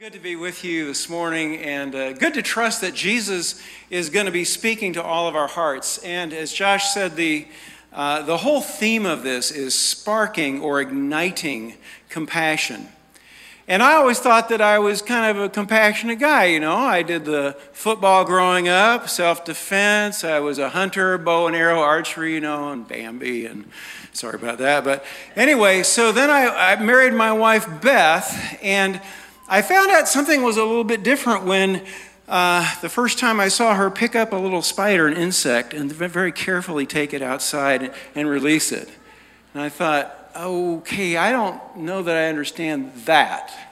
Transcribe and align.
Good 0.00 0.14
to 0.14 0.18
be 0.18 0.34
with 0.34 0.64
you 0.64 0.86
this 0.86 1.10
morning, 1.10 1.58
and 1.58 1.94
uh, 1.94 2.12
good 2.14 2.32
to 2.32 2.40
trust 2.40 2.80
that 2.80 2.94
Jesus 2.94 3.62
is 3.90 4.08
going 4.08 4.24
to 4.24 4.32
be 4.32 4.44
speaking 4.44 4.94
to 4.94 5.02
all 5.02 5.28
of 5.28 5.36
our 5.36 5.46
hearts. 5.46 5.98
And 5.98 6.32
as 6.32 6.54
Josh 6.54 6.94
said, 6.94 7.16
the, 7.16 7.46
uh, 7.92 8.22
the 8.22 8.38
whole 8.38 8.62
theme 8.62 9.04
of 9.04 9.22
this 9.22 9.50
is 9.50 9.78
sparking 9.78 10.62
or 10.62 10.80
igniting 10.80 11.74
compassion. 12.08 12.88
And 13.68 13.82
I 13.82 13.96
always 13.96 14.18
thought 14.18 14.48
that 14.48 14.62
I 14.62 14.78
was 14.78 15.02
kind 15.02 15.36
of 15.36 15.44
a 15.44 15.50
compassionate 15.50 16.18
guy, 16.18 16.46
you 16.46 16.60
know. 16.60 16.76
I 16.76 17.02
did 17.02 17.26
the 17.26 17.54
football 17.74 18.24
growing 18.24 18.68
up, 18.68 19.06
self 19.06 19.44
defense. 19.44 20.24
I 20.24 20.38
was 20.38 20.58
a 20.58 20.70
hunter, 20.70 21.18
bow 21.18 21.46
and 21.46 21.54
arrow, 21.54 21.80
archery, 21.80 22.32
you 22.32 22.40
know, 22.40 22.72
and 22.72 22.88
Bambi, 22.88 23.44
and 23.44 23.70
sorry 24.14 24.36
about 24.36 24.56
that. 24.58 24.82
But 24.82 25.04
anyway, 25.36 25.82
so 25.82 26.10
then 26.10 26.30
I, 26.30 26.72
I 26.72 26.82
married 26.82 27.12
my 27.12 27.32
wife, 27.32 27.68
Beth, 27.82 28.58
and 28.62 28.98
I 29.52 29.62
found 29.62 29.90
out 29.90 30.06
something 30.06 30.44
was 30.44 30.56
a 30.58 30.64
little 30.64 30.84
bit 30.84 31.02
different 31.02 31.44
when 31.44 31.84
uh, 32.28 32.80
the 32.82 32.88
first 32.88 33.18
time 33.18 33.40
I 33.40 33.48
saw 33.48 33.74
her 33.74 33.90
pick 33.90 34.14
up 34.14 34.32
a 34.32 34.36
little 34.36 34.62
spider, 34.62 35.08
an 35.08 35.16
insect, 35.16 35.74
and 35.74 35.90
very 35.90 36.30
carefully 36.30 36.86
take 36.86 37.12
it 37.12 37.20
outside 37.20 37.92
and 38.14 38.28
release 38.28 38.70
it. 38.70 38.88
And 39.52 39.60
I 39.60 39.68
thought, 39.68 40.30
okay, 40.36 41.16
I 41.16 41.32
don't 41.32 41.78
know 41.78 42.00
that 42.00 42.16
I 42.16 42.28
understand 42.28 42.92
that. 43.06 43.69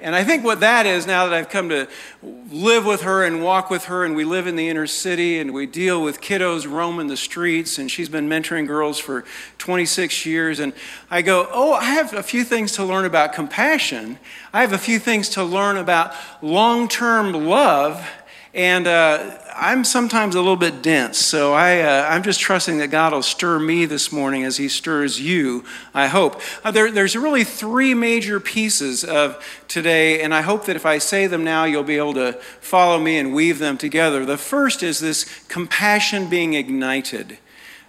And 0.00 0.14
I 0.14 0.22
think 0.22 0.44
what 0.44 0.60
that 0.60 0.86
is 0.86 1.06
now 1.06 1.26
that 1.26 1.34
I've 1.34 1.48
come 1.48 1.70
to 1.70 1.88
live 2.22 2.86
with 2.86 3.02
her 3.02 3.24
and 3.24 3.42
walk 3.42 3.68
with 3.68 3.86
her, 3.86 4.04
and 4.04 4.14
we 4.14 4.24
live 4.24 4.46
in 4.46 4.54
the 4.54 4.68
inner 4.68 4.86
city 4.86 5.40
and 5.40 5.52
we 5.52 5.66
deal 5.66 6.02
with 6.02 6.20
kiddos 6.20 6.70
roaming 6.70 7.08
the 7.08 7.16
streets, 7.16 7.78
and 7.78 7.90
she's 7.90 8.08
been 8.08 8.28
mentoring 8.28 8.66
girls 8.66 8.98
for 8.98 9.24
26 9.58 10.24
years. 10.24 10.60
And 10.60 10.72
I 11.10 11.22
go, 11.22 11.48
Oh, 11.50 11.72
I 11.72 11.84
have 11.84 12.14
a 12.14 12.22
few 12.22 12.44
things 12.44 12.72
to 12.72 12.84
learn 12.84 13.06
about 13.06 13.32
compassion. 13.32 14.18
I 14.52 14.60
have 14.60 14.72
a 14.72 14.78
few 14.78 15.00
things 15.00 15.30
to 15.30 15.42
learn 15.42 15.76
about 15.76 16.14
long 16.42 16.86
term 16.86 17.32
love. 17.32 18.08
And 18.54 18.86
uh, 18.86 19.38
I'm 19.54 19.84
sometimes 19.84 20.34
a 20.34 20.40
little 20.40 20.56
bit 20.56 20.82
dense, 20.82 21.18
so 21.18 21.52
I, 21.52 21.80
uh, 21.80 22.08
I'm 22.08 22.22
just 22.22 22.40
trusting 22.40 22.78
that 22.78 22.88
God 22.88 23.12
will 23.12 23.22
stir 23.22 23.58
me 23.58 23.84
this 23.84 24.10
morning 24.10 24.44
as 24.44 24.56
He 24.56 24.68
stirs 24.68 25.20
you, 25.20 25.64
I 25.92 26.06
hope. 26.06 26.40
Uh, 26.64 26.70
there, 26.70 26.90
there's 26.90 27.14
really 27.14 27.44
three 27.44 27.92
major 27.92 28.40
pieces 28.40 29.04
of 29.04 29.44
today, 29.68 30.22
and 30.22 30.32
I 30.32 30.40
hope 30.40 30.64
that 30.64 30.76
if 30.76 30.86
I 30.86 30.96
say 30.96 31.26
them 31.26 31.44
now, 31.44 31.64
you'll 31.64 31.82
be 31.82 31.98
able 31.98 32.14
to 32.14 32.34
follow 32.60 32.98
me 32.98 33.18
and 33.18 33.34
weave 33.34 33.58
them 33.58 33.76
together. 33.76 34.24
The 34.24 34.38
first 34.38 34.82
is 34.82 34.98
this 34.98 35.26
compassion 35.48 36.30
being 36.30 36.54
ignited. 36.54 37.38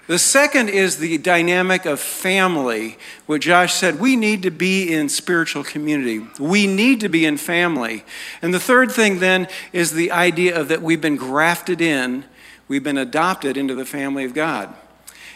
The 0.09 0.17
second 0.17 0.69
is 0.69 0.97
the 0.97 1.19
dynamic 1.19 1.85
of 1.85 1.99
family. 1.99 2.97
What 3.27 3.41
Josh 3.41 3.75
said, 3.75 3.99
we 3.99 4.15
need 4.15 4.41
to 4.41 4.49
be 4.49 4.91
in 4.91 5.07
spiritual 5.07 5.63
community. 5.63 6.25
We 6.39 6.65
need 6.65 7.01
to 7.01 7.09
be 7.09 7.27
in 7.27 7.37
family. 7.37 8.03
And 8.41 8.51
the 8.51 8.59
third 8.59 8.91
thing 8.91 9.19
then 9.19 9.47
is 9.71 9.91
the 9.91 10.09
idea 10.09 10.59
of 10.59 10.69
that 10.69 10.81
we've 10.81 10.99
been 10.99 11.15
grafted 11.15 11.79
in, 11.79 12.25
we've 12.67 12.83
been 12.83 12.97
adopted 12.97 13.55
into 13.55 13.75
the 13.75 13.85
family 13.85 14.25
of 14.25 14.33
God. 14.33 14.73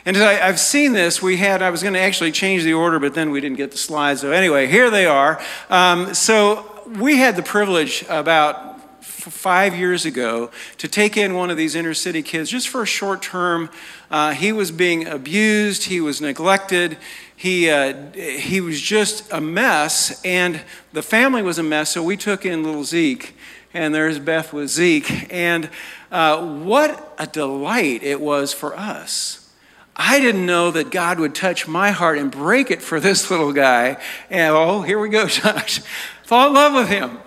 And 0.07 0.17
I, 0.17 0.33
have 0.33 0.59
seen 0.59 0.93
this, 0.93 1.21
we 1.21 1.37
had, 1.37 1.61
I 1.61 1.69
was 1.69 1.83
going 1.83 1.93
to 1.93 2.01
actually 2.01 2.31
change 2.31 2.63
the 2.63 2.73
order, 2.73 2.97
but 2.97 3.13
then 3.13 3.29
we 3.29 3.41
didn't 3.41 3.57
get 3.57 3.69
the 3.69 3.77
slides. 3.77 4.21
So 4.21 4.31
anyway, 4.31 4.65
here 4.65 4.89
they 4.89 5.05
are. 5.05 5.39
Um, 5.69 6.15
so 6.15 6.83
we 6.99 7.17
had 7.17 7.35
the 7.35 7.43
privilege 7.43 8.05
about 8.09 8.72
five 9.03 9.75
years 9.75 10.05
ago 10.05 10.49
to 10.77 10.87
take 10.87 11.17
in 11.17 11.33
one 11.33 11.49
of 11.49 11.57
these 11.57 11.75
inner 11.75 11.93
city 11.93 12.21
kids 12.21 12.49
just 12.49 12.69
for 12.69 12.81
a 12.81 12.85
short 12.85 13.21
term. 13.21 13.69
Uh, 14.09 14.31
he 14.31 14.51
was 14.51 14.71
being 14.71 15.07
abused, 15.07 15.83
he 15.83 15.99
was 15.99 16.21
neglected, 16.21 16.97
he, 17.35 17.69
uh, 17.69 18.11
he 18.13 18.61
was 18.61 18.79
just 18.79 19.31
a 19.31 19.41
mess, 19.41 20.21
and 20.23 20.61
the 20.93 21.01
family 21.01 21.41
was 21.41 21.59
a 21.59 21.63
mess. 21.63 21.91
So 21.91 22.01
we 22.01 22.15
took 22.15 22.45
in 22.45 22.63
little 22.63 22.83
Zeke, 22.83 23.35
and 23.73 23.93
there's 23.93 24.19
Beth 24.19 24.53
with 24.53 24.69
Zeke. 24.69 25.31
And 25.33 25.69
uh, 26.11 26.59
what 26.59 27.15
a 27.17 27.27
delight 27.27 28.03
it 28.03 28.21
was 28.21 28.53
for 28.53 28.77
us. 28.77 29.49
I 29.95 30.19
didn't 30.19 30.45
know 30.45 30.71
that 30.71 30.89
God 30.89 31.19
would 31.19 31.35
touch 31.35 31.67
my 31.67 31.91
heart 31.91 32.17
and 32.17 32.31
break 32.31 32.71
it 32.71 32.81
for 32.81 32.99
this 32.99 33.29
little 33.29 33.53
guy. 33.53 33.97
And 34.29 34.55
oh, 34.55 34.81
here 34.81 34.99
we 34.99 35.09
go, 35.09 35.27
Josh. 35.27 35.81
Fall 36.23 36.47
in 36.47 36.53
love 36.53 36.73
with 36.73 36.87
him. 36.87 37.19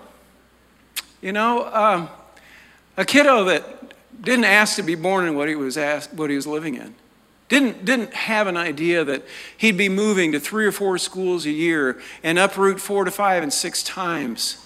You 1.21 1.31
know, 1.31 1.67
um, 1.73 2.09
a 2.95 3.05
kiddo 3.05 3.45
that 3.45 3.63
didn't 4.21 4.45
ask 4.45 4.75
to 4.75 4.83
be 4.83 4.95
born 4.95 5.27
in 5.27 5.35
what 5.35 5.47
he 5.47 5.55
was 5.55 5.77
asked, 5.77 6.13
what 6.13 6.29
he 6.29 6.35
was 6.35 6.45
living 6.47 6.75
in. 6.75 6.95
Didn't, 7.49 7.85
didn't 7.85 8.13
have 8.13 8.47
an 8.47 8.57
idea 8.57 9.03
that 9.05 9.23
he'd 9.57 9.77
be 9.77 9.89
moving 9.89 10.33
to 10.33 10.39
three 10.39 10.65
or 10.65 10.71
four 10.71 10.97
schools 10.97 11.45
a 11.45 11.51
year 11.51 11.99
and 12.23 12.37
uproot 12.37 12.81
four 12.81 13.05
to 13.05 13.11
five 13.11 13.41
and 13.41 13.53
six 13.53 13.81
times. 13.83 14.63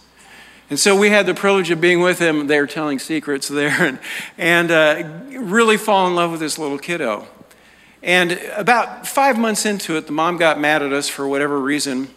And 0.69 0.79
so 0.79 0.97
we 0.97 1.09
had 1.09 1.25
the 1.25 1.33
privilege 1.33 1.69
of 1.69 1.79
being 1.79 1.99
with 1.99 2.17
him 2.17 2.47
there, 2.47 2.65
telling 2.65 2.97
secrets 2.97 3.47
there, 3.47 3.83
and, 3.83 3.99
and 4.37 4.71
uh, 4.71 5.39
really 5.39 5.77
fall 5.77 6.07
in 6.07 6.15
love 6.15 6.31
with 6.31 6.39
this 6.39 6.57
little 6.57 6.79
kiddo. 6.79 7.27
And 8.01 8.31
about 8.55 9.05
five 9.05 9.37
months 9.37 9.65
into 9.65 9.95
it, 9.97 10.07
the 10.07 10.13
mom 10.13 10.37
got 10.37 10.59
mad 10.59 10.81
at 10.81 10.91
us 10.91 11.07
for 11.07 11.27
whatever 11.27 11.59
reason, 11.59 12.09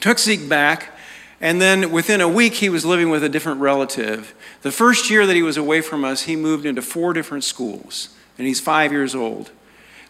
took 0.00 0.18
Zeke 0.18 0.48
back, 0.48 0.95
and 1.40 1.60
then 1.60 1.90
within 1.90 2.20
a 2.20 2.28
week, 2.28 2.54
he 2.54 2.68
was 2.68 2.84
living 2.84 3.10
with 3.10 3.22
a 3.22 3.28
different 3.28 3.60
relative. 3.60 4.34
The 4.62 4.72
first 4.72 5.10
year 5.10 5.26
that 5.26 5.36
he 5.36 5.42
was 5.42 5.56
away 5.56 5.80
from 5.80 6.04
us, 6.04 6.22
he 6.22 6.36
moved 6.36 6.64
into 6.64 6.82
four 6.82 7.12
different 7.12 7.44
schools, 7.44 8.08
and 8.38 8.46
he's 8.46 8.60
five 8.60 8.92
years 8.92 9.14
old. 9.14 9.50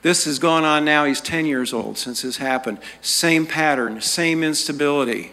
This 0.03 0.25
has 0.27 0.39
gone 0.39 0.65
on 0.65 0.85
now, 0.85 1.05
he's 1.05 1.21
10 1.21 1.47
years 1.47 1.73
old 1.73 1.99
since 1.99 2.23
this 2.23 2.37
happened. 2.37 2.79
Same 3.01 3.45
pattern, 3.45 4.01
same 4.01 4.45
instability. 4.45 5.33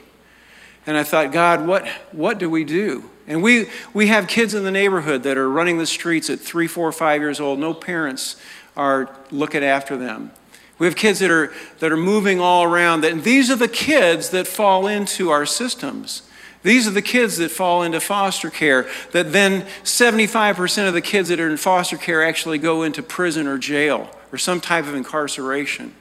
And 0.88 0.98
I 0.98 1.04
thought, 1.04 1.32
God, 1.32 1.68
what, 1.68 1.88
what 2.12 2.40
do 2.40 2.50
we 2.50 2.64
do? 2.64 3.10
And 3.28 3.42
we, 3.42 3.70
we 3.94 4.08
have 4.08 4.28
kids 4.28 4.54
in 4.54 4.64
the 4.64 4.72
neighborhood 4.72 5.24
that 5.24 5.38
are 5.38 5.50
running 5.50 5.78
the 5.78 5.86
streets 5.86 6.30
at 6.30 6.40
three, 6.40 6.68
four, 6.68 6.92
five 6.92 7.22
years 7.22 7.40
old. 7.40 7.60
No 7.60 7.74
parents 7.74 8.36
are 8.76 9.16
looking 9.32 9.64
after 9.64 9.96
them. 9.96 10.32
We 10.80 10.88
have 10.88 10.96
kids 10.96 11.20
that 11.20 11.32
are, 11.32 11.54
that 11.80 11.92
are 11.92 11.98
moving 11.98 12.40
all 12.40 12.64
around. 12.64 13.06
And 13.06 13.24
these 13.24 13.50
are 13.52 13.56
the 13.56 13.68
kids 13.68 14.30
that 14.32 14.48
fall 14.48 14.88
into 14.88 15.30
our 15.30 15.46
systems. 15.46 16.24
These 16.64 16.88
are 16.88 16.92
the 16.92 17.02
kids 17.02 17.38
that 17.38 17.52
fall 17.52 17.84
into 17.84 18.00
foster 18.00 18.50
care, 18.50 18.90
that 19.12 19.34
then 19.34 19.64
75% 19.84 20.88
of 20.88 20.94
the 20.94 21.02
kids 21.02 21.30
that 21.30 21.40
are 21.40 21.50
in 21.50 21.58
foster 21.58 21.98
care 21.98 22.24
actually 22.24 22.58
go 22.58 22.84
into 22.84 23.04
prison 23.04 23.48
or 23.48 23.58
jail 23.58 24.10
or 24.32 24.38
some 24.38 24.62
type 24.62 24.88
of 24.88 24.96
incarceration. 24.96 25.94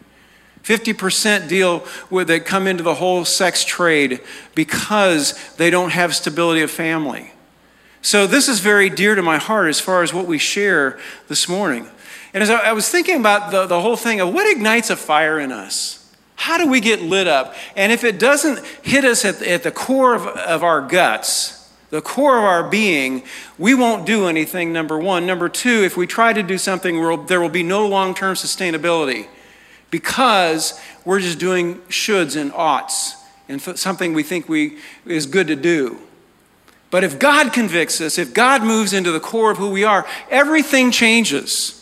50% 0.63 1.49
deal 1.49 1.85
with 2.09 2.29
that 2.29 2.47
come 2.47 2.69
into 2.69 2.85
the 2.85 2.95
whole 2.95 3.25
sex 3.25 3.65
trade 3.65 4.21
because 4.55 5.55
they 5.57 5.71
don't 5.71 5.91
have 5.91 6.15
stability 6.15 6.63
of 6.63 6.71
family. 6.71 7.33
So 8.01 8.29
this 8.29 8.49
is 8.49 8.61
very 8.61 8.89
dear 8.89 9.17
to 9.17 9.23
my 9.23 9.39
heart 9.39 9.69
as 9.69 9.81
far 9.81 10.03
as 10.03 10.15
what 10.15 10.27
we 10.27 10.39
share 10.39 10.99
this 11.29 11.49
morning. 11.49 11.89
And 12.35 12.43
as 12.43 12.51
I 12.51 12.73
was 12.73 12.89
thinking 12.89 13.21
about 13.21 13.51
the, 13.51 13.67
the 13.67 13.81
whole 13.81 13.97
thing 13.97 14.21
of 14.21 14.33
what 14.33 14.51
ignites 14.51 14.89
a 14.91 14.97
fire 14.97 15.39
in 15.39 15.53
us, 15.53 15.99
how 16.37 16.59
do 16.59 16.67
we 16.67 16.81
get 16.81 17.03
lit 17.03 17.29
up? 17.29 17.55
And 17.77 17.93
if 17.93 18.05
it 18.05 18.19
doesn't 18.19 18.65
hit 18.83 19.05
us 19.05 19.25
at, 19.25 19.43
at 19.43 19.63
the 19.63 19.71
core 19.71 20.15
of, 20.15 20.27
of 20.27 20.63
our 20.63 20.81
guts, 20.81 21.71
the 21.91 22.01
core 22.01 22.39
of 22.39 22.45
our 22.45 22.69
being, 22.69 23.23
we 23.59 23.75
won't 23.75 24.07
do 24.07 24.27
anything, 24.27 24.73
number 24.73 24.99
one. 24.99 25.27
Number 25.27 25.49
two, 25.49 25.85
if 25.85 25.97
we 25.97 26.07
try 26.07 26.33
to 26.33 26.43
do 26.43 26.57
something, 26.57 27.27
there 27.27 27.41
will 27.41 27.51
be 27.51 27.63
no 27.63 27.87
long 27.87 28.15
term 28.15 28.35
sustainability 28.35 29.29
because 29.91 30.81
we're 31.05 31.21
just 31.21 31.39
doing 31.39 31.77
shoulds 31.91 32.35
and 32.35 32.51
oughts 32.53 33.15
and 33.47 33.61
something 33.61 34.15
we 34.15 34.23
think 34.23 34.49
we, 34.49 34.79
is 35.05 35.27
good 35.27 35.49
to 35.49 35.57
do. 35.57 35.99
But 36.91 37.05
if 37.05 37.19
God 37.19 37.53
convicts 37.53 38.01
us, 38.01 38.19
if 38.19 38.33
God 38.33 38.63
moves 38.63 38.95
into 38.95 39.13
the 39.13 39.21
core 39.21 39.51
of 39.51 39.59
who 39.59 39.71
we 39.71 39.85
are, 39.85 40.07
everything 40.31 40.91
changes 40.91 41.82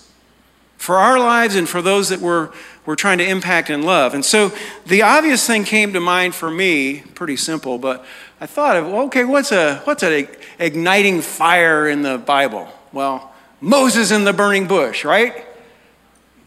for 0.81 0.97
our 0.97 1.19
lives 1.19 1.57
and 1.57 1.69
for 1.69 1.83
those 1.83 2.09
that 2.09 2.21
we're, 2.21 2.49
we're 2.87 2.97
trying 2.97 3.19
to 3.19 3.29
impact 3.29 3.69
and 3.69 3.85
love. 3.85 4.15
And 4.15 4.25
so 4.25 4.51
the 4.87 5.03
obvious 5.03 5.47
thing 5.47 5.65
came 5.65 5.93
to 5.93 6.01
mind 6.01 6.35
for 6.35 6.51
me, 6.51 7.03
pretty 7.15 7.37
simple, 7.37 7.77
but 7.77 8.03
I 8.41 8.47
thought 8.47 8.79
of, 8.79 8.87
okay, 8.87 9.25
what's 9.25 9.53
a 9.53 9.77
what's 9.85 10.03
an 10.03 10.27
igniting 10.59 11.21
fire 11.21 11.87
in 11.87 12.01
the 12.01 12.17
Bible? 12.17 12.67
Well, 12.95 13.31
Moses 13.61 14.11
in 14.11 14.25
the 14.25 14.33
burning 14.33 14.69
bush, 14.69 15.05
right? 15.05 15.45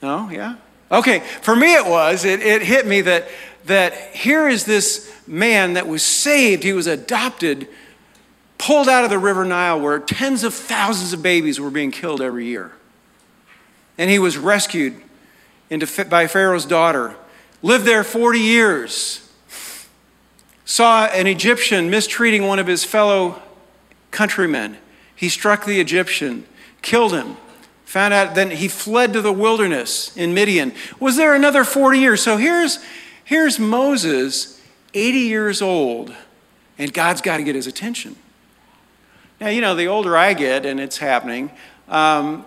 No, 0.01 0.27
yeah? 0.31 0.56
Okay, 0.91 1.19
for 1.19 1.56
me 1.56 1.75
it 1.75 1.85
was, 1.85 2.25
it, 2.25 2.41
it 2.41 2.63
hit 2.63 2.88
me 2.88 3.01
that 3.01 3.27
that 3.65 3.94
here 4.15 4.50
is 4.50 4.65
this 4.65 5.15
man 5.27 5.74
that 5.74 5.88
was 5.88 6.01
saved, 6.01 6.63
he 6.63 6.74
was 6.74 6.88
adopted, 6.88 7.68
pulled 8.57 8.89
out 8.89 9.03
of 9.03 9.12
the 9.12 9.19
River 9.19 9.45
Nile 9.45 9.80
where 9.80 10.00
tens 10.00 10.44
of 10.44 10.56
thousands 10.56 11.13
of 11.13 11.21
babies 11.21 11.59
were 11.59 11.69
being 11.69 11.91
killed 11.91 12.19
every 12.19 12.47
year. 12.47 12.71
And 13.98 14.10
he 14.10 14.19
was 14.19 14.38
rescued 14.38 15.01
into, 15.69 16.06
by 16.06 16.28
Pharaoh's 16.28 16.66
daughter, 16.66 17.16
lived 17.62 17.86
there 17.86 18.04
40 18.04 18.40
years, 18.40 19.31
saw 20.66 21.06
an 21.06 21.28
Egyptian 21.28 21.90
mistreating 21.90 22.48
one 22.48 22.60
of 22.60 22.68
his 22.68 22.84
fellow 22.84 23.42
countrymen. 24.12 24.78
He 25.16 25.30
struck 25.30 25.66
the 25.66 25.80
Egyptian, 25.80 26.45
killed 26.81 27.13
him, 27.13 27.38
found 27.86 28.13
out, 28.13 28.36
then 28.36 28.51
he 28.51 28.68
fled 28.68 29.13
to 29.13 29.22
the 29.22 29.31
wilderness 29.31 30.16
in 30.18 30.34
Midian. 30.34 30.74
Was 31.00 31.16
there 31.16 31.36
another 31.36 31.63
40 31.63 32.00
years? 32.00 32.24
So 32.24 32.38
here's, 32.38 32.80
here's 33.24 33.60
Moses, 33.60 34.62
80 34.94 35.19
years 35.19 35.62
old, 35.62 36.13
And 36.78 36.92
God's 36.92 37.22
got 37.22 37.38
to 37.38 37.44
get 37.44 37.54
his 37.54 37.68
attention. 37.68 38.16
Now, 39.40 39.50
you 39.50 39.62
know, 39.62 39.75
the 39.75 39.88
older 39.88 40.18
I 40.18 40.34
get, 40.34 40.66
and 40.66 40.80
it's 40.80 40.98
happening, 40.98 41.51
um, 41.88 42.45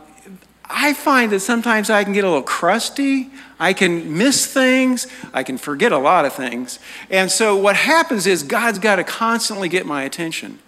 I 0.68 0.94
find 0.94 1.32
that 1.32 1.40
sometimes 1.40 1.90
I 1.90 2.02
can 2.04 2.12
get 2.12 2.24
a 2.24 2.28
little 2.28 2.42
crusty. 2.42 3.30
I 3.58 3.72
can 3.72 4.16
miss 4.18 4.46
things. 4.46 5.06
I 5.32 5.42
can 5.42 5.58
forget 5.58 5.92
a 5.92 5.98
lot 5.98 6.24
of 6.24 6.32
things. 6.32 6.78
And 7.10 7.30
so 7.30 7.56
what 7.56 7.76
happens 7.76 8.26
is 8.26 8.42
God's 8.42 8.78
got 8.78 8.96
to 8.96 9.04
constantly 9.04 9.68
get 9.68 9.86
my 9.86 10.02
attention. 10.02 10.58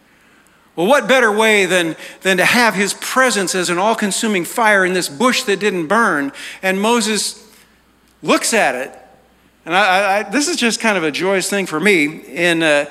Well, 0.77 0.87
what 0.87 1.09
better 1.09 1.33
way 1.33 1.67
than, 1.67 1.97
than 2.23 2.37
to 2.37 2.45
have 2.45 2.75
his 2.75 2.95
presence 2.95 3.55
as 3.57 3.69
an 3.69 3.79
all 3.79 3.97
consuming 3.97 4.45
fire 4.45 4.85
in 4.85 4.93
this 4.93 5.09
bush 5.09 5.43
that 5.43 5.59
didn't 5.59 5.89
burn? 5.89 6.31
And 6.63 6.81
Moses 6.81 7.45
looks 8.23 8.55
at 8.55 8.77
it. 8.77 8.97
And 9.65 9.75
I, 9.75 10.19
I, 10.19 10.23
this 10.23 10.47
is 10.47 10.57
just 10.57 10.79
kind 10.79 10.97
of 10.97 11.03
a 11.03 11.11
joyous 11.11 11.51
thing 11.51 11.67
for 11.67 11.81
me. 11.81 12.21
In, 12.27 12.63
uh, 12.63 12.87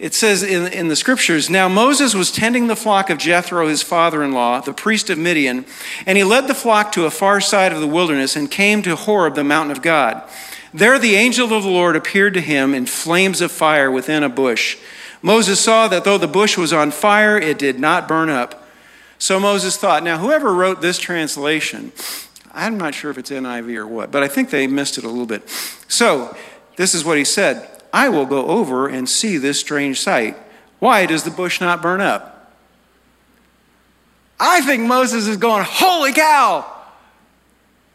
it 0.00 0.14
says 0.14 0.42
in, 0.42 0.66
in 0.72 0.88
the 0.88 0.96
scriptures 0.96 1.50
Now 1.50 1.68
Moses 1.68 2.14
was 2.14 2.32
tending 2.32 2.66
the 2.66 2.76
flock 2.76 3.10
of 3.10 3.18
Jethro, 3.18 3.68
his 3.68 3.82
father 3.82 4.22
in 4.22 4.32
law, 4.32 4.60
the 4.60 4.72
priest 4.72 5.10
of 5.10 5.18
Midian, 5.18 5.66
and 6.06 6.16
he 6.16 6.24
led 6.24 6.48
the 6.48 6.54
flock 6.54 6.90
to 6.92 7.04
a 7.04 7.10
far 7.10 7.40
side 7.40 7.72
of 7.72 7.80
the 7.80 7.86
wilderness 7.86 8.34
and 8.34 8.50
came 8.50 8.82
to 8.82 8.96
Horeb, 8.96 9.34
the 9.34 9.44
mountain 9.44 9.70
of 9.70 9.82
God. 9.82 10.22
There 10.72 10.98
the 10.98 11.16
angel 11.16 11.52
of 11.52 11.62
the 11.62 11.68
Lord 11.68 11.96
appeared 11.96 12.34
to 12.34 12.40
him 12.40 12.74
in 12.74 12.86
flames 12.86 13.40
of 13.40 13.52
fire 13.52 13.90
within 13.90 14.22
a 14.22 14.28
bush. 14.28 14.78
Moses 15.20 15.60
saw 15.60 15.86
that 15.88 16.04
though 16.04 16.18
the 16.18 16.26
bush 16.26 16.56
was 16.56 16.72
on 16.72 16.90
fire, 16.92 17.36
it 17.36 17.58
did 17.58 17.78
not 17.78 18.08
burn 18.08 18.30
up. 18.30 18.66
So 19.18 19.38
Moses 19.38 19.76
thought, 19.76 20.02
now, 20.02 20.16
whoever 20.16 20.54
wrote 20.54 20.80
this 20.80 20.98
translation, 20.98 21.92
I'm 22.54 22.78
not 22.78 22.94
sure 22.94 23.10
if 23.10 23.18
it's 23.18 23.30
NIV 23.30 23.76
or 23.76 23.86
what, 23.86 24.10
but 24.10 24.22
I 24.22 24.28
think 24.28 24.48
they 24.48 24.66
missed 24.66 24.96
it 24.96 25.04
a 25.04 25.08
little 25.08 25.26
bit. 25.26 25.46
So, 25.88 26.34
this 26.76 26.94
is 26.94 27.04
what 27.04 27.18
he 27.18 27.24
said 27.24 27.79
I 27.92 28.08
will 28.08 28.26
go 28.26 28.46
over 28.46 28.88
and 28.88 29.08
see 29.08 29.36
this 29.36 29.58
strange 29.60 30.00
sight. 30.00 30.36
Why 30.78 31.06
does 31.06 31.24
the 31.24 31.30
bush 31.30 31.60
not 31.60 31.82
burn 31.82 32.00
up? 32.00 32.52
I 34.38 34.62
think 34.62 34.84
Moses 34.84 35.26
is 35.26 35.36
going, 35.36 35.64
Holy 35.66 36.12
cow! 36.12 36.64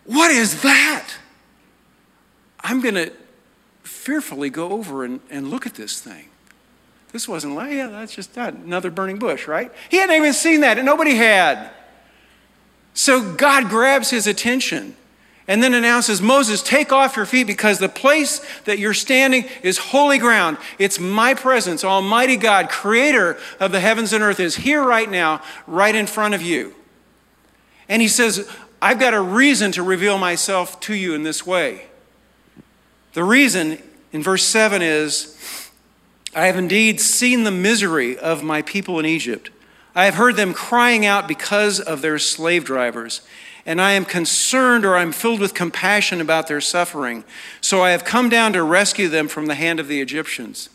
What 0.05 0.29
is 0.29 0.61
that? 0.61 1.09
I'm 2.59 2.81
going 2.81 2.95
to 2.95 3.11
fearfully 3.83 4.49
go 4.49 4.71
over 4.71 5.03
and, 5.03 5.19
and 5.29 5.49
look 5.49 5.65
at 5.65 5.73
this 5.75 5.99
thing. 5.99 6.25
This 7.11 7.27
wasn't 7.27 7.55
like, 7.55 7.73
yeah, 7.73 7.87
that's 7.87 8.13
just 8.13 8.35
that, 8.35 8.53
another 8.53 8.91
burning 8.91 9.17
bush, 9.17 9.47
right? 9.47 9.71
He 9.89 9.97
hadn't 9.97 10.15
even 10.15 10.33
seen 10.33 10.61
that, 10.61 10.77
and 10.77 10.85
nobody 10.85 11.15
had. 11.15 11.69
So 12.93 13.33
God 13.33 13.69
grabs 13.69 14.09
his 14.09 14.27
attention 14.27 14.95
and 15.47 15.61
then 15.61 15.73
announces, 15.73 16.21
Moses, 16.21 16.63
take 16.63 16.91
off 16.91 17.15
your 17.15 17.25
feet 17.25 17.45
because 17.45 17.77
the 17.77 17.89
place 17.89 18.43
that 18.63 18.79
you're 18.79 18.95
standing 18.95 19.45
is 19.61 19.77
holy 19.77 20.17
ground. 20.17 20.57
It's 20.79 20.99
my 20.99 21.35
presence. 21.35 21.83
Almighty 21.83 22.35
God, 22.35 22.69
creator 22.69 23.37
of 23.59 23.71
the 23.71 23.79
heavens 23.79 24.11
and 24.11 24.23
earth, 24.23 24.39
is 24.39 24.55
here 24.55 24.83
right 24.83 25.09
now, 25.09 25.41
right 25.67 25.93
in 25.93 26.07
front 26.07 26.33
of 26.33 26.41
you. 26.41 26.73
And 27.87 28.01
he 28.01 28.07
says, 28.07 28.49
I've 28.81 28.99
got 28.99 29.13
a 29.13 29.21
reason 29.21 29.71
to 29.73 29.83
reveal 29.83 30.17
myself 30.17 30.79
to 30.81 30.95
you 30.95 31.13
in 31.13 31.23
this 31.23 31.45
way. 31.45 31.87
The 33.13 33.23
reason 33.23 33.81
in 34.11 34.23
verse 34.23 34.43
7 34.43 34.81
is, 34.81 35.71
I 36.35 36.47
have 36.47 36.57
indeed 36.57 36.99
seen 36.99 37.43
the 37.43 37.51
misery 37.51 38.17
of 38.17 38.43
my 38.43 38.61
people 38.61 38.99
in 38.99 39.05
Egypt. 39.05 39.51
I 39.93 40.05
have 40.05 40.15
heard 40.15 40.35
them 40.35 40.53
crying 40.53 41.05
out 41.05 41.27
because 41.27 41.79
of 41.79 42.01
their 42.01 42.19
slave 42.19 42.65
drivers, 42.65 43.21
and 43.65 43.81
I 43.81 43.93
am 43.93 44.05
concerned 44.05 44.85
or 44.85 44.95
I'm 44.95 45.11
filled 45.11 45.39
with 45.39 45.53
compassion 45.53 46.21
about 46.21 46.47
their 46.47 46.61
suffering. 46.61 47.23
So 47.61 47.81
I 47.81 47.91
have 47.91 48.05
come 48.05 48.29
down 48.29 48.53
to 48.53 48.63
rescue 48.63 49.07
them 49.07 49.27
from 49.27 49.47
the 49.47 49.55
hand 49.55 49.79
of 49.79 49.87
the 49.87 50.01
Egyptians. 50.01 50.69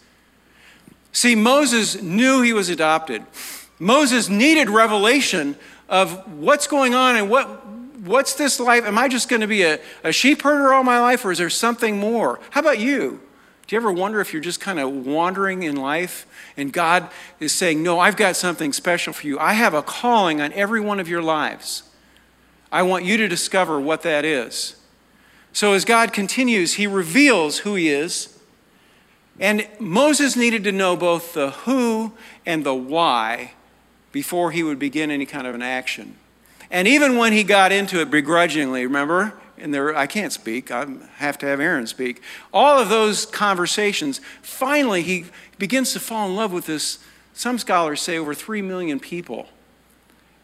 See, 1.12 1.34
Moses 1.34 2.02
knew 2.02 2.42
he 2.42 2.52
was 2.52 2.68
adopted. 2.68 3.24
Moses 3.78 4.28
needed 4.28 4.68
revelation 4.68 5.56
of 5.88 6.38
what's 6.38 6.66
going 6.66 6.94
on 6.94 7.16
and 7.16 7.30
what, 7.30 7.66
what's 8.00 8.34
this 8.34 8.60
life? 8.60 8.84
Am 8.84 8.98
I 8.98 9.08
just 9.08 9.28
going 9.28 9.40
to 9.40 9.48
be 9.48 9.62
a, 9.62 9.80
a 10.04 10.12
sheep 10.12 10.42
herder 10.42 10.72
all 10.72 10.84
my 10.84 11.00
life, 11.00 11.24
or 11.24 11.32
is 11.32 11.38
there 11.38 11.50
something 11.50 11.98
more? 11.98 12.38
How 12.50 12.60
about 12.60 12.78
you? 12.78 13.20
Do 13.66 13.76
you 13.76 13.80
ever 13.80 13.92
wonder 13.92 14.20
if 14.20 14.32
you're 14.32 14.42
just 14.42 14.60
kind 14.60 14.80
of 14.80 15.06
wandering 15.06 15.62
in 15.62 15.76
life 15.76 16.26
and 16.56 16.72
God 16.72 17.08
is 17.38 17.52
saying, 17.52 17.84
No, 17.84 18.00
I've 18.00 18.16
got 18.16 18.34
something 18.34 18.72
special 18.72 19.12
for 19.12 19.24
you? 19.28 19.38
I 19.38 19.52
have 19.52 19.74
a 19.74 19.82
calling 19.82 20.40
on 20.40 20.52
every 20.54 20.80
one 20.80 20.98
of 20.98 21.08
your 21.08 21.22
lives. 21.22 21.84
I 22.72 22.82
want 22.82 23.04
you 23.04 23.16
to 23.16 23.28
discover 23.28 23.80
what 23.80 24.02
that 24.02 24.24
is. 24.24 24.76
So 25.52 25.72
as 25.72 25.84
God 25.84 26.12
continues, 26.12 26.74
he 26.74 26.86
reveals 26.86 27.58
who 27.58 27.74
he 27.74 27.88
is. 27.88 28.38
And 29.38 29.66
Moses 29.78 30.36
needed 30.36 30.64
to 30.64 30.72
know 30.72 30.96
both 30.96 31.32
the 31.32 31.50
who 31.50 32.12
and 32.46 32.64
the 32.64 32.74
why 32.74 33.52
before 34.12 34.50
he 34.50 34.62
would 34.62 34.78
begin 34.78 35.10
any 35.10 35.26
kind 35.26 35.46
of 35.46 35.54
an 35.54 35.62
action. 35.62 36.16
And 36.70 36.86
even 36.86 37.16
when 37.16 37.32
he 37.32 37.42
got 37.42 37.72
into 37.72 38.00
it 38.00 38.10
begrudgingly, 38.10 38.86
remember? 38.86 39.34
and 39.60 39.74
there, 39.74 39.94
I 39.96 40.06
can't 40.06 40.32
speak, 40.32 40.70
I 40.70 40.86
have 41.16 41.38
to 41.38 41.46
have 41.46 41.60
Aaron 41.60 41.86
speak. 41.86 42.22
All 42.52 42.78
of 42.78 42.88
those 42.88 43.26
conversations, 43.26 44.20
finally, 44.42 45.02
he 45.02 45.26
begins 45.58 45.92
to 45.92 46.00
fall 46.00 46.28
in 46.28 46.34
love 46.34 46.52
with 46.52 46.66
this, 46.66 46.98
some 47.34 47.58
scholars 47.58 48.00
say 48.00 48.18
over 48.18 48.34
three 48.34 48.62
million 48.62 48.98
people 48.98 49.48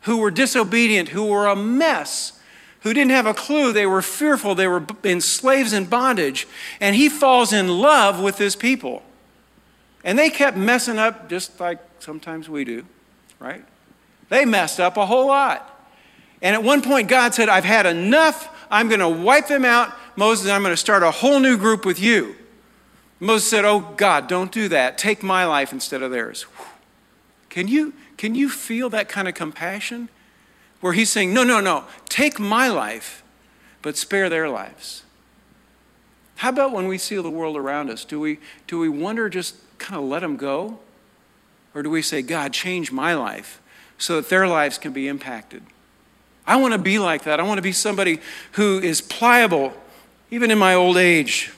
who 0.06 0.16
were 0.16 0.30
disobedient, 0.30 1.10
who 1.10 1.26
were 1.26 1.46
a 1.46 1.54
mess, 1.54 2.40
who 2.80 2.92
didn't 2.92 3.10
have 3.10 3.26
a 3.26 3.34
clue, 3.34 3.72
they 3.72 3.86
were 3.86 4.02
fearful, 4.02 4.54
they 4.54 4.66
were 4.66 4.84
in 5.04 5.20
slaves 5.20 5.72
in 5.72 5.84
bondage, 5.84 6.48
and 6.80 6.96
he 6.96 7.08
falls 7.08 7.52
in 7.52 7.68
love 7.68 8.20
with 8.20 8.38
his 8.38 8.56
people. 8.56 9.02
And 10.02 10.18
they 10.18 10.30
kept 10.30 10.56
messing 10.56 10.98
up 10.98 11.28
just 11.28 11.60
like 11.60 11.78
sometimes 11.98 12.48
we 12.48 12.64
do, 12.64 12.84
right? 13.38 13.64
They 14.28 14.44
messed 14.44 14.80
up 14.80 14.96
a 14.96 15.06
whole 15.06 15.26
lot. 15.26 15.72
And 16.42 16.54
at 16.54 16.62
one 16.62 16.82
point, 16.82 17.08
God 17.08 17.34
said, 17.34 17.48
I've 17.48 17.64
had 17.64 17.86
enough 17.86 18.48
I'm 18.70 18.88
going 18.88 19.00
to 19.00 19.08
wipe 19.08 19.48
them 19.48 19.64
out. 19.64 19.94
Moses, 20.16 20.50
I'm 20.50 20.62
going 20.62 20.72
to 20.72 20.76
start 20.76 21.02
a 21.02 21.10
whole 21.10 21.40
new 21.40 21.56
group 21.56 21.84
with 21.84 22.00
you. 22.00 22.36
Moses 23.20 23.48
said, 23.48 23.64
Oh, 23.64 23.80
God, 23.96 24.28
don't 24.28 24.52
do 24.52 24.68
that. 24.68 24.98
Take 24.98 25.22
my 25.22 25.44
life 25.44 25.72
instead 25.72 26.02
of 26.02 26.10
theirs. 26.10 26.46
Can 27.48 27.68
you, 27.68 27.94
can 28.16 28.34
you 28.34 28.48
feel 28.48 28.88
that 28.90 29.08
kind 29.08 29.28
of 29.28 29.34
compassion? 29.34 30.08
Where 30.80 30.92
he's 30.92 31.10
saying, 31.10 31.32
No, 31.32 31.44
no, 31.44 31.60
no, 31.60 31.84
take 32.08 32.38
my 32.38 32.68
life, 32.68 33.22
but 33.82 33.96
spare 33.96 34.28
their 34.28 34.48
lives. 34.48 35.02
How 36.36 36.50
about 36.50 36.72
when 36.72 36.86
we 36.86 36.98
see 36.98 37.16
the 37.16 37.30
world 37.30 37.56
around 37.56 37.88
us? 37.90 38.04
Do 38.04 38.20
we, 38.20 38.38
do 38.66 38.78
we 38.78 38.88
wonder 38.88 39.28
just 39.28 39.56
kind 39.78 39.98
of 39.98 40.06
let 40.06 40.20
them 40.20 40.36
go? 40.36 40.78
Or 41.74 41.82
do 41.82 41.90
we 41.90 42.02
say, 42.02 42.22
God, 42.22 42.52
change 42.52 42.92
my 42.92 43.14
life 43.14 43.60
so 43.98 44.16
that 44.16 44.28
their 44.28 44.46
lives 44.46 44.76
can 44.76 44.92
be 44.92 45.08
impacted? 45.08 45.62
I 46.46 46.56
want 46.56 46.72
to 46.72 46.78
be 46.78 46.98
like 46.98 47.24
that. 47.24 47.40
I 47.40 47.42
want 47.42 47.58
to 47.58 47.62
be 47.62 47.72
somebody 47.72 48.20
who 48.52 48.78
is 48.78 49.00
pliable, 49.00 49.72
even 50.30 50.50
in 50.50 50.58
my 50.58 50.74
old 50.74 50.96
age. 50.96 51.52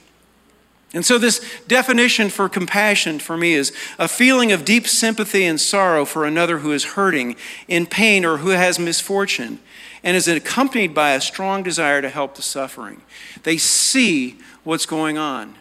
And 0.94 1.04
so, 1.04 1.18
this 1.18 1.44
definition 1.66 2.30
for 2.30 2.48
compassion 2.48 3.18
for 3.18 3.36
me 3.36 3.52
is 3.52 3.74
a 3.98 4.08
feeling 4.08 4.52
of 4.52 4.64
deep 4.64 4.88
sympathy 4.88 5.44
and 5.44 5.60
sorrow 5.60 6.06
for 6.06 6.24
another 6.24 6.58
who 6.58 6.72
is 6.72 6.84
hurting, 6.84 7.36
in 7.66 7.84
pain, 7.84 8.24
or 8.24 8.38
who 8.38 8.50
has 8.50 8.78
misfortune, 8.78 9.58
and 10.02 10.16
is 10.16 10.28
accompanied 10.28 10.94
by 10.94 11.10
a 11.10 11.20
strong 11.20 11.62
desire 11.62 12.00
to 12.00 12.08
help 12.08 12.36
the 12.36 12.42
suffering. 12.42 13.02
They 13.42 13.58
see 13.58 14.38
what's 14.64 14.86
going 14.86 15.18
on. 15.18 15.56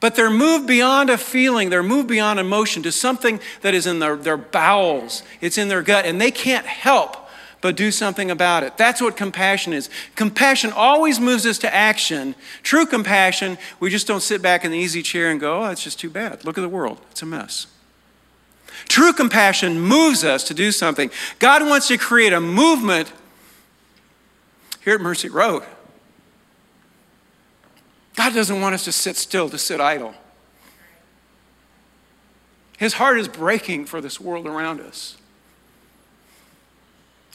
But 0.00 0.14
they're 0.16 0.28
moved 0.28 0.66
beyond 0.66 1.08
a 1.08 1.18
feeling, 1.18 1.70
they're 1.70 1.82
moved 1.82 2.08
beyond 2.08 2.40
emotion 2.40 2.82
to 2.82 2.92
something 2.92 3.40
that 3.62 3.74
is 3.74 3.86
in 3.86 4.00
their, 4.00 4.16
their 4.16 4.36
bowels, 4.36 5.22
it's 5.40 5.56
in 5.56 5.68
their 5.68 5.82
gut, 5.82 6.04
and 6.04 6.20
they 6.20 6.30
can't 6.30 6.66
help 6.66 7.25
but 7.60 7.76
do 7.76 7.90
something 7.90 8.30
about 8.30 8.62
it. 8.62 8.76
That's 8.76 9.00
what 9.00 9.16
compassion 9.16 9.72
is. 9.72 9.90
Compassion 10.14 10.72
always 10.72 11.18
moves 11.18 11.46
us 11.46 11.58
to 11.58 11.74
action. 11.74 12.34
True 12.62 12.86
compassion, 12.86 13.58
we 13.80 13.90
just 13.90 14.06
don't 14.06 14.22
sit 14.22 14.42
back 14.42 14.64
in 14.64 14.70
the 14.70 14.78
easy 14.78 15.02
chair 15.02 15.30
and 15.30 15.40
go, 15.40 15.62
oh, 15.62 15.70
it's 15.70 15.82
just 15.82 15.98
too 15.98 16.10
bad. 16.10 16.44
Look 16.44 16.58
at 16.58 16.60
the 16.60 16.68
world, 16.68 17.00
it's 17.10 17.22
a 17.22 17.26
mess. 17.26 17.66
True 18.88 19.12
compassion 19.12 19.80
moves 19.80 20.22
us 20.22 20.44
to 20.44 20.54
do 20.54 20.70
something. 20.70 21.10
God 21.38 21.62
wants 21.62 21.88
to 21.88 21.98
create 21.98 22.32
a 22.32 22.40
movement 22.40 23.12
here 24.84 24.94
at 24.94 25.00
Mercy 25.00 25.28
Road. 25.28 25.62
God 28.16 28.32
doesn't 28.32 28.60
want 28.60 28.74
us 28.74 28.84
to 28.84 28.92
sit 28.92 29.16
still, 29.16 29.48
to 29.50 29.58
sit 29.58 29.80
idle. 29.80 30.14
His 32.78 32.94
heart 32.94 33.18
is 33.18 33.28
breaking 33.28 33.86
for 33.86 34.00
this 34.00 34.20
world 34.20 34.46
around 34.46 34.80
us. 34.80 35.16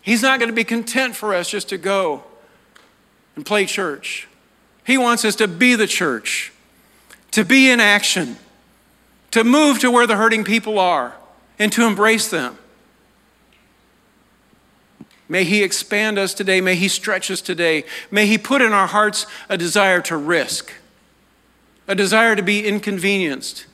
He's 0.01 0.21
not 0.21 0.39
going 0.39 0.49
to 0.49 0.55
be 0.55 0.63
content 0.63 1.15
for 1.15 1.33
us 1.33 1.49
just 1.49 1.69
to 1.69 1.77
go 1.77 2.23
and 3.35 3.45
play 3.45 3.65
church. 3.65 4.27
He 4.85 4.97
wants 4.97 5.23
us 5.23 5.35
to 5.35 5.47
be 5.47 5.75
the 5.75 5.87
church, 5.87 6.51
to 7.31 7.45
be 7.45 7.69
in 7.69 7.79
action, 7.79 8.37
to 9.29 9.43
move 9.43 9.79
to 9.79 9.91
where 9.91 10.07
the 10.07 10.17
hurting 10.17 10.43
people 10.43 10.79
are, 10.79 11.15
and 11.59 11.71
to 11.71 11.85
embrace 11.85 12.27
them. 12.29 12.57
May 15.29 15.43
He 15.43 15.63
expand 15.63 16.17
us 16.17 16.33
today. 16.33 16.59
May 16.59 16.75
He 16.75 16.87
stretch 16.87 17.31
us 17.31 17.39
today. 17.39 17.85
May 18.09 18.25
He 18.25 18.37
put 18.37 18.61
in 18.61 18.73
our 18.73 18.87
hearts 18.87 19.27
a 19.47 19.57
desire 19.57 20.01
to 20.01 20.17
risk, 20.17 20.73
a 21.87 21.95
desire 21.95 22.35
to 22.35 22.41
be 22.41 22.65
inconvenienced, 22.65 23.67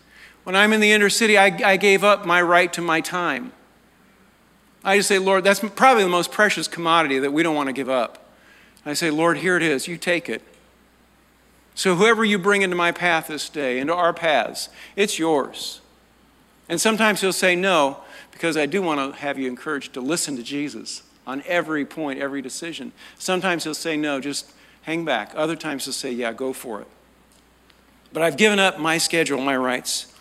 When 0.47 0.55
I'm 0.55 0.71
in 0.71 0.79
the 0.79 0.93
inner 0.93 1.09
city, 1.09 1.37
I, 1.37 1.45
I 1.45 1.75
gave 1.75 2.05
up 2.05 2.25
my 2.25 2.41
right 2.41 2.71
to 2.71 2.81
my 2.81 3.01
time. 3.01 3.51
I 4.87 4.95
just 4.95 5.09
say, 5.09 5.19
Lord, 5.19 5.43
that's 5.43 5.59
probably 5.59 6.03
the 6.03 6.09
most 6.09 6.31
precious 6.31 6.65
commodity 6.65 7.19
that 7.19 7.33
we 7.33 7.43
don't 7.43 7.55
want 7.55 7.67
to 7.67 7.73
give 7.73 7.89
up. 7.89 8.25
I 8.85 8.93
say, 8.93 9.09
Lord, 9.09 9.39
here 9.39 9.57
it 9.57 9.61
is. 9.61 9.85
You 9.85 9.97
take 9.97 10.29
it. 10.29 10.41
So, 11.75 11.95
whoever 11.95 12.23
you 12.23 12.39
bring 12.39 12.61
into 12.61 12.77
my 12.77 12.93
path 12.93 13.27
this 13.27 13.49
day, 13.49 13.79
into 13.79 13.93
our 13.93 14.13
paths, 14.13 14.69
it's 14.95 15.19
yours. 15.19 15.81
And 16.69 16.79
sometimes 16.79 17.19
he'll 17.19 17.33
say 17.33 17.53
no, 17.53 17.97
because 18.31 18.55
I 18.55 18.65
do 18.65 18.81
want 18.81 19.13
to 19.13 19.19
have 19.19 19.37
you 19.37 19.49
encouraged 19.49 19.93
to 19.95 19.99
listen 19.99 20.37
to 20.37 20.43
Jesus 20.43 21.03
on 21.27 21.43
every 21.45 21.83
point, 21.83 22.19
every 22.19 22.41
decision. 22.41 22.93
Sometimes 23.19 23.65
he'll 23.65 23.73
say 23.73 23.97
no, 23.97 24.21
just 24.21 24.53
hang 24.83 25.03
back. 25.03 25.33
Other 25.35 25.57
times 25.57 25.83
he'll 25.83 25.93
say, 25.93 26.13
yeah, 26.13 26.31
go 26.31 26.53
for 26.53 26.79
it. 26.79 26.87
But 28.13 28.23
I've 28.23 28.37
given 28.37 28.57
up 28.57 28.79
my 28.79 28.99
schedule, 28.99 29.41
my 29.41 29.57
rights. 29.57 30.13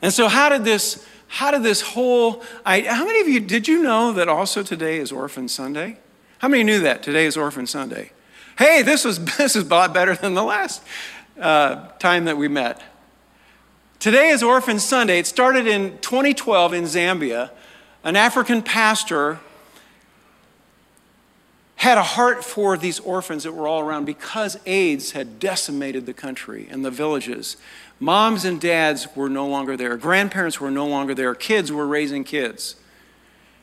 And 0.00 0.12
so, 0.12 0.28
how 0.28 0.48
did 0.48 0.64
this? 0.64 1.04
How 1.28 1.50
did 1.50 1.62
this 1.62 1.80
whole? 1.80 2.42
I, 2.64 2.82
how 2.82 3.04
many 3.04 3.20
of 3.20 3.28
you 3.28 3.40
did 3.40 3.66
you 3.66 3.82
know 3.82 4.12
that 4.12 4.28
also 4.28 4.62
today 4.62 4.98
is 4.98 5.10
Orphan 5.10 5.48
Sunday? 5.48 5.98
How 6.38 6.48
many 6.48 6.64
knew 6.64 6.80
that 6.80 7.02
today 7.02 7.26
is 7.26 7.36
Orphan 7.36 7.66
Sunday? 7.66 8.12
Hey, 8.58 8.82
this 8.82 9.04
was 9.04 9.24
this 9.38 9.56
is 9.56 9.66
a 9.66 9.68
lot 9.68 9.94
better 9.94 10.14
than 10.14 10.34
the 10.34 10.44
last 10.44 10.82
uh, 11.40 11.88
time 11.98 12.26
that 12.26 12.36
we 12.36 12.48
met. 12.48 12.80
Today 13.98 14.28
is 14.28 14.42
Orphan 14.42 14.78
Sunday. 14.78 15.18
It 15.18 15.26
started 15.26 15.66
in 15.66 15.98
2012 15.98 16.74
in 16.74 16.84
Zambia. 16.84 17.50
An 18.02 18.16
African 18.16 18.60
pastor 18.60 19.40
had 21.76 21.98
a 21.98 22.02
heart 22.02 22.44
for 22.44 22.76
these 22.76 23.00
orphans 23.00 23.44
that 23.44 23.52
were 23.52 23.66
all 23.66 23.80
around 23.80 24.04
because 24.04 24.58
AIDS 24.66 25.12
had 25.12 25.38
decimated 25.38 26.06
the 26.06 26.14
country 26.14 26.68
and 26.70 26.84
the 26.84 26.90
villages. 26.90 27.56
Moms 28.04 28.44
and 28.44 28.60
dads 28.60 29.16
were 29.16 29.30
no 29.30 29.46
longer 29.46 29.78
there, 29.78 29.96
grandparents 29.96 30.60
were 30.60 30.70
no 30.70 30.86
longer 30.86 31.14
there, 31.14 31.34
kids 31.34 31.72
were 31.72 31.86
raising 31.86 32.22
kids. 32.22 32.76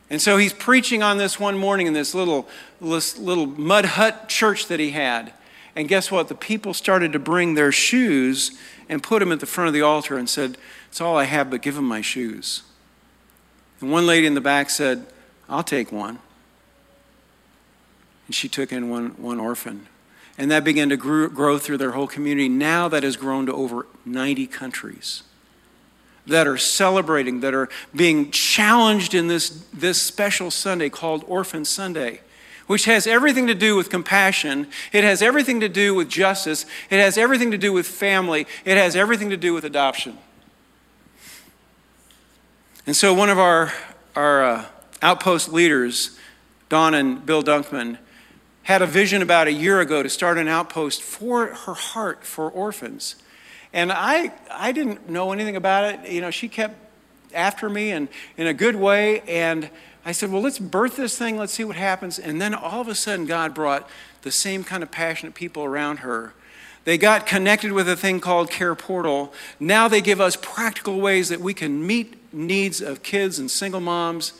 And 0.09 0.19
so 0.19 0.37
he's 0.37 0.51
preaching 0.51 1.03
on 1.03 1.19
this 1.19 1.39
one 1.39 1.55
morning 1.59 1.85
in 1.85 1.93
this 1.93 2.15
little, 2.15 2.49
little 2.79 3.45
mud 3.45 3.85
hut 3.85 4.29
church 4.29 4.65
that 4.65 4.79
he 4.79 4.89
had. 4.89 5.31
And 5.75 5.87
guess 5.87 6.09
what? 6.09 6.27
The 6.27 6.33
people 6.33 6.73
started 6.73 7.13
to 7.13 7.19
bring 7.19 7.53
their 7.53 7.71
shoes 7.71 8.57
and 8.89 9.03
put 9.03 9.19
them 9.19 9.31
at 9.31 9.41
the 9.41 9.45
front 9.45 9.67
of 9.67 9.75
the 9.75 9.83
altar 9.83 10.17
and 10.17 10.27
said, 10.27 10.57
It's 10.89 10.99
all 10.99 11.15
I 11.15 11.25
have, 11.25 11.51
but 11.51 11.61
give 11.61 11.75
them 11.75 11.85
my 11.85 12.01
shoes. 12.01 12.63
And 13.79 13.91
one 13.91 14.07
lady 14.07 14.25
in 14.25 14.33
the 14.33 14.41
back 14.41 14.71
said, 14.71 15.05
I'll 15.49 15.63
take 15.63 15.91
one. 15.91 16.17
And 18.25 18.33
she 18.33 18.49
took 18.49 18.71
in 18.71 18.89
one, 18.89 19.09
one 19.21 19.39
orphan. 19.39 19.85
And 20.37 20.49
that 20.49 20.63
began 20.63 20.89
to 20.89 20.97
grow, 20.97 21.27
grow 21.27 21.57
through 21.57 21.77
their 21.77 21.91
whole 21.91 22.07
community. 22.07 22.49
Now 22.49 22.87
that 22.87 23.03
has 23.03 23.15
grown 23.17 23.45
to 23.47 23.53
over 23.53 23.85
90 24.05 24.47
countries 24.47 25.23
that 26.25 26.47
are 26.47 26.57
celebrating, 26.57 27.41
that 27.41 27.53
are 27.53 27.69
being 27.95 28.31
challenged 28.31 29.13
in 29.13 29.27
this, 29.27 29.65
this 29.73 30.01
special 30.01 30.51
Sunday 30.51 30.89
called 30.89 31.23
Orphan 31.27 31.65
Sunday 31.65 32.21
which 32.71 32.85
has 32.85 33.05
everything 33.05 33.47
to 33.47 33.53
do 33.53 33.75
with 33.75 33.89
compassion. 33.89 34.65
It 34.93 35.03
has 35.03 35.21
everything 35.21 35.59
to 35.59 35.67
do 35.67 35.93
with 35.93 36.07
justice. 36.07 36.65
It 36.89 37.01
has 37.01 37.17
everything 37.17 37.51
to 37.51 37.57
do 37.57 37.73
with 37.73 37.85
family. 37.85 38.47
It 38.63 38.77
has 38.77 38.95
everything 38.95 39.29
to 39.29 39.35
do 39.35 39.53
with 39.53 39.65
adoption. 39.65 40.17
And 42.87 42.95
so, 42.95 43.13
one 43.13 43.29
of 43.29 43.37
our, 43.37 43.73
our 44.15 44.43
uh, 44.45 44.65
outpost 45.01 45.51
leaders, 45.51 46.17
Don 46.69 46.93
and 46.93 47.25
Bill 47.25 47.43
Dunkman, 47.43 47.97
had 48.63 48.81
a 48.81 48.85
vision 48.85 49.21
about 49.21 49.47
a 49.47 49.51
year 49.51 49.79
ago 49.79 50.03
to 50.03 50.09
start 50.09 50.37
an 50.37 50.47
outpost 50.47 51.01
for 51.01 51.47
her 51.47 51.73
heart 51.73 52.23
for 52.23 52.49
orphans. 52.49 53.15
And 53.73 53.91
I, 53.91 54.33
I 54.51 54.71
didn't 54.71 55.09
know 55.09 55.31
anything 55.31 55.55
about 55.55 55.93
it. 55.93 56.11
You 56.11 56.21
know, 56.21 56.31
she 56.31 56.47
kept 56.47 56.75
after 57.33 57.69
me 57.69 57.91
and 57.91 58.07
in 58.37 58.47
a 58.47 58.53
good 58.53 58.75
way. 58.75 59.21
And 59.21 59.69
I 60.05 60.11
said, 60.11 60.31
well, 60.31 60.41
let's 60.41 60.59
birth 60.59 60.95
this 60.95 61.17
thing, 61.17 61.37
let's 61.37 61.53
see 61.53 61.63
what 61.63 61.75
happens. 61.75 62.19
And 62.19 62.41
then 62.41 62.53
all 62.53 62.81
of 62.81 62.87
a 62.87 62.95
sudden, 62.95 63.25
God 63.25 63.53
brought 63.53 63.89
the 64.23 64.31
same 64.31 64.63
kind 64.63 64.83
of 64.83 64.91
passionate 64.91 65.33
people 65.33 65.63
around 65.63 65.97
her. 65.97 66.33
They 66.83 66.97
got 66.97 67.27
connected 67.27 67.71
with 67.71 67.87
a 67.87 67.95
thing 67.95 68.19
called 68.19 68.49
Care 68.49 68.73
Portal. 68.73 69.33
Now 69.59 69.87
they 69.87 70.01
give 70.01 70.19
us 70.19 70.35
practical 70.35 70.99
ways 70.99 71.29
that 71.29 71.39
we 71.39 71.53
can 71.53 71.85
meet 71.85 72.33
needs 72.33 72.81
of 72.81 73.03
kids 73.03 73.37
and 73.37 73.51
single 73.51 73.79
moms 73.79 74.33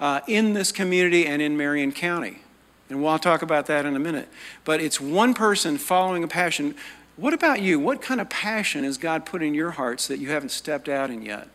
uh, 0.00 0.20
in 0.26 0.54
this 0.54 0.72
community 0.72 1.26
and 1.26 1.42
in 1.42 1.56
Marion 1.56 1.92
County. 1.92 2.38
And 2.88 3.02
we'll 3.02 3.18
talk 3.18 3.42
about 3.42 3.66
that 3.66 3.86
in 3.86 3.96
a 3.96 3.98
minute. 3.98 4.28
But 4.64 4.80
it's 4.80 5.00
one 5.00 5.34
person 5.34 5.78
following 5.78 6.24
a 6.24 6.28
passion. 6.28 6.74
What 7.16 7.32
about 7.32 7.62
you? 7.62 7.78
What 7.78 8.02
kind 8.02 8.20
of 8.20 8.28
passion 8.28 8.84
has 8.84 8.98
God 8.98 9.24
put 9.24 9.42
in 9.42 9.54
your 9.54 9.72
hearts 9.72 10.08
that 10.08 10.18
you 10.18 10.30
haven't 10.30 10.50
stepped 10.50 10.88
out 10.88 11.10
in 11.10 11.22
yet? 11.22 11.48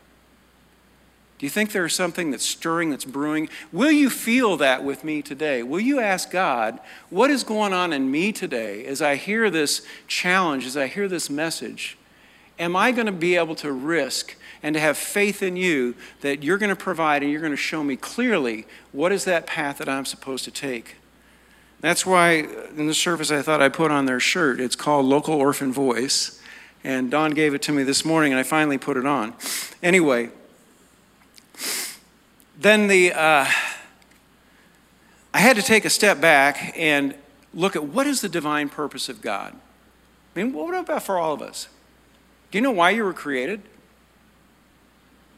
Do 1.38 1.46
you 1.46 1.52
think 1.52 1.72
there's 1.72 1.94
something 1.94 2.32
that's 2.32 2.46
stirring, 2.46 2.90
that's 2.90 3.06
brewing? 3.06 3.50
Will 3.72 3.92
you 3.92 4.10
feel 4.10 4.58
that 4.58 4.84
with 4.84 5.04
me 5.04 5.22
today? 5.22 5.62
Will 5.62 5.80
you 5.80 6.00
ask 6.00 6.32
God, 6.32 6.80
what 7.12 7.30
is 7.30 7.44
going 7.44 7.74
on 7.74 7.94
in 7.94 8.10
me 8.10 8.32
today 8.32 8.86
as 8.86 9.04
I 9.04 9.16
hear 9.16 9.52
this 9.52 9.86
challenge, 10.08 10.66
as 10.66 10.76
I 10.76 10.88
hear 10.88 11.08
this 11.08 11.30
message? 11.30 11.96
Am 12.58 12.76
I 12.76 12.92
going 12.92 13.06
to 13.06 13.12
be 13.12 13.36
able 13.36 13.54
to 13.56 13.72
risk 13.72 14.36
and 14.64 14.74
to 14.74 14.80
have 14.80 14.98
faith 14.98 15.44
in 15.44 15.56
you 15.56 15.94
that 16.22 16.42
you're 16.42 16.58
going 16.58 16.72
to 16.72 16.76
provide 16.76 17.22
and 17.22 17.32
you're 17.32 17.42
going 17.42 17.54
to 17.54 17.58
show 17.58 17.84
me 17.84 17.96
clearly 17.96 18.66
what 18.92 19.12
is 19.12 19.26
that 19.26 19.46
path 19.46 19.78
that 19.78 19.88
I'm 19.88 20.06
supposed 20.06 20.44
to 20.46 20.52
take? 20.52 20.96
That's 21.80 22.06
why 22.06 22.48
in 22.76 22.88
the 22.88 22.94
service 22.94 23.32
I 23.32 23.42
thought 23.42 23.62
I 23.62 23.70
put 23.70 23.92
on 23.92 24.06
their 24.06 24.20
shirt. 24.20 24.60
It's 24.60 24.76
called 24.76 25.06
Local 25.06 25.36
Orphan 25.36 25.72
Voice. 25.72 26.42
And 26.84 27.12
Don 27.12 27.32
gave 27.32 27.54
it 27.54 27.62
to 27.64 27.72
me 27.72 27.84
this 27.84 28.06
morning, 28.06 28.32
and 28.32 28.40
I 28.40 28.44
finally 28.44 28.78
put 28.78 28.98
it 28.98 29.06
on. 29.06 29.34
Anyway, 29.84 30.30
then 32.58 32.88
the, 32.88 33.14
uh, 33.14 33.46
I 35.34 35.40
had 35.40 35.56
to 35.58 35.62
take 35.62 35.86
a 35.86 35.90
step 35.90 36.22
back 36.22 36.74
and 36.78 37.14
look 37.54 37.76
at 37.76 37.84
what 37.84 38.08
is 38.08 38.22
the 38.22 38.30
divine 38.30 38.70
purpose 38.70 39.10
of 39.10 39.22
God. 39.22 39.54
I 40.36 40.44
mean, 40.44 40.54
what 40.54 40.74
about 40.74 41.04
for 41.04 41.18
all 41.18 41.34
of 41.34 41.42
us? 41.42 41.68
Do 42.52 42.58
you 42.58 42.62
know 42.62 42.72
why 42.72 42.92
you 42.92 43.04
were 43.04 43.14
created? 43.14 43.62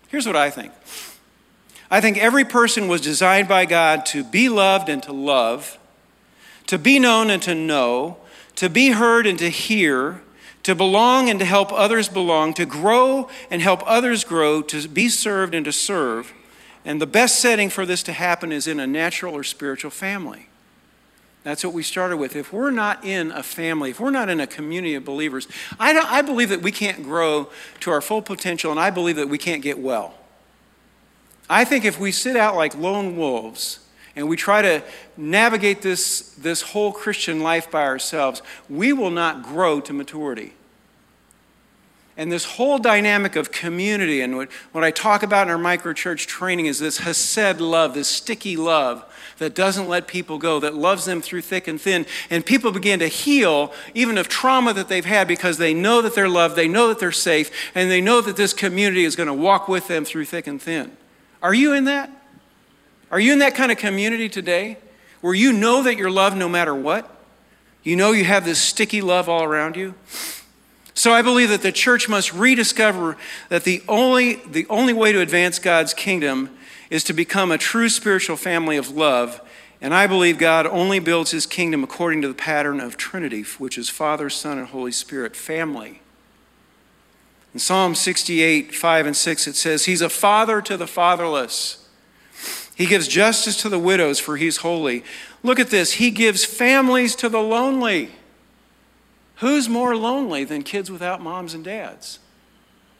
Here's 0.09 0.27
what 0.27 0.35
I 0.35 0.49
think 0.49 0.71
I 1.89 2.01
think 2.01 2.17
every 2.17 2.45
person 2.45 2.87
was 2.87 3.01
designed 3.01 3.47
by 3.47 3.65
God 3.65 4.05
to 4.07 4.23
be 4.23 4.49
loved 4.49 4.89
and 4.89 5.01
to 5.03 5.13
love, 5.13 5.78
to 6.69 6.77
be 6.77 6.99
known 6.99 7.31
and 7.31 7.41
to 7.41 7.55
know, 7.55 8.17
to 8.53 8.69
be 8.69 8.89
heard 8.89 9.25
and 9.25 9.39
to 9.39 9.49
hear, 9.49 10.21
to 10.61 10.75
belong 10.75 11.27
and 11.27 11.39
to 11.39 11.45
help 11.45 11.73
others 11.73 12.07
belong, 12.07 12.53
to 12.53 12.63
grow 12.63 13.27
and 13.49 13.59
help 13.59 13.81
others 13.87 14.23
grow, 14.23 14.61
to 14.61 14.87
be 14.87 15.09
served 15.09 15.55
and 15.55 15.65
to 15.65 15.71
serve. 15.71 16.31
And 16.85 17.01
the 17.01 17.07
best 17.07 17.39
setting 17.39 17.71
for 17.71 17.87
this 17.87 18.03
to 18.03 18.13
happen 18.13 18.51
is 18.51 18.67
in 18.67 18.79
a 18.79 18.85
natural 18.85 19.33
or 19.33 19.43
spiritual 19.43 19.89
family. 19.89 20.47
That's 21.41 21.63
what 21.63 21.73
we 21.73 21.81
started 21.81 22.17
with. 22.17 22.35
If 22.35 22.53
we're 22.53 22.69
not 22.69 23.03
in 23.03 23.31
a 23.31 23.41
family, 23.41 23.89
if 23.89 23.99
we're 23.99 24.11
not 24.11 24.29
in 24.29 24.39
a 24.39 24.45
community 24.45 24.93
of 24.93 25.03
believers, 25.03 25.47
I, 25.79 25.97
I 25.97 26.21
believe 26.21 26.49
that 26.49 26.61
we 26.61 26.71
can't 26.71 27.01
grow 27.01 27.49
to 27.79 27.89
our 27.89 27.99
full 27.99 28.21
potential, 28.21 28.69
and 28.69 28.79
I 28.79 28.91
believe 28.91 29.15
that 29.15 29.27
we 29.27 29.39
can't 29.39 29.63
get 29.63 29.79
well. 29.79 30.13
I 31.49 31.65
think 31.65 31.83
if 31.83 31.99
we 31.99 32.11
sit 32.11 32.35
out 32.35 32.55
like 32.55 32.75
lone 32.75 33.17
wolves 33.17 33.79
and 34.15 34.27
we 34.27 34.35
try 34.35 34.61
to 34.61 34.83
navigate 35.17 35.81
this, 35.81 36.31
this 36.31 36.61
whole 36.61 36.91
Christian 36.91 37.41
life 37.41 37.69
by 37.69 37.83
ourselves, 37.83 38.41
we 38.69 38.93
will 38.93 39.11
not 39.11 39.43
grow 39.43 39.79
to 39.81 39.93
maturity. 39.93 40.53
And 42.19 42.29
this 42.29 42.43
whole 42.43 42.79
dynamic 42.79 43.37
of 43.37 43.49
community, 43.49 44.19
and 44.19 44.35
what, 44.35 44.51
what 44.73 44.83
I 44.83 44.91
talk 44.91 45.23
about 45.23 45.47
in 45.47 45.53
our 45.53 45.57
microchurch 45.57 46.27
training 46.27 46.65
is 46.65 46.77
this 46.77 46.97
Hesed 46.97 47.61
love, 47.61 47.93
this 47.93 48.09
sticky 48.09 48.57
love 48.57 49.05
that 49.37 49.55
doesn't 49.55 49.87
let 49.87 50.05
people 50.05 50.37
go, 50.37 50.59
that 50.59 50.75
loves 50.75 51.05
them 51.05 51.21
through 51.21 51.43
thick 51.43 51.69
and 51.69 51.79
thin. 51.79 52.05
And 52.29 52.45
people 52.45 52.73
begin 52.73 52.99
to 52.99 53.07
heal 53.07 53.71
even 53.93 54.17
of 54.17 54.27
trauma 54.27 54.73
that 54.73 54.89
they've 54.89 55.05
had 55.05 55.29
because 55.29 55.59
they 55.59 55.73
know 55.73 56.01
that 56.01 56.13
they're 56.13 56.27
loved, 56.27 56.57
they 56.57 56.67
know 56.67 56.89
that 56.89 56.99
they're 56.99 57.13
safe, 57.13 57.51
and 57.73 57.89
they 57.89 58.01
know 58.01 58.19
that 58.19 58.35
this 58.35 58.53
community 58.53 59.05
is 59.05 59.15
going 59.15 59.27
to 59.27 59.33
walk 59.33 59.69
with 59.69 59.87
them 59.87 60.03
through 60.03 60.25
thick 60.25 60.45
and 60.45 60.61
thin. 60.61 60.97
Are 61.41 61.53
you 61.53 61.71
in 61.71 61.85
that? 61.85 62.11
Are 63.11 63.19
you 63.19 63.33
in 63.33 63.39
that 63.39 63.55
kind 63.55 63.71
of 63.71 63.77
community 63.77 64.29
today 64.29 64.77
where 65.21 65.33
you 65.33 65.51
know 65.51 65.83
that 65.83 65.97
you're 65.97 66.11
loved 66.11 66.37
no 66.37 66.49
matter 66.49 66.75
what? 66.75 67.15
You 67.83 67.95
know 67.95 68.11
you 68.11 68.25
have 68.25 68.45
this 68.45 68.61
sticky 68.61 69.01
love 69.01 69.27
all 69.27 69.43
around 69.43 69.75
you? 69.75 69.95
So 70.93 71.13
I 71.13 71.21
believe 71.21 71.49
that 71.49 71.61
the 71.61 71.71
church 71.71 72.09
must 72.09 72.33
rediscover 72.33 73.15
that 73.47 73.63
the 73.63 73.81
only, 73.87 74.35
the 74.35 74.67
only 74.69 74.93
way 74.93 75.11
to 75.13 75.21
advance 75.21 75.57
God's 75.57 75.93
kingdom 75.93 76.49
is 76.89 77.03
to 77.05 77.13
become 77.13 77.51
a 77.51 77.57
true 77.57 77.89
spiritual 77.89 78.35
family 78.35 78.75
of 78.75 78.89
love. 78.89 79.41
And 79.81 79.93
I 79.93 80.07
believe 80.07 80.37
God 80.37 80.67
only 80.67 80.99
builds 80.99 81.31
his 81.31 81.45
kingdom 81.45 81.83
according 81.83 82.21
to 82.23 82.27
the 82.27 82.33
pattern 82.33 82.81
of 82.81 82.97
Trinity, 82.97 83.43
which 83.57 83.77
is 83.77 83.89
Father, 83.89 84.29
Son, 84.29 84.57
and 84.57 84.67
Holy 84.67 84.91
Spirit, 84.91 85.37
family. 85.37 86.01
In 87.53 87.59
Psalm 87.59 87.95
68, 87.95 88.75
5 88.75 89.05
and 89.05 89.15
6, 89.15 89.47
it 89.47 89.55
says, 89.55 89.85
He's 89.85 90.01
a 90.01 90.09
father 90.09 90.61
to 90.61 90.75
the 90.75 90.85
fatherless. 90.85 91.87
He 92.79 92.85
gives 92.85 93.09
justice 93.09 93.61
to 93.61 93.67
the 93.67 93.77
widows, 93.77 94.19
for 94.19 94.37
he's 94.37 94.57
holy. 94.57 95.03
Look 95.43 95.59
at 95.59 95.69
this. 95.69 95.91
He 95.95 96.11
gives 96.11 96.45
families 96.45 97.13
to 97.17 97.27
the 97.27 97.41
lonely. 97.41 98.11
Who's 99.39 99.67
more 99.67 99.97
lonely 99.97 100.45
than 100.45 100.63
kids 100.63 100.89
without 100.89 101.21
moms 101.21 101.53
and 101.53 101.61
dads? 101.61 102.19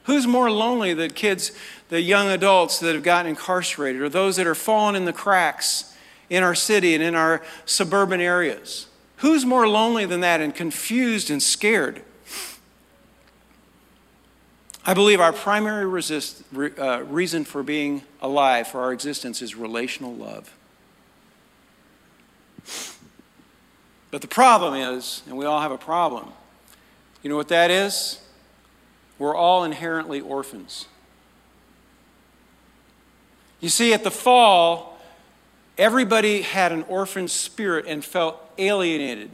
Who's 0.04 0.28
more 0.28 0.52
lonely, 0.52 0.94
than 0.94 1.12
kids, 1.12 1.54
the 1.88 2.02
young 2.02 2.28
adults 2.28 2.80
that 2.82 2.94
have 2.94 3.04
gotten 3.04 3.30
incarcerated, 3.30 4.02
or 4.02 4.10
those 4.10 4.36
that 4.36 4.46
are 4.46 4.54
falling 4.54 4.98
in 4.98 5.06
the 5.06 5.14
cracks 5.14 5.96
in 6.30 6.44
our 6.44 6.56
city 6.56 6.94
and 6.94 7.02
in 7.02 7.16
our 7.16 7.42
suburban 7.64 8.20
areas? 8.20 8.88
Who's 9.18 9.46
more 9.46 9.66
lonely 9.66 10.06
than 10.06 10.20
that 10.20 10.42
and 10.42 10.54
confused 10.54 11.32
and 11.32 11.42
scared? 11.42 12.02
I 14.90 14.96
believe 14.96 15.20
our 15.20 15.32
primary 15.32 15.86
resist, 15.86 16.42
uh, 16.52 17.04
reason 17.04 17.46
for 17.46 17.62
being 17.62 18.02
alive, 18.24 18.70
for 18.70 18.82
our 18.82 18.92
existence, 18.92 19.40
is 19.40 19.54
relational 19.54 20.16
love. 20.16 20.52
But 24.10 24.22
the 24.22 24.28
problem 24.28 24.74
is, 24.74 25.22
and 25.28 25.38
we 25.38 25.46
all 25.46 25.62
have 25.62 25.72
a 25.72 25.78
problem, 25.78 26.30
you 27.22 27.30
know 27.30 27.36
what 27.36 27.50
that 27.50 27.70
is? 27.70 28.20
We're 29.20 29.36
all 29.36 29.64
inherently 29.64 30.22
orphans. 30.22 30.88
You 33.60 33.70
see, 33.70 33.94
at 33.94 34.04
the 34.04 34.10
fall, 34.10 35.00
everybody 35.78 36.42
had 36.42 36.72
an 36.72 36.82
orphan 36.88 37.28
spirit 37.28 37.86
and 37.88 38.04
felt 38.04 38.42
alienated, 38.58 39.30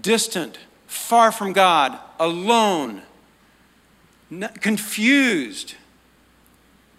distant, 0.00 0.58
far 0.86 1.32
from 1.32 1.52
God, 1.52 1.98
alone, 2.20 3.02
confused. 4.60 5.74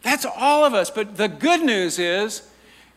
That's 0.04 0.26
all 0.26 0.66
of 0.66 0.74
us. 0.74 0.90
But 0.90 1.18
the 1.18 1.28
good 1.28 1.64
news 1.64 2.00
is, 2.00 2.48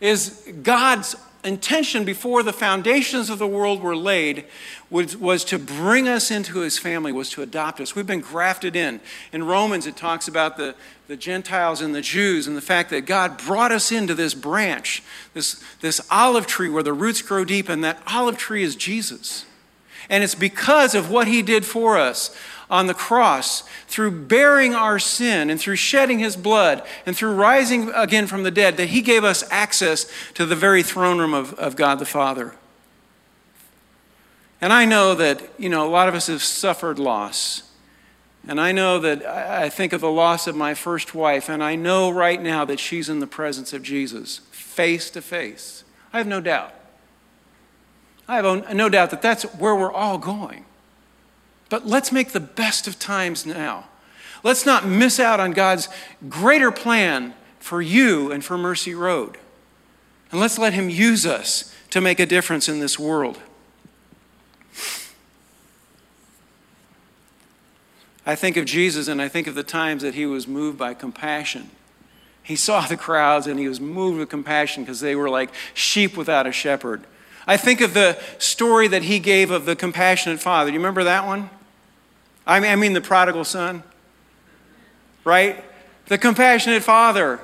is 0.01 0.47
God's 0.63 1.17
intention 1.45 2.05
before 2.05 2.43
the 2.43 2.53
foundations 2.53 3.31
of 3.31 3.39
the 3.39 3.47
world 3.47 3.81
were 3.81 3.97
laid 3.97 4.45
was, 4.91 5.17
was 5.17 5.45
to 5.45 5.59
bring 5.59 6.09
us 6.09 6.31
into 6.31 6.59
his 6.59 6.79
family, 6.79 7.13
was 7.13 7.31
to 7.31 7.43
adopt 7.43 7.81
us. 7.81 7.95
We've 7.95 8.07
been 8.07 8.21
grafted 8.21 8.75
in. 8.75 9.01
In 9.33 9.45
Romans, 9.45 9.87
it 9.87 9.97
talks 9.97 10.29
about 10.29 10.57
the, 10.57 10.75
the 11.07 11.17
Gentiles 11.17 11.81
and 11.81 11.95
the 11.95 12.01
Jews 12.01 12.47
and 12.47 12.57
the 12.57 12.63
fact 12.63 12.91
that 12.91 13.07
God 13.07 13.39
brought 13.39 13.73
us 13.73 13.93
into 13.93 14.15
this 14.15 14.35
branch, 14.35 15.03
this, 15.33 15.63
this 15.81 16.01
olive 16.11 16.47
tree 16.47 16.69
where 16.69 16.83
the 16.83 16.93
roots 16.93 17.23
grow 17.23 17.45
deep, 17.45 17.69
and 17.69 17.85
that 17.85 18.03
olive 18.07 18.37
tree 18.37 18.63
is 18.63 18.75
Jesus. 18.75 19.45
And 20.11 20.25
it's 20.25 20.35
because 20.35 20.95
of 20.95 21.11
what 21.11 21.29
he 21.29 21.43
did 21.43 21.65
for 21.65 21.99
us 21.99 22.37
on 22.71 22.87
the 22.87 22.95
cross, 22.95 23.63
through 23.87 24.11
bearing 24.11 24.75
our 24.75 24.99
sin 24.99 25.49
and 25.51 25.59
through 25.61 25.77
shedding 25.77 26.19
his 26.19 26.37
blood 26.37 26.83
and 27.07 27.17
through 27.17 27.33
rising 27.33 27.91
again 27.95 28.27
from 28.27 28.43
the 28.43 28.51
dead, 28.51 28.77
that 28.77 28.91
he 28.91 29.01
gave 29.01 29.25
us 29.25 29.43
access 29.51 30.11
to 30.35 30.45
the 30.45 30.57
very 30.57 30.83
throne 30.83 31.19
room 31.19 31.33
of, 31.35 31.55
of 31.55 31.77
God 31.77 31.99
the 31.99 32.05
Father. 32.05 32.55
And 34.61 34.73
I 34.73 34.85
know 34.85 35.15
that, 35.15 35.43
you 35.59 35.69
know, 35.69 35.87
a 35.87 35.91
lot 35.91 36.09
of 36.09 36.15
us 36.15 36.27
have 36.27 36.43
suffered 36.43 36.99
loss. 36.99 37.63
And 38.47 38.61
I 38.61 38.73
know 38.73 38.99
that 38.99 39.25
I 39.25 39.69
think 39.69 39.93
of 39.93 40.01
the 40.01 40.11
loss 40.11 40.47
of 40.47 40.57
my 40.57 40.75
first 40.75 41.15
wife, 41.15 41.49
and 41.49 41.63
I 41.63 41.77
know 41.77 42.11
right 42.11 42.41
now 42.41 42.65
that 42.65 42.81
she's 42.81 43.09
in 43.09 43.21
the 43.21 43.27
presence 43.27 43.73
of 43.73 43.83
Jesus, 43.83 44.39
face 44.51 45.11
to 45.11 45.21
face. 45.21 45.85
I 46.13 46.19
have 46.19 46.27
no 46.27 46.41
doubt. 46.41 46.75
I 48.27 48.37
have 48.37 48.75
no 48.75 48.89
doubt 48.89 49.11
that 49.11 49.23
that's 49.23 49.43
where 49.55 49.75
we're 49.75 49.93
all 49.93 50.19
going. 50.19 50.65
But 51.69 51.87
let's 51.87 52.13
make 52.13 52.33
the 52.33 52.41
best 52.41 52.87
of 52.87 52.99
times 52.99 53.45
now. 53.45 53.87
Let's 54.43 54.65
not 54.65 54.87
miss 54.87 55.19
out 55.19 55.41
on 55.41 55.53
God's 55.53 55.89
greater 56.29 56.71
plan 56.71 57.35
for 57.59 57.83
you 57.83 58.33
and 58.33 58.45
for 58.45 58.57
Mercy 58.57 58.95
Road. 58.95 59.37
And 60.31 60.41
let's 60.41 60.59
let 60.59 60.73
Him 60.73 60.89
use 60.89 61.27
us 61.27 61.75
to 61.91 62.01
make 62.01 62.21
a 62.21 62.27
difference 62.27 62.69
in 62.69 62.81
this 62.81 62.99
world. 62.99 63.41
I 68.25 68.35
think 68.35 68.59
of 68.59 68.67
Jesus 68.67 69.09
and 69.09 69.23
I 69.23 69.29
think 69.29 69.47
of 69.47 69.55
the 69.55 69.63
times 69.63 70.03
that 70.03 70.15
He 70.15 70.27
was 70.27 70.47
moved 70.47 70.79
by 70.79 70.95
compassion. 70.95 71.71
He 72.43 72.57
saw 72.57 72.83
the 72.83 72.97
crowds 72.97 73.47
and 73.47 73.59
He 73.59 73.69
was 73.69 73.81
moved 73.81 74.19
with 74.19 74.29
compassion 74.29 74.85
because 74.85 75.01
they 75.01 75.17
were 75.17 75.31
like 75.31 75.51
sheep 75.75 76.17
without 76.17 76.47
a 76.47 76.53
shepherd. 76.53 77.05
I 77.47 77.57
think 77.57 77.81
of 77.81 77.95
the 77.95 78.19
story 78.39 78.89
that 78.89 79.05
He 79.05 79.19
gave 79.19 79.51
of 79.51 79.65
the 79.65 79.75
compassionate 79.75 80.41
father. 80.41 80.71
Do 80.71 80.75
you 80.75 80.79
remember 80.79 81.05
that 81.05 81.27
one? 81.27 81.51
I 82.49 82.59
mean, 82.59 82.73
I 82.73 82.77
mean 82.77 82.95
the 82.95 83.01
prodigal 83.01 83.45
son, 83.45 83.85
right? 85.25 85.63
The 86.07 86.19
compassionate 86.19 86.83
father 86.83 87.39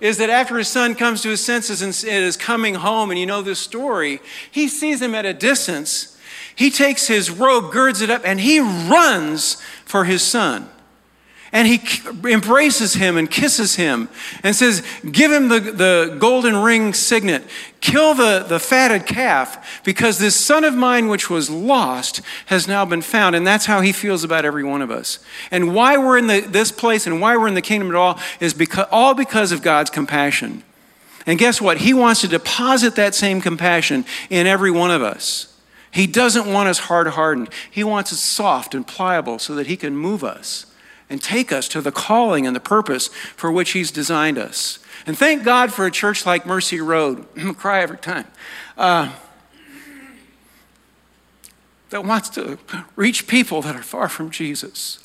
is 0.00 0.18
that 0.18 0.30
after 0.30 0.56
his 0.56 0.68
son 0.68 0.94
comes 0.94 1.20
to 1.22 1.28
his 1.28 1.44
senses 1.44 1.82
and 1.82 1.92
is 2.04 2.36
coming 2.36 2.76
home, 2.76 3.10
and 3.10 3.18
you 3.18 3.26
know 3.26 3.42
this 3.42 3.58
story, 3.58 4.20
he 4.50 4.68
sees 4.68 5.02
him 5.02 5.14
at 5.14 5.26
a 5.26 5.34
distance. 5.34 6.16
He 6.54 6.70
takes 6.70 7.08
his 7.08 7.30
robe, 7.30 7.72
girds 7.72 8.00
it 8.00 8.10
up, 8.10 8.22
and 8.24 8.40
he 8.40 8.60
runs 8.60 9.60
for 9.84 10.04
his 10.04 10.22
son 10.22 10.70
and 11.54 11.68
he 11.68 11.80
embraces 12.28 12.94
him 12.94 13.16
and 13.16 13.30
kisses 13.30 13.76
him 13.76 14.08
and 14.42 14.56
says, 14.56 14.82
Give 15.08 15.30
him 15.30 15.48
the, 15.48 15.60
the 15.60 16.16
golden 16.18 16.56
ring 16.56 16.92
signet, 16.92 17.44
kill 17.80 18.12
the, 18.12 18.44
the 18.46 18.58
fatted 18.58 19.06
calf, 19.06 19.80
because 19.84 20.18
this 20.18 20.34
son 20.34 20.64
of 20.64 20.74
mine 20.74 21.06
which 21.06 21.30
was 21.30 21.48
lost 21.48 22.22
has 22.46 22.66
now 22.66 22.84
been 22.84 23.02
found. 23.02 23.36
And 23.36 23.46
that's 23.46 23.66
how 23.66 23.82
he 23.82 23.92
feels 23.92 24.24
about 24.24 24.44
every 24.44 24.64
one 24.64 24.82
of 24.82 24.90
us. 24.90 25.20
And 25.52 25.72
why 25.72 25.96
we're 25.96 26.18
in 26.18 26.26
the, 26.26 26.40
this 26.40 26.72
place 26.72 27.06
and 27.06 27.20
why 27.20 27.36
we're 27.36 27.46
in 27.46 27.54
the 27.54 27.62
kingdom 27.62 27.88
at 27.88 27.94
all 27.94 28.18
is 28.40 28.52
because, 28.52 28.88
all 28.90 29.14
because 29.14 29.52
of 29.52 29.62
God's 29.62 29.90
compassion. 29.90 30.64
And 31.24 31.38
guess 31.38 31.60
what? 31.60 31.78
He 31.78 31.94
wants 31.94 32.20
to 32.22 32.28
deposit 32.28 32.96
that 32.96 33.14
same 33.14 33.40
compassion 33.40 34.06
in 34.28 34.48
every 34.48 34.72
one 34.72 34.90
of 34.90 35.02
us. 35.02 35.56
He 35.92 36.08
doesn't 36.08 36.52
want 36.52 36.68
us 36.68 36.80
hard 36.80 37.06
hardened. 37.06 37.48
He 37.70 37.84
wants 37.84 38.12
us 38.12 38.18
soft 38.18 38.74
and 38.74 38.84
pliable 38.84 39.38
so 39.38 39.54
that 39.54 39.68
He 39.68 39.76
can 39.76 39.96
move 39.96 40.24
us 40.24 40.66
and 41.10 41.22
take 41.22 41.52
us 41.52 41.68
to 41.68 41.80
the 41.80 41.92
calling 41.92 42.46
and 42.46 42.54
the 42.54 42.60
purpose 42.60 43.08
for 43.08 43.50
which 43.52 43.72
He's 43.72 43.90
designed 43.90 44.38
us. 44.38 44.78
And 45.06 45.16
thank 45.18 45.44
God 45.44 45.72
for 45.72 45.86
a 45.86 45.90
church 45.90 46.24
like 46.24 46.46
Mercy 46.46 46.80
Road. 46.80 47.26
Cry 47.56 47.82
every 47.82 47.98
time. 47.98 48.26
Uh, 48.76 49.12
that 51.90 52.04
wants 52.04 52.28
to 52.30 52.58
reach 52.96 53.28
people 53.28 53.62
that 53.62 53.76
are 53.76 53.82
far 53.82 54.08
from 54.08 54.30
Jesus. 54.30 54.98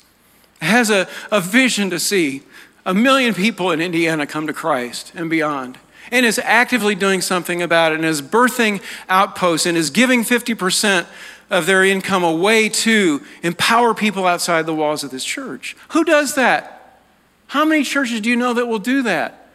Has 0.60 0.90
a, 0.90 1.08
a 1.30 1.40
vision 1.40 1.88
to 1.90 2.00
see 2.00 2.42
a 2.84 2.94
million 2.94 3.34
people 3.34 3.70
in 3.70 3.80
Indiana 3.80 4.26
come 4.26 4.46
to 4.46 4.52
Christ 4.52 5.12
and 5.14 5.30
beyond. 5.30 5.78
And 6.10 6.26
is 6.26 6.40
actively 6.40 6.96
doing 6.96 7.20
something 7.20 7.62
about 7.62 7.92
it 7.92 7.96
and 7.96 8.04
is 8.04 8.20
birthing 8.20 8.82
outposts 9.08 9.66
and 9.66 9.78
is 9.78 9.90
giving 9.90 10.24
50% 10.24 11.06
of 11.50 11.66
their 11.66 11.84
income 11.84 12.22
away 12.22 12.68
to 12.68 13.22
empower 13.42 13.92
people 13.92 14.26
outside 14.26 14.66
the 14.66 14.74
walls 14.74 15.02
of 15.02 15.10
this 15.10 15.24
church. 15.24 15.76
Who 15.90 16.04
does 16.04 16.36
that? 16.36 17.00
How 17.48 17.64
many 17.64 17.82
churches 17.82 18.20
do 18.20 18.30
you 18.30 18.36
know 18.36 18.54
that 18.54 18.66
will 18.66 18.78
do 18.78 19.02
that? 19.02 19.48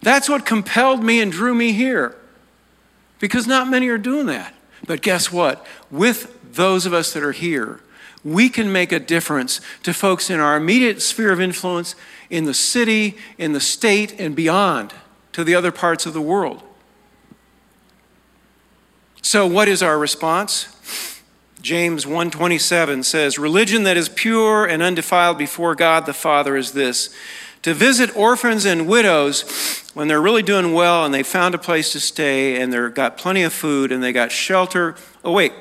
That's 0.00 0.28
what 0.28 0.46
compelled 0.46 1.02
me 1.02 1.20
and 1.20 1.32
drew 1.32 1.54
me 1.54 1.72
here. 1.72 2.14
Because 3.18 3.46
not 3.46 3.68
many 3.68 3.88
are 3.88 3.98
doing 3.98 4.26
that. 4.26 4.54
But 4.86 5.02
guess 5.02 5.32
what? 5.32 5.66
With 5.90 6.54
those 6.54 6.86
of 6.86 6.92
us 6.92 7.12
that 7.12 7.24
are 7.24 7.32
here, 7.32 7.80
we 8.24 8.48
can 8.48 8.70
make 8.70 8.92
a 8.92 9.00
difference 9.00 9.60
to 9.82 9.92
folks 9.92 10.30
in 10.30 10.38
our 10.38 10.56
immediate 10.56 11.02
sphere 11.02 11.32
of 11.32 11.40
influence, 11.40 11.96
in 12.30 12.44
the 12.44 12.54
city, 12.54 13.16
in 13.38 13.52
the 13.52 13.60
state, 13.60 14.18
and 14.20 14.36
beyond 14.36 14.92
to 15.32 15.42
the 15.42 15.54
other 15.54 15.72
parts 15.72 16.06
of 16.06 16.12
the 16.12 16.20
world. 16.20 16.62
So, 19.22 19.46
what 19.46 19.66
is 19.66 19.82
our 19.82 19.98
response? 19.98 20.75
James 21.66 22.06
1:27 22.06 23.02
says, 23.02 23.40
"Religion 23.40 23.82
that 23.82 23.96
is 23.96 24.08
pure 24.08 24.64
and 24.66 24.84
undefiled 24.84 25.36
before 25.36 25.74
God 25.74 26.06
the 26.06 26.14
Father 26.14 26.56
is 26.56 26.70
this: 26.70 27.10
to 27.62 27.74
visit 27.74 28.16
orphans 28.16 28.64
and 28.64 28.86
widows 28.86 29.42
when 29.92 30.06
they're 30.06 30.22
really 30.22 30.44
doing 30.44 30.72
well 30.72 31.04
and 31.04 31.12
they 31.12 31.24
found 31.24 31.56
a 31.56 31.58
place 31.58 31.90
to 31.90 31.98
stay 31.98 32.60
and 32.60 32.72
they've 32.72 32.94
got 32.94 33.16
plenty 33.16 33.42
of 33.42 33.52
food 33.52 33.90
and 33.90 34.00
they 34.00 34.12
got 34.12 34.30
shelter. 34.30 34.94
Oh 35.24 35.32
wait, 35.32 35.52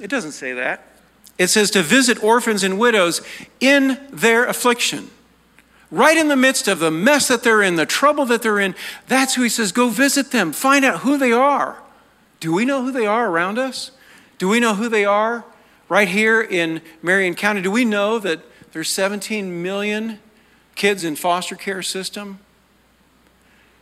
it 0.00 0.08
doesn't 0.08 0.32
say 0.32 0.54
that. 0.54 0.82
It 1.36 1.48
says 1.48 1.70
to 1.72 1.82
visit 1.82 2.24
orphans 2.24 2.64
and 2.64 2.78
widows 2.78 3.20
in 3.60 3.98
their 4.10 4.46
affliction." 4.46 5.10
right 5.92 6.16
in 6.16 6.28
the 6.28 6.36
midst 6.36 6.68
of 6.68 6.78
the 6.78 6.90
mess 6.90 7.26
that 7.26 7.42
they're 7.42 7.62
in, 7.62 7.74
the 7.74 7.84
trouble 7.84 8.24
that 8.24 8.42
they're 8.42 8.60
in, 8.60 8.76
that's 9.08 9.34
who 9.34 9.42
he 9.42 9.48
says, 9.48 9.72
go 9.72 9.88
visit 9.88 10.30
them, 10.30 10.52
find 10.52 10.84
out 10.84 11.00
who 11.00 11.18
they 11.18 11.32
are. 11.32 11.78
Do 12.38 12.52
we 12.52 12.64
know 12.64 12.84
who 12.84 12.92
they 12.92 13.06
are 13.06 13.28
around 13.28 13.58
us? 13.58 13.90
Do 14.40 14.48
we 14.48 14.58
know 14.58 14.74
who 14.74 14.88
they 14.88 15.04
are 15.04 15.44
right 15.90 16.08
here 16.08 16.40
in 16.40 16.80
Marion 17.02 17.34
County? 17.34 17.60
Do 17.60 17.70
we 17.70 17.84
know 17.84 18.18
that 18.18 18.40
there's 18.72 18.88
17 18.88 19.62
million 19.62 20.18
kids 20.74 21.04
in 21.04 21.14
foster 21.14 21.54
care 21.54 21.82
system? 21.82 22.38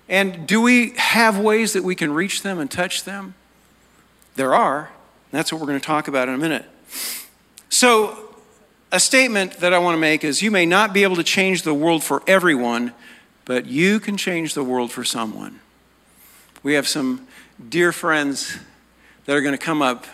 And 0.09 0.49
do 0.49 0.61
we 0.61 0.95
have 0.97 1.39
ways 1.39 1.75
that 1.75 1.85
we 1.85 1.95
can 1.95 2.13
reach 2.13 2.43
them 2.43 2.59
and 2.59 2.69
touch 2.69 3.05
them? 3.05 3.35
There 4.35 4.53
are. 4.53 4.91
That's 5.31 5.53
what 5.53 5.61
we're 5.61 5.69
going 5.69 5.79
to 5.79 5.87
talk 5.87 6.09
about 6.09 6.29
in 6.29 6.35
a 6.35 6.39
minute. 6.39 6.65
So, 7.69 8.35
a 8.91 8.99
statement 8.99 9.59
that 9.59 9.73
I 9.73 9.79
want 9.79 9.95
to 9.95 10.01
make 10.01 10.25
is 10.25 10.43
you 10.43 10.51
may 10.51 10.67
not 10.67 10.93
be 10.93 11.05
able 11.05 11.17
to 11.17 11.23
change 11.23 11.63
the 11.63 11.75
world 11.75 12.03
for 12.03 12.25
everyone, 12.27 12.95
but 13.45 13.67
you 13.67 14.01
can 14.01 14.17
change 14.17 14.55
the 14.55 14.65
world 14.65 14.91
for 14.91 15.05
someone. 15.05 15.61
We 16.65 16.75
have 16.75 16.89
some 16.89 17.29
dear 17.69 17.93
friends 17.93 18.59
that 19.27 19.37
are 19.37 19.41
going 19.41 19.57
to 19.57 19.65
come 19.65 19.83
up 19.83 20.07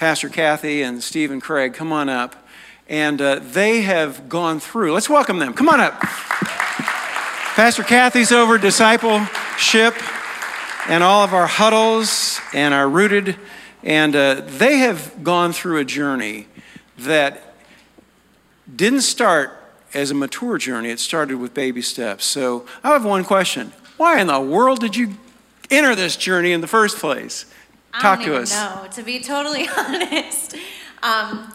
Pastor 0.00 0.30
Kathy 0.30 0.80
and 0.80 1.02
Steve 1.04 1.30
and 1.30 1.42
Craig, 1.42 1.74
come 1.74 1.92
on 1.92 2.08
up. 2.08 2.34
and 2.88 3.20
uh, 3.20 3.38
they 3.38 3.82
have 3.82 4.30
gone 4.30 4.58
through. 4.58 4.94
Let's 4.94 5.10
welcome 5.10 5.38
them. 5.38 5.52
Come 5.52 5.68
on 5.68 5.78
up. 5.78 6.00
Pastor 6.00 7.82
Kathy's 7.82 8.32
over 8.32 8.56
discipleship 8.56 9.94
and 10.88 11.04
all 11.04 11.22
of 11.22 11.34
our 11.34 11.46
huddles 11.46 12.40
and 12.54 12.72
our 12.72 12.88
rooted, 12.88 13.36
and 13.82 14.16
uh, 14.16 14.40
they 14.46 14.78
have 14.78 15.22
gone 15.22 15.52
through 15.52 15.76
a 15.76 15.84
journey 15.84 16.46
that 17.00 17.54
didn't 18.74 19.02
start 19.02 19.52
as 19.92 20.10
a 20.10 20.14
mature 20.14 20.56
journey, 20.56 20.88
it 20.88 20.98
started 20.98 21.36
with 21.36 21.52
baby 21.52 21.82
steps. 21.82 22.24
So 22.24 22.64
I 22.82 22.88
have 22.88 23.04
one 23.04 23.22
question 23.22 23.70
Why 23.98 24.18
in 24.18 24.28
the 24.28 24.40
world 24.40 24.80
did 24.80 24.96
you 24.96 25.16
enter 25.70 25.94
this 25.94 26.16
journey 26.16 26.52
in 26.52 26.62
the 26.62 26.66
first 26.66 26.96
place? 26.96 27.44
Talk 27.98 28.22
to 28.22 28.36
us. 28.36 28.52
No, 28.52 28.86
to 28.92 29.02
be 29.02 29.20
totally 29.20 29.68
honest. 29.78 30.56
Um, 31.02 31.52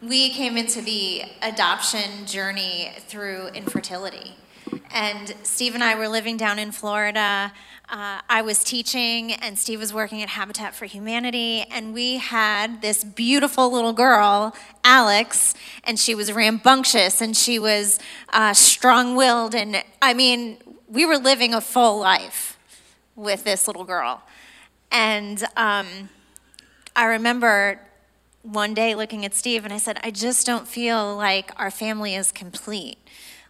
we 0.00 0.30
came 0.30 0.56
into 0.56 0.80
the 0.80 1.24
adoption 1.42 2.26
journey 2.26 2.92
through 3.06 3.48
infertility. 3.48 4.34
And 4.90 5.34
Steve 5.42 5.74
and 5.74 5.82
I 5.82 5.94
were 5.96 6.08
living 6.08 6.36
down 6.36 6.58
in 6.58 6.70
Florida. 6.70 7.52
Uh, 7.88 8.20
I 8.30 8.42
was 8.42 8.64
teaching, 8.64 9.32
and 9.32 9.58
Steve 9.58 9.80
was 9.80 9.92
working 9.92 10.22
at 10.22 10.30
Habitat 10.30 10.74
for 10.74 10.86
Humanity. 10.86 11.62
And 11.70 11.92
we 11.92 12.18
had 12.18 12.80
this 12.80 13.04
beautiful 13.04 13.70
little 13.70 13.92
girl, 13.92 14.54
Alex, 14.84 15.54
and 15.84 15.98
she 15.98 16.14
was 16.14 16.32
rambunctious 16.32 17.20
and 17.20 17.36
she 17.36 17.58
was 17.58 17.98
uh, 18.32 18.54
strong 18.54 19.16
willed. 19.16 19.54
And 19.54 19.82
I 20.00 20.14
mean, 20.14 20.58
we 20.88 21.04
were 21.04 21.18
living 21.18 21.52
a 21.52 21.60
full 21.60 21.98
life 21.98 22.58
with 23.16 23.44
this 23.44 23.66
little 23.66 23.84
girl. 23.84 24.22
And 24.94 25.42
um, 25.56 26.08
I 26.94 27.06
remember 27.06 27.80
one 28.42 28.74
day 28.74 28.94
looking 28.94 29.24
at 29.24 29.34
Steve 29.34 29.64
and 29.64 29.74
I 29.74 29.78
said, 29.78 29.98
I 30.04 30.12
just 30.12 30.46
don't 30.46 30.68
feel 30.68 31.16
like 31.16 31.50
our 31.60 31.72
family 31.72 32.14
is 32.14 32.30
complete. 32.30 32.98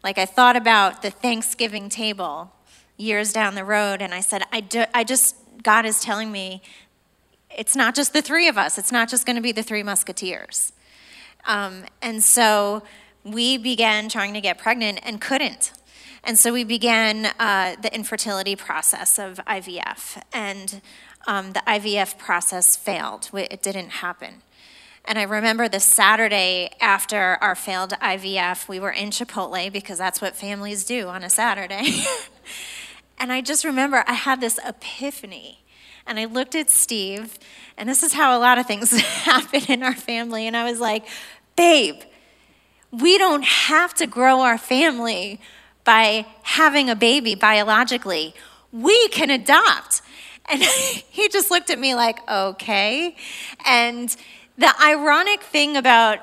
Like 0.03 0.17
I 0.17 0.25
thought 0.25 0.57
about 0.57 1.03
the 1.03 1.11
Thanksgiving 1.11 1.91
table 1.91 2.51
years 2.97 3.31
down 3.31 3.57
the 3.57 3.65
road 3.65 4.01
and 4.01 4.15
I 4.15 4.21
said, 4.21 4.43
I, 4.53 4.61
do, 4.61 4.85
I 4.95 5.05
just, 5.05 5.37
God 5.63 5.85
is 5.85 6.01
telling 6.01 6.33
me 6.33 6.63
it's 7.55 7.77
not 7.77 7.95
just 7.95 8.15
the 8.15 8.23
three 8.23 8.49
of 8.49 8.57
us, 8.57 8.79
it's 8.79 8.91
not 8.91 9.11
just 9.11 9.27
going 9.27 9.37
to 9.37 9.43
be 9.43 9.53
the 9.53 9.63
three 9.63 9.83
musketeers. 9.83 10.73
Um, 11.45 11.85
and 12.01 12.23
so 12.23 12.83
we 13.23 13.59
began 13.59 14.09
trying 14.09 14.33
to 14.33 14.41
get 14.41 14.57
pregnant 14.57 15.01
and 15.03 15.21
couldn't. 15.21 15.73
And 16.27 16.39
so 16.39 16.55
we 16.55 16.65
began 16.65 17.27
uh, 17.39 17.77
the 17.83 17.95
infertility 17.95 18.57
process 18.57 19.19
of 19.19 19.39
IVF. 19.47 20.23
And 20.33 20.81
um, 21.27 21.53
the 21.53 21.63
IVF 21.67 22.19
process 22.19 22.77
failed, 22.77 23.31
it 23.33 23.63
didn't 23.63 23.91
happen. 23.91 24.43
And 25.07 25.19
I 25.19 25.25
remember 25.25 25.69
the 25.69 25.81
Saturday 25.81 26.71
after 26.81 27.37
our 27.43 27.55
failed 27.55 27.91
IVF, 27.91 28.69
we 28.69 28.81
were 28.81 28.91
in 28.91 29.11
Chipotle 29.11 29.71
because 29.71 29.99
that's 29.99 30.23
what 30.23 30.35
families 30.35 30.85
do 30.85 31.09
on 31.09 31.23
a 31.23 31.29
Saturday. 31.29 31.91
and 33.19 33.31
I 33.31 33.43
just 33.43 33.65
remember 33.65 34.03
I 34.07 34.15
had 34.15 34.41
this 34.41 34.59
epiphany. 34.65 35.61
And 36.07 36.19
I 36.19 36.27
looked 36.27 36.55
at 36.55 36.69
Steve, 36.69 37.39
and 37.79 37.89
this 37.89 38.03
is 38.03 38.13
how 38.13 38.37
a 38.37 38.41
lot 38.41 38.59
of 38.59 38.67
things 38.67 38.91
happen 39.01 39.63
in 39.69 39.83
our 39.83 39.95
family. 39.95 40.47
And 40.47 40.57
I 40.57 40.65
was 40.65 40.79
like, 40.79 41.07
babe, 41.57 41.97
we 42.91 43.19
don't 43.19 43.45
have 43.45 43.95
to 43.95 44.07
grow 44.07 44.41
our 44.41 44.59
family 44.59 45.41
by 45.83 46.27
having 46.43 46.89
a 46.89 46.97
baby 46.97 47.35
biologically. 47.35 48.35
We 48.71 49.09
can 49.09 49.31
adopt. 49.31 50.03
And 50.51 50.63
he 51.11 51.29
just 51.29 51.51
looked 51.51 51.71
at 51.71 51.79
me 51.79 51.95
like, 51.95 52.19
okay. 52.31 53.17
And 53.65 54.15
the 54.57 54.73
ironic 54.83 55.43
thing 55.43 55.77
about 55.77 56.19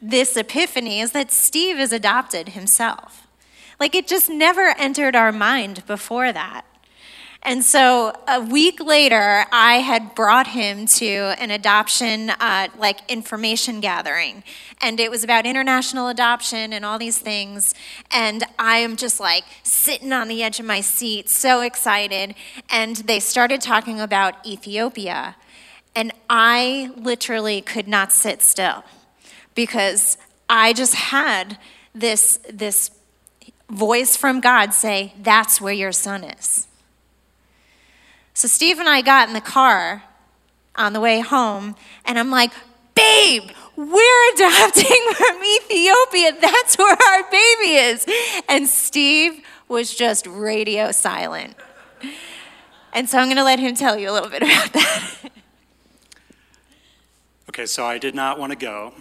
this 0.00 0.36
epiphany 0.36 1.00
is 1.00 1.12
that 1.12 1.32
Steve 1.32 1.78
is 1.78 1.92
adopted 1.92 2.50
himself. 2.50 3.26
Like 3.80 3.94
it 3.94 4.06
just 4.06 4.28
never 4.28 4.74
entered 4.78 5.16
our 5.16 5.32
mind 5.32 5.86
before 5.86 6.32
that. 6.32 6.64
And 7.48 7.64
so 7.64 8.12
a 8.28 8.42
week 8.42 8.78
later, 8.78 9.46
I 9.50 9.76
had 9.76 10.14
brought 10.14 10.48
him 10.48 10.84
to 10.84 11.06
an 11.06 11.50
adoption, 11.50 12.28
uh, 12.28 12.68
like 12.76 13.10
information 13.10 13.80
gathering. 13.80 14.44
And 14.82 15.00
it 15.00 15.10
was 15.10 15.24
about 15.24 15.46
international 15.46 16.08
adoption 16.08 16.74
and 16.74 16.84
all 16.84 16.98
these 16.98 17.16
things. 17.16 17.74
And 18.10 18.44
I 18.58 18.76
am 18.80 18.96
just 18.96 19.18
like 19.18 19.44
sitting 19.62 20.12
on 20.12 20.28
the 20.28 20.42
edge 20.42 20.60
of 20.60 20.66
my 20.66 20.82
seat, 20.82 21.30
so 21.30 21.62
excited. 21.62 22.34
And 22.68 22.96
they 22.96 23.18
started 23.18 23.62
talking 23.62 23.98
about 23.98 24.46
Ethiopia. 24.46 25.34
And 25.96 26.12
I 26.28 26.90
literally 26.96 27.62
could 27.62 27.88
not 27.88 28.12
sit 28.12 28.42
still 28.42 28.84
because 29.54 30.18
I 30.50 30.74
just 30.74 30.94
had 30.94 31.56
this, 31.94 32.40
this 32.52 32.90
voice 33.70 34.18
from 34.18 34.40
God 34.40 34.74
say, 34.74 35.14
That's 35.18 35.62
where 35.62 35.72
your 35.72 35.92
son 35.92 36.24
is. 36.24 36.67
So 38.38 38.46
Steve 38.46 38.78
and 38.78 38.88
I 38.88 39.02
got 39.02 39.26
in 39.26 39.34
the 39.34 39.40
car 39.40 40.04
on 40.76 40.92
the 40.92 41.00
way 41.00 41.18
home, 41.18 41.74
and 42.04 42.16
I'm 42.16 42.30
like, 42.30 42.52
babe, 42.94 43.50
we're 43.74 44.32
adopting 44.32 45.02
from 45.16 45.42
Ethiopia. 45.42 46.36
That's 46.40 46.78
where 46.78 46.96
our 47.08 47.24
baby 47.32 47.74
is. 47.74 48.06
And 48.48 48.68
Steve 48.68 49.44
was 49.66 49.92
just 49.92 50.24
radio 50.28 50.92
silent. 50.92 51.56
And 52.92 53.10
so 53.10 53.18
I'm 53.18 53.24
going 53.24 53.38
to 53.38 53.42
let 53.42 53.58
him 53.58 53.74
tell 53.74 53.98
you 53.98 54.08
a 54.08 54.12
little 54.12 54.30
bit 54.30 54.42
about 54.44 54.72
that. 54.72 55.14
Okay, 57.48 57.66
so 57.66 57.84
I 57.84 57.98
did 57.98 58.14
not 58.14 58.38
want 58.38 58.52
to 58.52 58.56
go. 58.56 58.94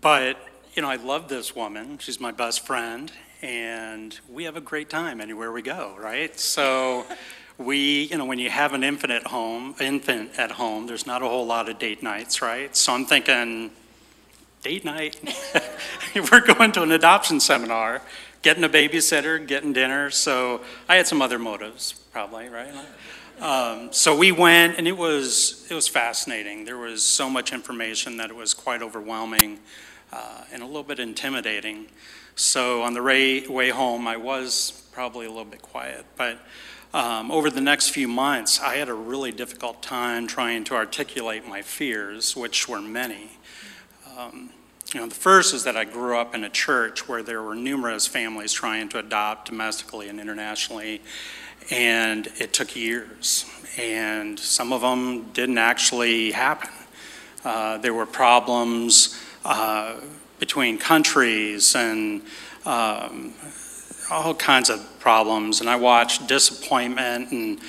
But, 0.00 0.44
you 0.74 0.82
know, 0.82 0.90
I 0.90 0.96
love 0.96 1.28
this 1.28 1.54
woman. 1.54 1.98
She's 1.98 2.18
my 2.18 2.32
best 2.32 2.66
friend 2.66 3.12
and 3.42 4.18
we 4.28 4.44
have 4.44 4.56
a 4.56 4.60
great 4.60 4.90
time 4.90 5.20
anywhere 5.20 5.52
we 5.52 5.62
go, 5.62 5.96
right? 5.98 6.38
So 6.38 7.06
we, 7.58 8.04
you 8.04 8.16
know, 8.16 8.24
when 8.24 8.38
you 8.38 8.50
have 8.50 8.72
an 8.72 8.84
infant 8.84 9.12
at 9.12 9.26
home, 9.26 9.74
infant 9.80 10.38
at 10.38 10.52
home, 10.52 10.86
there's 10.86 11.06
not 11.06 11.22
a 11.22 11.28
whole 11.28 11.46
lot 11.46 11.68
of 11.68 11.78
date 11.78 12.02
nights, 12.02 12.42
right? 12.42 12.74
So 12.76 12.92
I'm 12.92 13.04
thinking, 13.04 13.70
date 14.62 14.84
night? 14.84 15.20
We're 16.14 16.40
going 16.40 16.72
to 16.72 16.82
an 16.82 16.92
adoption 16.92 17.40
seminar, 17.40 18.02
getting 18.42 18.64
a 18.64 18.68
babysitter, 18.68 19.44
getting 19.46 19.72
dinner. 19.72 20.10
So 20.10 20.62
I 20.88 20.96
had 20.96 21.06
some 21.06 21.22
other 21.22 21.38
motives, 21.38 21.92
probably, 22.12 22.48
right? 22.48 22.72
Um, 23.40 23.92
so 23.92 24.16
we 24.16 24.32
went, 24.32 24.78
and 24.78 24.88
it 24.88 24.96
was 24.96 25.64
it 25.70 25.74
was 25.74 25.86
fascinating. 25.86 26.64
There 26.64 26.76
was 26.76 27.04
so 27.04 27.30
much 27.30 27.52
information 27.52 28.16
that 28.16 28.30
it 28.30 28.36
was 28.36 28.52
quite 28.52 28.82
overwhelming 28.82 29.60
uh, 30.12 30.42
and 30.52 30.60
a 30.60 30.66
little 30.66 30.82
bit 30.82 30.98
intimidating. 30.98 31.86
So 32.38 32.82
on 32.82 32.94
the 32.94 33.02
way 33.02 33.70
home, 33.70 34.06
I 34.06 34.16
was 34.16 34.84
probably 34.92 35.26
a 35.26 35.28
little 35.28 35.44
bit 35.44 35.60
quiet. 35.60 36.06
But 36.16 36.38
um, 36.94 37.32
over 37.32 37.50
the 37.50 37.60
next 37.60 37.88
few 37.88 38.06
months, 38.06 38.60
I 38.60 38.76
had 38.76 38.88
a 38.88 38.94
really 38.94 39.32
difficult 39.32 39.82
time 39.82 40.28
trying 40.28 40.62
to 40.64 40.76
articulate 40.76 41.48
my 41.48 41.62
fears, 41.62 42.36
which 42.36 42.68
were 42.68 42.80
many. 42.80 43.32
Um, 44.16 44.50
you 44.94 45.00
know, 45.00 45.08
the 45.08 45.16
first 45.16 45.52
is 45.52 45.64
that 45.64 45.76
I 45.76 45.82
grew 45.82 46.16
up 46.16 46.32
in 46.32 46.44
a 46.44 46.48
church 46.48 47.08
where 47.08 47.24
there 47.24 47.42
were 47.42 47.56
numerous 47.56 48.06
families 48.06 48.52
trying 48.52 48.88
to 48.90 49.00
adopt 49.00 49.48
domestically 49.48 50.08
and 50.08 50.20
internationally, 50.20 51.02
and 51.72 52.28
it 52.38 52.52
took 52.52 52.76
years. 52.76 53.46
And 53.76 54.38
some 54.38 54.72
of 54.72 54.82
them 54.82 55.32
didn't 55.32 55.58
actually 55.58 56.30
happen. 56.30 56.70
Uh, 57.44 57.78
there 57.78 57.94
were 57.94 58.06
problems. 58.06 59.20
Uh, 59.44 59.96
between 60.38 60.78
countries 60.78 61.74
and 61.74 62.22
um, 62.64 63.34
all 64.10 64.34
kinds 64.34 64.70
of 64.70 64.98
problems. 65.00 65.60
And 65.60 65.68
I 65.68 65.76
watched 65.76 66.26
disappointment, 66.26 67.30
and 67.30 67.60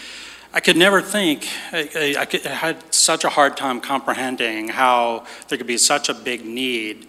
I 0.53 0.59
could 0.59 0.77
never 0.77 1.01
think, 1.01 1.47
I, 1.71 2.15
I, 2.17 2.27
I, 2.45 2.49
had 2.49 2.93
such 2.93 3.23
a 3.23 3.29
hard 3.29 3.57
time 3.57 3.81
comprehending 3.81 4.69
how 4.69 5.25
there 5.47 5.57
could 5.57 5.67
be 5.67 5.77
such 5.77 6.09
a 6.09 6.13
big 6.13 6.45
need 6.45 7.07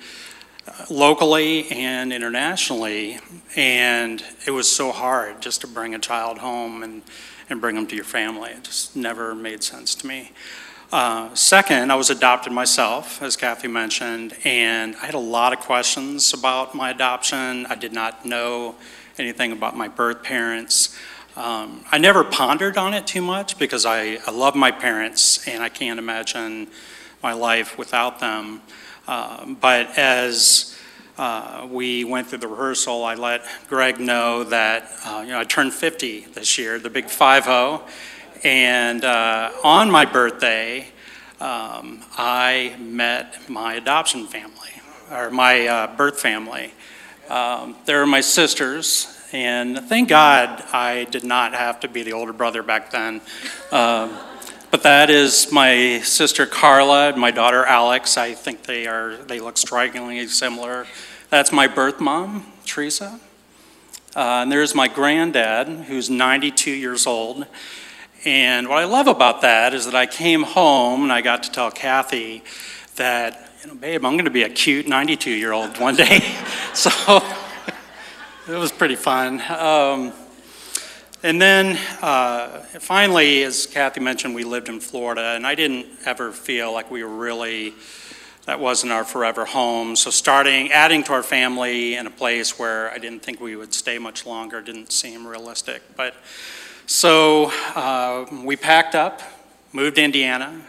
uh, 0.66 0.86
locally 0.90 1.70
and 1.70 2.12
internationally. 2.12 3.18
And 3.56 4.22
it 4.46 4.50
was 4.50 4.70
so 4.74 4.92
hard 4.92 5.40
just 5.40 5.62
to 5.62 5.66
bring 5.66 5.94
a 5.94 5.98
child 5.98 6.38
home 6.38 6.82
and, 6.82 7.02
and 7.48 7.60
bring 7.60 7.76
them 7.76 7.86
to 7.86 7.96
your 7.96 8.04
family. 8.04 8.50
It 8.50 8.64
just 8.64 8.96
never 8.96 9.34
made 9.34 9.62
sense 9.62 9.94
to 9.96 10.06
me. 10.06 10.32
Uh, 10.92 11.32
second, 11.36 11.92
I 11.92 11.94
was 11.94 12.10
adopted 12.10 12.52
myself, 12.52 13.22
as 13.22 13.36
Kathy 13.36 13.68
mentioned, 13.68 14.36
and 14.42 14.96
I 14.96 15.06
had 15.06 15.14
a 15.14 15.20
lot 15.20 15.52
of 15.52 15.60
questions 15.60 16.34
about 16.34 16.74
my 16.74 16.90
adoption. 16.90 17.64
I 17.66 17.76
did 17.76 17.92
not 17.92 18.24
know 18.26 18.74
anything 19.16 19.52
about 19.52 19.76
my 19.76 19.86
birth 19.86 20.24
parents. 20.24 20.96
Um, 21.36 21.84
I 21.92 21.98
never 21.98 22.24
pondered 22.24 22.76
on 22.76 22.92
it 22.92 23.06
too 23.06 23.22
much 23.22 23.56
because 23.56 23.86
I, 23.86 24.18
I 24.26 24.32
love 24.32 24.56
my 24.56 24.72
parents 24.72 25.46
and 25.46 25.62
I 25.62 25.68
can't 25.68 26.00
imagine 26.00 26.66
my 27.22 27.34
life 27.34 27.78
without 27.78 28.18
them. 28.18 28.60
Uh, 29.06 29.46
but 29.46 29.96
as 29.96 30.76
uh, 31.18 31.68
we 31.70 32.02
went 32.02 32.26
through 32.26 32.38
the 32.38 32.48
rehearsal, 32.48 33.04
I 33.04 33.14
let 33.14 33.44
Greg 33.68 34.00
know 34.00 34.42
that 34.42 34.90
uh, 35.04 35.22
you 35.24 35.30
know 35.30 35.38
I 35.38 35.44
turned 35.44 35.72
50 35.72 36.26
this 36.32 36.58
year, 36.58 36.80
the 36.80 36.90
big 36.90 37.08
5 37.08 37.44
0 37.44 37.82
and 38.42 39.04
uh, 39.04 39.52
on 39.62 39.90
my 39.90 40.04
birthday, 40.06 40.86
um, 41.40 42.02
I 42.16 42.76
met 42.78 43.48
my 43.48 43.74
adoption 43.74 44.26
family, 44.26 44.70
or 45.10 45.30
my 45.30 45.66
uh, 45.66 45.96
birth 45.96 46.20
family. 46.20 46.72
Um, 47.28 47.76
they're 47.84 48.06
my 48.06 48.20
sisters, 48.22 49.18
and 49.32 49.78
thank 49.78 50.08
God 50.08 50.64
I 50.72 51.04
did 51.10 51.24
not 51.24 51.54
have 51.54 51.80
to 51.80 51.88
be 51.88 52.02
the 52.02 52.12
older 52.12 52.32
brother 52.32 52.62
back 52.62 52.90
then. 52.90 53.20
Um, 53.72 54.16
but 54.70 54.84
that 54.84 55.10
is 55.10 55.52
my 55.52 56.00
sister 56.00 56.46
Carla 56.46 57.10
and 57.10 57.20
my 57.20 57.30
daughter 57.30 57.64
Alex. 57.64 58.16
I 58.16 58.34
think 58.34 58.62
they 58.62 58.86
are 58.86 59.16
they 59.16 59.40
look 59.40 59.58
strikingly 59.58 60.26
similar. 60.28 60.86
That's 61.28 61.52
my 61.52 61.66
birth 61.66 62.00
mom, 62.00 62.46
Teresa. 62.64 63.20
Uh, 64.16 64.42
and 64.42 64.50
there's 64.50 64.74
my 64.74 64.88
granddad, 64.88 65.68
who's 65.86 66.10
92 66.10 66.70
years 66.70 67.06
old. 67.06 67.46
And 68.24 68.68
what 68.68 68.76
I 68.76 68.84
love 68.84 69.06
about 69.06 69.40
that 69.40 69.72
is 69.72 69.86
that 69.86 69.94
I 69.94 70.04
came 70.04 70.42
home 70.42 71.04
and 71.04 71.12
I 71.12 71.22
got 71.22 71.44
to 71.44 71.50
tell 71.50 71.70
Kathy 71.70 72.42
that, 72.96 73.50
you 73.62 73.68
know, 73.68 73.74
babe, 73.74 74.04
I'm 74.04 74.12
going 74.12 74.26
to 74.26 74.30
be 74.30 74.42
a 74.42 74.48
cute 74.50 74.86
92 74.86 75.30
year 75.30 75.52
old 75.52 75.78
one 75.78 75.96
day. 75.96 76.20
so 76.74 76.90
it 78.46 78.58
was 78.58 78.72
pretty 78.72 78.96
fun. 78.96 79.40
Um, 79.48 80.12
and 81.22 81.40
then 81.40 81.78
uh, 82.02 82.60
finally, 82.80 83.42
as 83.42 83.64
Kathy 83.64 84.00
mentioned, 84.00 84.34
we 84.34 84.44
lived 84.44 84.68
in 84.68 84.80
Florida, 84.80 85.32
and 85.34 85.46
I 85.46 85.54
didn't 85.54 85.86
ever 86.04 86.30
feel 86.30 86.74
like 86.74 86.90
we 86.90 87.02
were 87.02 87.14
really, 87.14 87.72
that 88.44 88.60
wasn't 88.60 88.92
our 88.92 89.04
forever 89.04 89.46
home. 89.46 89.96
So 89.96 90.10
starting, 90.10 90.72
adding 90.72 91.04
to 91.04 91.14
our 91.14 91.22
family 91.22 91.94
in 91.94 92.06
a 92.06 92.10
place 92.10 92.58
where 92.58 92.90
I 92.90 92.98
didn't 92.98 93.20
think 93.22 93.40
we 93.40 93.56
would 93.56 93.72
stay 93.72 93.98
much 93.98 94.26
longer 94.26 94.60
didn't 94.60 94.92
seem 94.92 95.26
realistic. 95.26 95.80
But 95.96 96.14
so 96.90 97.52
uh, 97.76 98.26
we 98.42 98.56
packed 98.56 98.96
up, 98.96 99.22
moved 99.72 99.94
to 99.94 100.02
Indiana, 100.02 100.60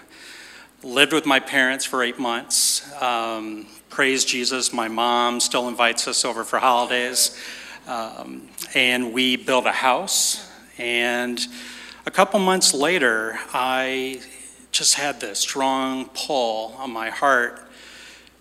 lived 0.84 1.14
with 1.14 1.26
my 1.26 1.40
parents 1.40 1.84
for 1.84 2.04
eight 2.04 2.20
months. 2.20 2.88
Um, 3.02 3.66
praise 3.90 4.24
Jesus, 4.24 4.72
my 4.72 4.88
mom 4.88 5.40
still 5.40 5.68
invites 5.68 6.08
us 6.08 6.24
over 6.24 6.44
for 6.44 6.60
holidays. 6.60 7.36
Um, 7.88 8.50
and 8.76 9.14
we 9.14 9.36
built 9.36 9.66
a 9.66 9.72
house. 9.72 10.48
And 10.78 11.40
a 12.06 12.12
couple 12.12 12.40
months 12.40 12.72
later, 12.72 13.40
I 13.52 14.22
just 14.72 14.94
had 14.94 15.20
this 15.22 15.40
strong 15.40 16.06
pull 16.14 16.76
on 16.78 16.92
my 16.92 17.10
heart. 17.10 17.68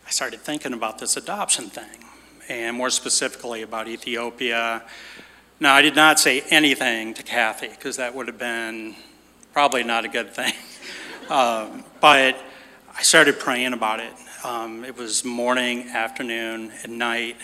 I 0.07 0.11
started 0.11 0.41
thinking 0.41 0.75
about 0.75 0.99
this 0.99 1.17
adoption 1.17 1.71
thing, 1.71 2.05
and 2.47 2.77
more 2.77 2.91
specifically 2.91 3.63
about 3.63 3.89
Ethiopia. 3.89 4.83
Now, 5.63 5.75
I 5.75 5.83
did 5.83 5.95
not 5.95 6.19
say 6.19 6.43
anything 6.49 7.13
to 7.13 7.23
Kathy 7.23 7.69
because 7.69 7.99
that 7.99 8.15
would 8.15 8.29
have 8.29 8.39
been 8.39 8.95
probably 9.53 9.83
not 9.83 10.07
a 10.07 10.09
good 10.09 10.33
thing. 10.33 10.55
um, 11.29 11.85
but 12.01 12.35
I 12.97 13.03
started 13.03 13.39
praying 13.39 13.75
about 13.75 14.01
it. 14.01 14.13
Um, 14.43 14.87
it 14.87 14.97
was 14.97 15.23
morning, 15.23 15.91
afternoon, 15.91 16.73
and 16.83 16.99
night, 16.99 17.37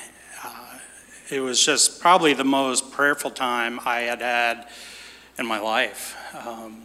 it 1.31 1.41
was 1.41 1.63
just 1.63 2.01
probably 2.01 2.33
the 2.33 2.45
most 2.45 2.91
prayerful 2.91 3.33
time 3.33 3.81
I 3.85 4.01
had 4.01 4.23
had 4.23 4.69
in 5.39 5.45
my 5.45 5.59
life. 5.59 6.17
Um, 6.47 6.85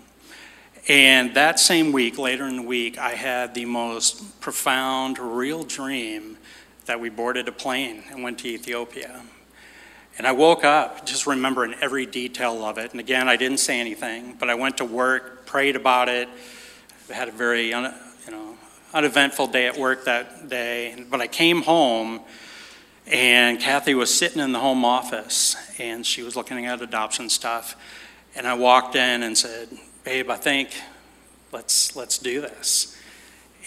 and 0.89 1.33
that 1.35 1.61
same 1.61 1.93
week, 1.93 2.17
later 2.17 2.45
in 2.45 2.57
the 2.57 2.61
week, 2.63 2.97
I 2.97 3.11
had 3.11 3.53
the 3.53 3.65
most 3.65 4.41
profound, 4.41 5.17
real 5.17 5.63
dream 5.63 6.37
that 6.87 6.99
we 6.99 7.09
boarded 7.09 7.47
a 7.47 7.51
plane 7.51 8.03
and 8.09 8.23
went 8.23 8.39
to 8.39 8.47
Ethiopia. 8.47 9.21
And 10.17 10.27
I 10.27 10.31
woke 10.33 10.63
up 10.63 11.05
just 11.05 11.25
remembering 11.25 11.73
every 11.81 12.05
detail 12.05 12.63
of 12.65 12.77
it. 12.77 12.91
And 12.91 12.99
again, 12.99 13.27
I 13.29 13.37
didn't 13.37 13.59
say 13.59 13.79
anything, 13.79 14.35
but 14.39 14.49
I 14.49 14.55
went 14.55 14.77
to 14.77 14.85
work, 14.85 15.45
prayed 15.45 15.75
about 15.75 16.09
it. 16.09 16.27
I 17.09 17.13
had 17.13 17.27
a 17.27 17.31
very, 17.31 17.69
you 17.69 17.81
know, 17.81 17.93
uneventful 18.93 19.47
day 19.47 19.67
at 19.67 19.77
work 19.77 20.05
that 20.05 20.49
day. 20.49 21.03
But 21.09 21.21
I 21.21 21.27
came 21.27 21.61
home 21.61 22.21
and 23.07 23.59
Kathy 23.59 23.93
was 23.93 24.13
sitting 24.13 24.41
in 24.41 24.51
the 24.51 24.59
home 24.59 24.85
office 24.85 25.55
and 25.79 26.05
she 26.05 26.23
was 26.23 26.35
looking 26.35 26.65
at 26.65 26.81
adoption 26.81 27.29
stuff. 27.29 27.75
And 28.35 28.47
I 28.47 28.53
walked 28.53 28.95
in 28.95 29.23
and 29.23 29.37
said, 29.37 29.69
Babe, 30.03 30.29
I 30.29 30.37
think 30.37 30.69
let's, 31.51 31.95
let's 31.95 32.17
do 32.17 32.41
this. 32.41 32.97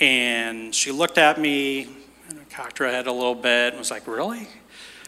And 0.01 0.75
she 0.75 0.91
looked 0.91 1.19
at 1.19 1.39
me 1.41 1.89
and 2.29 2.49
cocked 2.51 2.79
her 2.79 2.89
head 2.89 3.07
a 3.07 3.13
little 3.13 3.35
bit 3.35 3.73
and 3.73 3.79
was 3.79 3.91
like, 3.91 4.07
Really? 4.07 4.49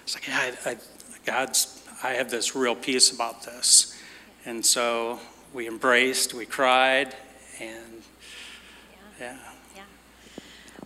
It's 0.03 0.15
like, 0.15 0.29
Yeah, 0.29 0.53
I, 0.67 0.71
I, 0.71 0.77
God's, 1.27 1.83
I 2.05 2.13
have 2.13 2.31
this 2.31 2.55
real 2.55 2.77
peace 2.77 3.11
about 3.11 3.43
this. 3.43 4.01
And 4.45 4.65
so 4.65 5.19
we 5.53 5.67
embraced, 5.67 6.33
we 6.35 6.47
cried, 6.47 7.17
and 7.61 8.03
yeah. 9.19 9.37
yeah. 9.75 9.83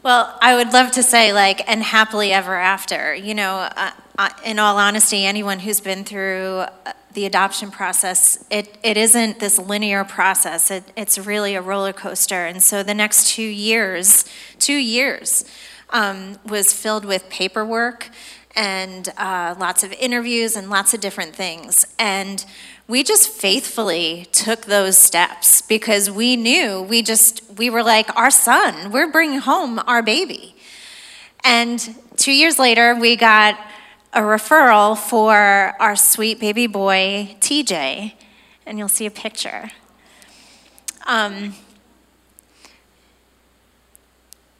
Well, 0.03 0.39
I 0.41 0.57
would 0.57 0.73
love 0.73 0.93
to 0.93 1.03
say, 1.03 1.35
like, 1.35 1.69
and 1.69 1.83
happily 1.83 2.33
ever 2.33 2.55
after. 2.55 3.15
You 3.15 3.35
know, 3.35 3.69
uh, 3.77 3.91
uh, 4.19 4.31
in 4.47 4.59
all 4.59 4.79
honesty, 4.79 5.27
anyone 5.27 5.59
who's 5.59 5.81
been 5.81 6.05
through 6.05 6.65
uh, 6.87 6.93
the 7.13 7.27
adoption 7.27 7.71
process, 7.71 8.43
it, 8.51 8.79
it 8.83 8.97
isn't 8.97 9.41
this 9.41 9.59
linear 9.59 10.05
process. 10.05 10.71
It, 10.71 10.85
it's 10.97 11.19
really 11.19 11.55
a 11.55 11.61
roller 11.61 11.93
coaster. 11.93 12.47
And 12.47 12.63
so 12.63 12.83
the 12.83 12.95
next 12.95 13.29
two 13.29 13.43
years, 13.43 14.25
two 14.59 14.73
years, 14.79 15.45
um, 15.91 16.39
was 16.47 16.73
filled 16.73 17.05
with 17.05 17.29
paperwork 17.29 18.09
and 18.57 19.09
uh, 19.17 19.55
lots 19.59 19.85
of 19.85 19.93
interviews 19.93 20.57
and 20.57 20.71
lots 20.71 20.95
of 20.95 21.01
different 21.01 21.35
things. 21.35 21.87
And 21.99 22.45
we 22.89 23.05
just 23.05 23.29
faithfully 23.29 24.27
took 24.33 24.63
those 24.63 24.99
steps 24.99 25.63
because 25.63 26.11
we 26.11 26.37
knew 26.37 26.83
we 26.83 27.03
just 27.03 27.43
we 27.57 27.71
were 27.71 27.85
like 27.85 28.15
our 28.17 28.33
son 28.33 28.91
we're 28.91 29.11
bringing 29.11 29.39
home 29.39 29.81
our 29.87 30.03
baby. 30.03 30.57
And 31.45 31.95
two 32.17 32.33
years 32.33 32.59
later 32.59 32.97
we 32.97 33.15
got 33.15 33.59
a 34.13 34.21
referral 34.21 34.99
for 34.99 35.33
our 35.33 35.95
sweet 35.95 36.41
baby 36.41 36.67
boy 36.67 37.37
tj 37.41 38.15
and 38.67 38.79
you'll 38.79 38.89
see 38.89 39.07
a 39.07 39.11
picture. 39.11 39.71
Um, 41.07 41.55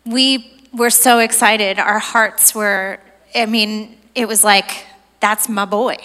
we 0.07 0.61
were 0.73 0.91
so 0.91 1.19
excited. 1.19 1.79
Our 1.79 1.99
hearts 1.99 2.55
were 2.55 3.01
i 3.35 3.47
mean 3.47 3.97
it 4.15 4.27
was 4.27 4.45
like 4.45 4.87
that's 5.21 5.49
my 5.49 5.65
boy 5.65 5.97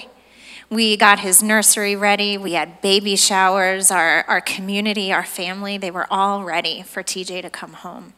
we 0.70 0.98
got 0.98 1.20
his 1.20 1.44
nursery 1.44 1.96
ready. 1.96 2.38
We 2.38 2.54
had 2.54 2.82
baby 2.82 3.16
showers. 3.16 3.92
Our, 3.92 4.24
our 4.28 4.42
community, 4.42 5.14
our 5.14 5.26
family, 5.26 5.78
they 5.78 5.92
were 5.92 6.08
all 6.10 6.44
ready 6.44 6.82
for 6.82 7.04
TJ 7.04 7.44
to 7.44 7.50
come 7.50 7.74
home. 7.74 8.14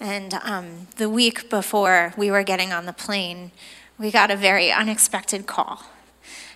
And 0.00 0.34
um, 0.42 0.88
the 0.96 1.08
week 1.08 1.50
before 1.50 2.14
we 2.16 2.30
were 2.30 2.42
getting 2.42 2.72
on 2.72 2.86
the 2.86 2.92
plane, 2.92 3.50
we 3.98 4.10
got 4.10 4.30
a 4.30 4.36
very 4.36 4.70
unexpected 4.70 5.46
call. 5.46 5.82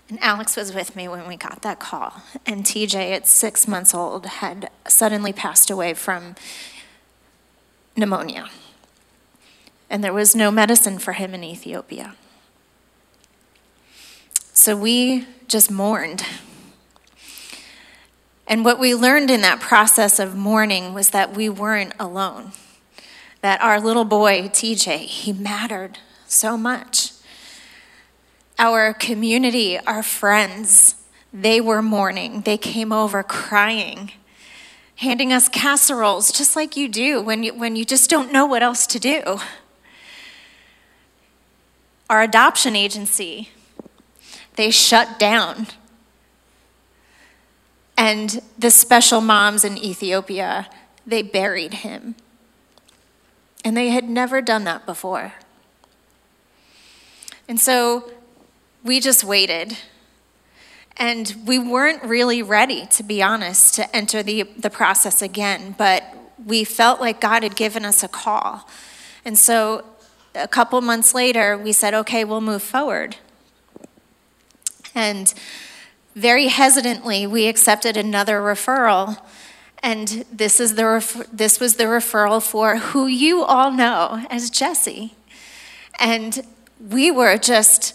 And 0.09 0.19
Alex 0.23 0.57
was 0.57 0.75
with 0.75 0.97
me 0.97 1.07
when 1.07 1.29
we 1.29 1.37
got 1.37 1.63
that 1.63 1.79
call. 1.79 2.23
And 2.45 2.65
TJ, 2.65 3.13
at 3.13 3.29
six 3.29 3.69
months 3.69 3.95
old, 3.95 4.27
had 4.27 4.71
suddenly 4.89 5.33
passed 5.33 5.71
away 5.71 5.95
from 5.95 6.35
pneumonia. 7.97 8.49
And 9.91 10.05
there 10.05 10.13
was 10.13 10.37
no 10.37 10.53
medicine 10.53 11.01
for 11.01 11.13
him 11.13 11.35
in 11.35 11.43
Ethiopia. 11.43 12.15
So 14.53 14.77
we 14.77 15.27
just 15.49 15.71
mourned. 15.71 16.25
And 18.47 18.65
what 18.65 18.79
we 18.79 18.95
learned 18.95 19.31
in 19.31 19.41
that 19.41 19.61
process 19.61 20.19
of 20.19 20.37
mourning 20.37 20.95
was 20.95 21.11
that 21.11 21.35
we 21.35 21.49
weren't 21.49 21.93
alone. 21.99 22.53
That 23.43 23.61
our 23.63 23.81
little 23.81 24.05
boy, 24.05 24.49
TJ, 24.49 24.99
he 24.99 25.33
mattered 25.33 25.99
so 26.27 26.57
much. 26.57 27.13
Our 28.59 28.93
community, 28.93 29.79
our 29.79 30.03
friends, 30.03 30.97
they 31.33 31.61
were 31.61 31.81
mourning. 31.81 32.43
They 32.43 32.59
came 32.59 32.93
over 32.93 33.23
crying, 33.23 34.13
handing 34.97 35.33
us 35.33 35.49
casseroles, 35.49 36.31
just 36.33 36.55
like 36.55 36.77
you 36.77 36.89
do 36.89 37.23
when 37.23 37.43
you, 37.43 37.55
when 37.55 37.77
you 37.77 37.85
just 37.85 38.11
don't 38.11 38.33
know 38.33 38.47
what 38.47 38.63
else 38.63 38.87
to 38.89 38.99
do. 38.99 39.39
Our 42.11 42.23
adoption 42.23 42.75
agency, 42.75 43.51
they 44.57 44.73
shut 44.73 45.21
down. 45.21 45.69
And 47.97 48.43
the 48.59 48.73
special 48.73 49.21
moms 49.21 49.65
in 49.65 49.79
Ethiopia, 49.79 50.69
they 51.07 51.23
buried 51.23 51.73
him. 51.73 52.17
And 53.65 53.77
they 53.77 53.91
had 53.91 54.09
never 54.09 54.43
done 54.43 54.65
that 54.65 54.87
before. 54.87 55.35
And 57.47 57.61
so 57.61 58.11
we 58.83 58.99
just 58.99 59.23
waited. 59.23 59.79
And 60.97 61.33
we 61.47 61.61
weren't 61.61 62.03
really 62.03 62.43
ready, 62.43 62.87
to 62.87 63.05
be 63.05 63.23
honest, 63.23 63.77
to 63.77 63.97
enter 63.97 64.21
the, 64.25 64.51
the 64.59 64.69
process 64.69 65.23
again, 65.23 65.77
but 65.79 66.03
we 66.45 66.65
felt 66.65 67.01
like 67.01 67.21
God 67.21 67.45
had 67.45 67.55
given 67.55 67.85
us 67.85 68.03
a 68.03 68.09
call. 68.09 68.69
And 69.25 69.39
so 69.39 69.85
a 70.35 70.49
couple 70.49 70.81
months 70.81 71.15
later, 71.15 71.57
we 71.57 71.73
said, 71.73 71.95
okay, 71.95 72.25
we'll 72.25 72.41
move 72.41 72.63
forward. 72.63 73.17
And 74.95 75.33
very 76.15 76.49
hesitantly, 76.49 77.27
we 77.27 77.47
accepted 77.47 77.97
another 77.97 78.41
referral. 78.41 79.21
And 79.83 80.25
this, 80.33 80.61
is 80.61 80.75
the 80.75 81.27
this 81.33 81.59
was 81.59 81.77
the 81.77 81.85
referral 81.85 82.43
for 82.43 82.77
who 82.77 83.07
you 83.07 83.43
all 83.43 83.71
know 83.71 84.27
as 84.31 84.51
Jesse. 84.51 85.15
And 85.99 86.47
we 86.81 87.11
were 87.11 87.37
just 87.37 87.95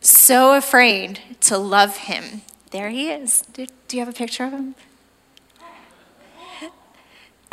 so 0.00 0.56
afraid 0.56 1.20
to 1.42 1.56
love 1.56 1.96
him. 1.96 2.42
There 2.70 2.90
he 2.90 3.10
is. 3.10 3.42
Do, 3.52 3.66
do 3.88 3.96
you 3.96 4.04
have 4.04 4.12
a 4.12 4.16
picture 4.16 4.44
of 4.44 4.52
him? 4.52 4.74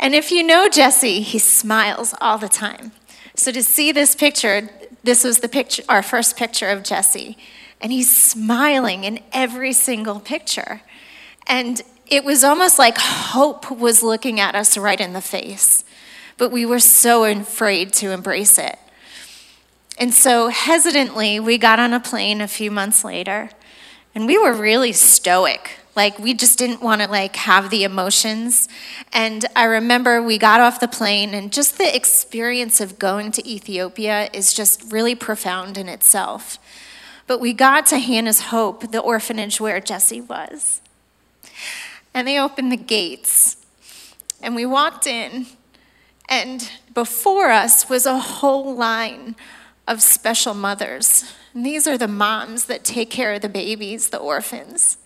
And 0.02 0.14
if 0.14 0.32
you 0.32 0.42
know 0.42 0.66
Jesse, 0.68 1.20
he 1.20 1.38
smiles 1.38 2.14
all 2.22 2.38
the 2.38 2.48
time. 2.48 2.92
So 3.40 3.50
to 3.52 3.62
see 3.62 3.90
this 3.90 4.14
picture, 4.14 4.68
this 5.02 5.24
was 5.24 5.38
the 5.38 5.48
picture, 5.48 5.82
our 5.88 6.02
first 6.02 6.36
picture 6.36 6.68
of 6.68 6.82
Jesse, 6.82 7.38
and 7.80 7.90
he's 7.90 8.14
smiling 8.14 9.04
in 9.04 9.20
every 9.32 9.72
single 9.72 10.20
picture. 10.20 10.82
And 11.46 11.80
it 12.06 12.22
was 12.22 12.44
almost 12.44 12.78
like 12.78 12.98
hope 12.98 13.70
was 13.70 14.02
looking 14.02 14.40
at 14.40 14.54
us 14.54 14.76
right 14.76 15.00
in 15.00 15.14
the 15.14 15.22
face, 15.22 15.86
but 16.36 16.52
we 16.52 16.66
were 16.66 16.80
so 16.80 17.24
afraid 17.24 17.94
to 17.94 18.10
embrace 18.10 18.58
it. 18.58 18.78
And 19.96 20.12
so 20.12 20.48
hesitantly, 20.48 21.40
we 21.40 21.56
got 21.56 21.78
on 21.78 21.94
a 21.94 21.98
plane 21.98 22.42
a 22.42 22.46
few 22.46 22.70
months 22.70 23.04
later, 23.04 23.48
and 24.14 24.26
we 24.26 24.36
were 24.36 24.52
really 24.52 24.92
stoic. 24.92 25.79
Like 25.96 26.18
we 26.18 26.34
just 26.34 26.58
didn't 26.58 26.82
want 26.82 27.00
to 27.02 27.08
like 27.08 27.36
have 27.36 27.70
the 27.70 27.84
emotions. 27.84 28.68
And 29.12 29.44
I 29.56 29.64
remember 29.64 30.22
we 30.22 30.38
got 30.38 30.60
off 30.60 30.80
the 30.80 30.88
plane 30.88 31.34
and 31.34 31.52
just 31.52 31.78
the 31.78 31.94
experience 31.94 32.80
of 32.80 32.98
going 32.98 33.32
to 33.32 33.48
Ethiopia 33.48 34.28
is 34.32 34.52
just 34.52 34.92
really 34.92 35.14
profound 35.14 35.76
in 35.76 35.88
itself. 35.88 36.58
But 37.26 37.40
we 37.40 37.52
got 37.52 37.86
to 37.86 37.98
Hannah's 37.98 38.40
Hope, 38.40 38.90
the 38.90 39.00
orphanage 39.00 39.60
where 39.60 39.80
Jesse 39.80 40.20
was. 40.20 40.80
And 42.12 42.26
they 42.26 42.38
opened 42.38 42.72
the 42.72 42.76
gates. 42.76 43.56
And 44.42 44.56
we 44.56 44.66
walked 44.66 45.06
in, 45.06 45.46
and 46.28 46.70
before 46.94 47.50
us 47.50 47.88
was 47.88 48.06
a 48.06 48.18
whole 48.18 48.74
line 48.74 49.36
of 49.86 50.00
special 50.00 50.54
mothers. 50.54 51.34
And 51.52 51.66
these 51.66 51.86
are 51.86 51.98
the 51.98 52.08
moms 52.08 52.64
that 52.64 52.84
take 52.84 53.10
care 53.10 53.34
of 53.34 53.42
the 53.42 53.48
babies, 53.48 54.08
the 54.08 54.18
orphans. 54.18 54.96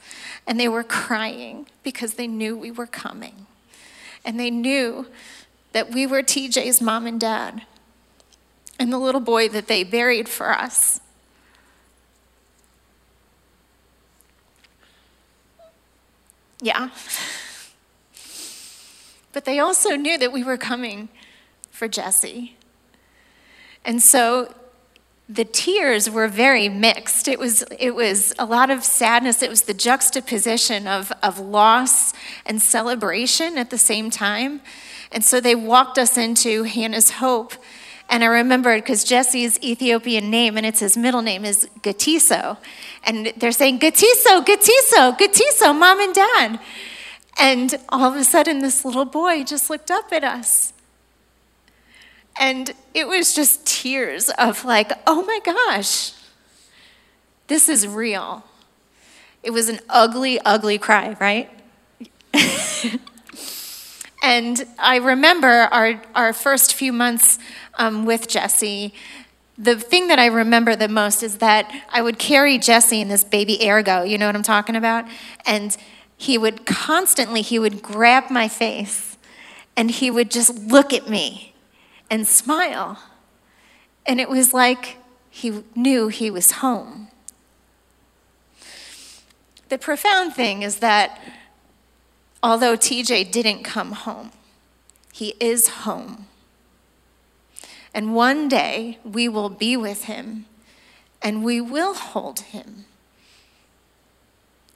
And 0.47 0.61
they 0.61 0.69
were 0.69 0.85
crying 0.85 1.67
because 1.83 2.15
they 2.15 2.27
knew 2.27 2.57
we 2.57 2.71
were 2.71 2.87
coming. 2.87 3.47
And 4.25 4.39
they 4.39 4.51
knew 4.51 5.07
that 5.73 5.91
we 5.91 6.07
were 6.07 6.23
TJ's 6.23 6.81
mom 6.81 7.07
and 7.07 7.21
dad 7.21 7.63
and 8.79 8.93
the 8.93 8.99
little 8.99 9.21
boy 9.21 9.49
that 9.49 9.67
they 9.67 9.85
buried 9.85 10.29
for 10.29 10.51
us. 10.53 11.01
Yeah. 16.61 16.91
But 19.33 19.45
they 19.45 19.59
also 19.59 19.97
knew 19.97 20.17
that 20.17 20.33
we 20.33 20.45
were 20.45 20.57
coming 20.57 21.09
for 21.71 21.89
Jesse. 21.89 22.57
And 23.85 24.03
so 24.03 24.55
the 25.29 25.45
tears 25.45 26.11
were 26.11 26.29
very 26.29 26.69
mixed. 26.69 27.29
It 27.29 27.39
was, 27.39 27.65
it 27.79 27.95
was 27.95 28.35
a 28.39 28.45
lot 28.45 28.69
of 28.69 28.85
sadness. 28.85 29.43
It 29.43 29.49
was 29.49 29.63
the 29.63 29.73
juxtaposition 29.73 30.87
of, 30.87 31.13
of 31.23 31.39
loss 31.39 32.13
and 32.45 32.61
celebration 32.61 33.57
at 33.57 33.71
the 33.71 33.79
same 33.79 34.11
time. 34.11 34.61
And 35.11 35.25
so 35.25 35.41
they 35.41 35.55
walked 35.55 35.97
us 35.97 36.19
into 36.19 36.65
Hannah's 36.65 37.13
Hope. 37.13 37.55
And 38.11 38.23
I 38.23 38.27
remembered 38.27 38.83
because 38.83 39.03
Jesse's 39.03 39.59
Ethiopian 39.63 40.29
name 40.29 40.59
and 40.59 40.67
it's 40.67 40.81
his 40.81 40.95
middle 40.95 41.23
name 41.23 41.47
is 41.47 41.71
Gatiso. 41.81 42.59
And 43.05 43.33
they're 43.39 43.53
saying, 43.53 43.79
Gatiso, 43.79 44.45
Gatiso, 44.45 45.17
Gatiso, 45.17 45.79
mom 45.79 46.01
and 46.01 46.15
dad. 46.15 46.61
And 47.41 47.75
all 47.89 48.05
of 48.05 48.15
a 48.15 48.25
sudden, 48.25 48.59
this 48.59 48.85
little 48.85 49.07
boy 49.07 49.43
just 49.43 49.71
looked 49.71 49.91
up 49.91 50.13
at 50.13 50.23
us. 50.23 50.74
And 52.39 52.73
it 52.95 53.07
was 53.07 53.35
just 53.35 53.67
tears 53.67 54.31
of, 54.31 54.65
like, 54.65 54.93
oh 55.07 55.25
my 55.25 55.41
gosh, 55.45 56.13
this 57.47 57.69
is 57.69 57.87
real. 57.87 58.45
It 59.43 59.51
was 59.53 59.69
an 59.69 59.81
ugly, 59.89 60.41
ugly 60.41 60.79
cry, 60.79 61.17
right? 61.21 61.51
and 64.23 64.67
I 64.79 64.97
remember 64.97 65.69
our, 65.71 66.03
our 66.15 66.33
first 66.33 66.75
few 66.75 66.93
months 66.93 67.39
um, 67.79 68.05
with 68.05 68.27
Jesse 68.27 68.95
the 69.57 69.79
thing 69.79 70.09
that 70.09 70.19
I 70.19 70.27
remember 70.27 70.75
the 70.75 70.89
most 70.89 71.23
is 71.23 71.39
that 71.39 71.71
I 71.91 72.03
would 72.03 72.19
carry 72.19 72.59
Jesse 72.59 73.01
in 73.01 73.09
this 73.09 73.23
baby 73.23 73.59
ergo, 73.69 74.03
you 74.03 74.19
know 74.19 74.27
what 74.27 74.35
I'm 74.35 74.43
talking 74.43 74.75
about? 74.75 75.05
And 75.47 75.77
he 76.17 76.39
would 76.39 76.67
constantly, 76.67 77.43
he 77.43 77.59
would 77.59 77.83
grab 77.83 78.31
my 78.31 78.49
face 78.49 79.17
and 79.77 79.91
he 79.91 80.11
would 80.11 80.31
just 80.31 80.59
look 80.59 80.93
at 80.93 81.09
me 81.09 81.54
and 82.11 82.27
smile. 82.27 82.99
And 84.07 84.21
it 84.21 84.29
was 84.29 84.53
like 84.53 84.99
he 85.31 85.65
knew 85.75 86.09
he 86.09 86.31
was 86.31 86.53
home. 86.53 87.09
The 89.69 89.79
profound 89.79 90.35
thing 90.35 90.63
is 90.63 90.79
that 90.79 91.21
although 92.43 92.77
TJ 92.77 93.33
didn't 93.33 93.65
come 93.65 93.93
home, 93.93 94.31
he 95.13 95.35
is 95.41 95.69
home. 95.69 96.27
And 97.95 98.15
one 98.15 98.49
day 98.49 98.99
we 99.05 99.29
will 99.29 99.49
be 99.49 99.77
with 99.77 100.05
him 100.05 100.47
and 101.23 101.43
we 101.43 101.61
will 101.61 101.95
hold 101.95 102.41
him. 102.41 102.85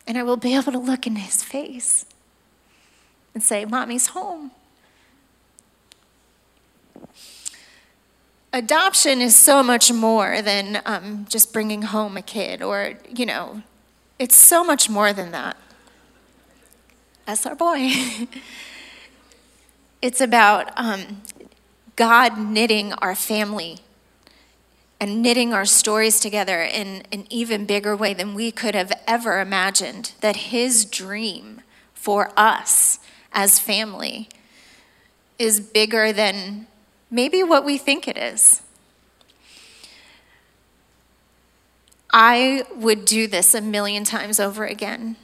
And 0.07 0.17
I 0.17 0.23
will 0.23 0.37
be 0.37 0.55
able 0.55 0.73
to 0.73 0.79
look 0.79 1.07
in 1.07 1.17
his 1.17 1.43
face 1.43 2.07
and 3.35 3.43
say, 3.43 3.65
Mommy's 3.67 4.09
home. 4.09 4.53
Adoption 8.53 9.21
is 9.21 9.37
so 9.37 9.63
much 9.63 9.93
more 9.93 10.41
than 10.41 10.81
um, 10.87 11.27
just 11.29 11.53
bringing 11.53 11.83
home 11.83 12.17
a 12.17 12.23
kid, 12.23 12.63
or, 12.63 12.95
you 13.15 13.27
know, 13.27 13.63
it's 14.19 14.37
so 14.37 14.65
much 14.65 14.89
more 14.89 15.13
than 15.13 15.31
that. 15.33 15.57
That's 17.27 17.45
our 17.45 17.55
boy. 17.55 17.93
it's 20.03 20.21
about 20.21 20.71
um, 20.77 21.23
God 21.95 22.39
knitting 22.39 22.95
our 22.95 23.15
family 23.15 23.81
and 24.99 25.21
knitting 25.23 25.53
our 25.53 25.67
stories 25.67 26.19
together 26.19 26.63
in 26.63 27.03
an 27.13 27.27
even 27.29 27.67
bigger 27.67 27.95
way 27.95 28.15
than 28.15 28.35
we 28.35 28.51
could 28.51 28.75
have 28.75 28.93
ever 29.07 29.41
imagined. 29.41 30.13
That 30.23 30.37
His 30.37 30.87
dream 30.87 31.61
for 31.93 32.33
us 32.35 32.99
as 33.31 33.59
family 33.59 34.31
is 35.39 35.61
bigger 35.61 36.13
than 36.13 36.67
maybe 37.11 37.43
what 37.43 37.65
we 37.65 37.79
think 37.79 38.07
it 38.07 38.17
is. 38.17 38.63
I 42.11 42.65
would 42.75 43.05
do 43.05 43.27
this 43.27 43.55
a 43.55 43.61
million 43.61 44.05
times 44.05 44.41
over 44.41 44.65
again. 44.65 45.17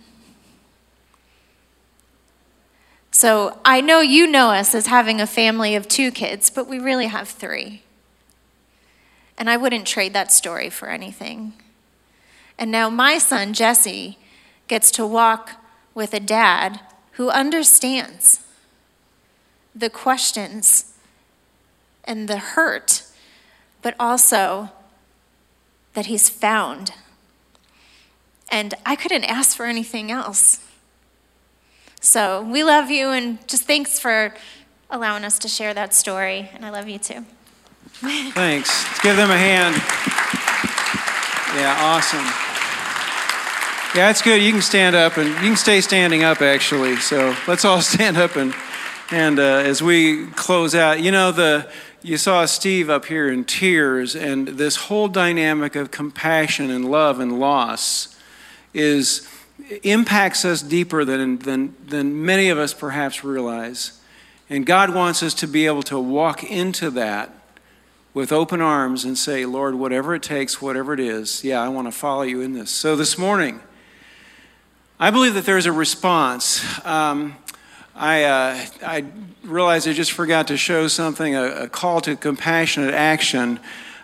So 3.11 3.59
I 3.64 3.81
know 3.81 4.01
you 4.01 4.27
know 4.27 4.51
us 4.51 4.75
as 4.75 4.87
having 4.87 5.20
a 5.20 5.27
family 5.27 5.77
of 5.77 5.88
two 5.88 6.11
kids, 6.11 6.51
but 6.51 6.68
we 6.68 6.79
really 6.79 7.07
have 7.07 7.29
three. 7.29 7.83
And 9.38 9.49
I 9.49 9.57
wouldn't 9.57 9.87
trade 9.87 10.12
that 10.12 10.33
story 10.33 10.68
for 10.68 10.88
anything. 10.88 11.55
And 12.59 12.70
now 12.70 12.90
my 12.90 13.18
son, 13.18 13.53
Jesse, 13.53 14.18
gets 14.68 14.90
to 14.92 15.07
walk 15.07 15.53
with 15.94 16.12
a 16.12 16.20
dad 16.20 16.81
who 17.12 17.31
understands 17.31 18.44
the 19.75 19.90
questions 19.90 20.93
and 22.04 22.28
the 22.28 22.38
hurt, 22.38 23.02
but 23.82 23.94
also 23.98 24.70
that 25.94 26.06
he's 26.06 26.28
found. 26.28 26.92
And 28.50 28.74
I 28.84 28.96
couldn't 28.96 29.24
ask 29.24 29.56
for 29.56 29.66
anything 29.66 30.10
else. 30.10 30.60
So 32.00 32.42
we 32.42 32.62
love 32.62 32.90
you, 32.90 33.10
and 33.10 33.46
just 33.48 33.64
thanks 33.64 33.98
for 33.98 34.34
allowing 34.90 35.24
us 35.24 35.38
to 35.40 35.48
share 35.48 35.72
that 35.74 35.94
story. 35.94 36.50
And 36.54 36.64
I 36.64 36.70
love 36.70 36.88
you 36.88 36.98
too. 36.98 37.24
Thanks. 37.94 38.84
Let's 38.84 39.00
give 39.00 39.16
them 39.16 39.30
a 39.30 39.38
hand. 39.38 39.74
Yeah, 41.57 41.76
awesome. 41.78 42.24
Yeah, 43.94 44.11
it's 44.11 44.22
good. 44.22 44.42
You 44.42 44.50
can 44.50 44.61
stand 44.61 44.96
up 44.96 45.16
and 45.18 45.28
you 45.28 45.34
can 45.36 45.57
stay 45.57 45.80
standing 45.80 46.24
up 46.24 46.42
actually. 46.42 46.96
So 46.96 47.36
let's 47.46 47.64
all 47.64 47.80
stand 47.94 48.16
up 48.16 48.36
and 48.36 48.52
and 49.11 49.38
uh, 49.38 49.62
as 49.64 49.82
we 49.82 50.26
close 50.28 50.74
out, 50.74 51.00
you 51.00 51.12
know 51.12 51.30
the 51.30 51.70
you 52.05 52.18
saw 52.18 52.44
Steve 52.44 52.90
up 52.90 53.07
here 53.07 53.32
in 53.32 53.44
tears, 53.44 54.14
and 54.14 54.46
this 54.46 54.76
whole 54.76 55.09
dynamic 55.09 55.74
of 55.74 55.90
compassion 55.90 56.70
and 56.70 56.90
love 56.90 57.18
and 57.18 57.40
loss 57.40 58.20
is 58.74 59.26
impacts 59.82 60.44
us 60.44 60.61
deeper 60.61 61.02
than, 61.02 61.38
than, 61.38 61.74
than 61.86 62.26
many 62.26 62.50
of 62.50 62.59
us 62.59 62.74
perhaps 62.74 63.24
realize. 63.24 63.98
And 64.50 64.66
God 64.66 64.94
wants 64.94 65.22
us 65.22 65.32
to 65.34 65.46
be 65.46 65.64
able 65.64 65.82
to 65.84 65.98
walk 65.98 66.44
into 66.44 66.90
that 66.90 67.30
with 68.12 68.32
open 68.32 68.61
arms 68.61 69.07
and 69.07 69.16
say, 69.16 69.46
Lord, 69.46 69.76
whatever 69.76 70.14
it 70.14 70.22
takes, 70.22 70.61
whatever 70.61 70.92
it 70.92 71.00
is, 71.00 71.42
yeah, 71.42 71.62
I 71.62 71.70
want 71.70 71.86
to 71.86 71.92
follow 71.92 72.22
you 72.22 72.42
in 72.42 72.52
this. 72.52 72.70
So 72.70 72.96
this 72.96 73.16
morning, 73.16 73.61
I 75.00 75.11
believe 75.11 75.32
that 75.34 75.46
there's 75.46 75.66
a 75.66 75.72
response. 75.72 76.84
Um, 76.84 77.36
I, 77.97 78.24
uh, 78.24 78.66
I 78.84 79.05
realized 79.45 79.86
I 79.86 79.92
just 79.92 80.12
forgot 80.12 80.49
to 80.49 80.57
show 80.57 80.88
something 80.88 81.36
a, 81.36 81.45
a 81.45 81.68
call 81.68 82.01
to 82.03 82.16
compassionate 82.16 82.92
action. 82.92 83.59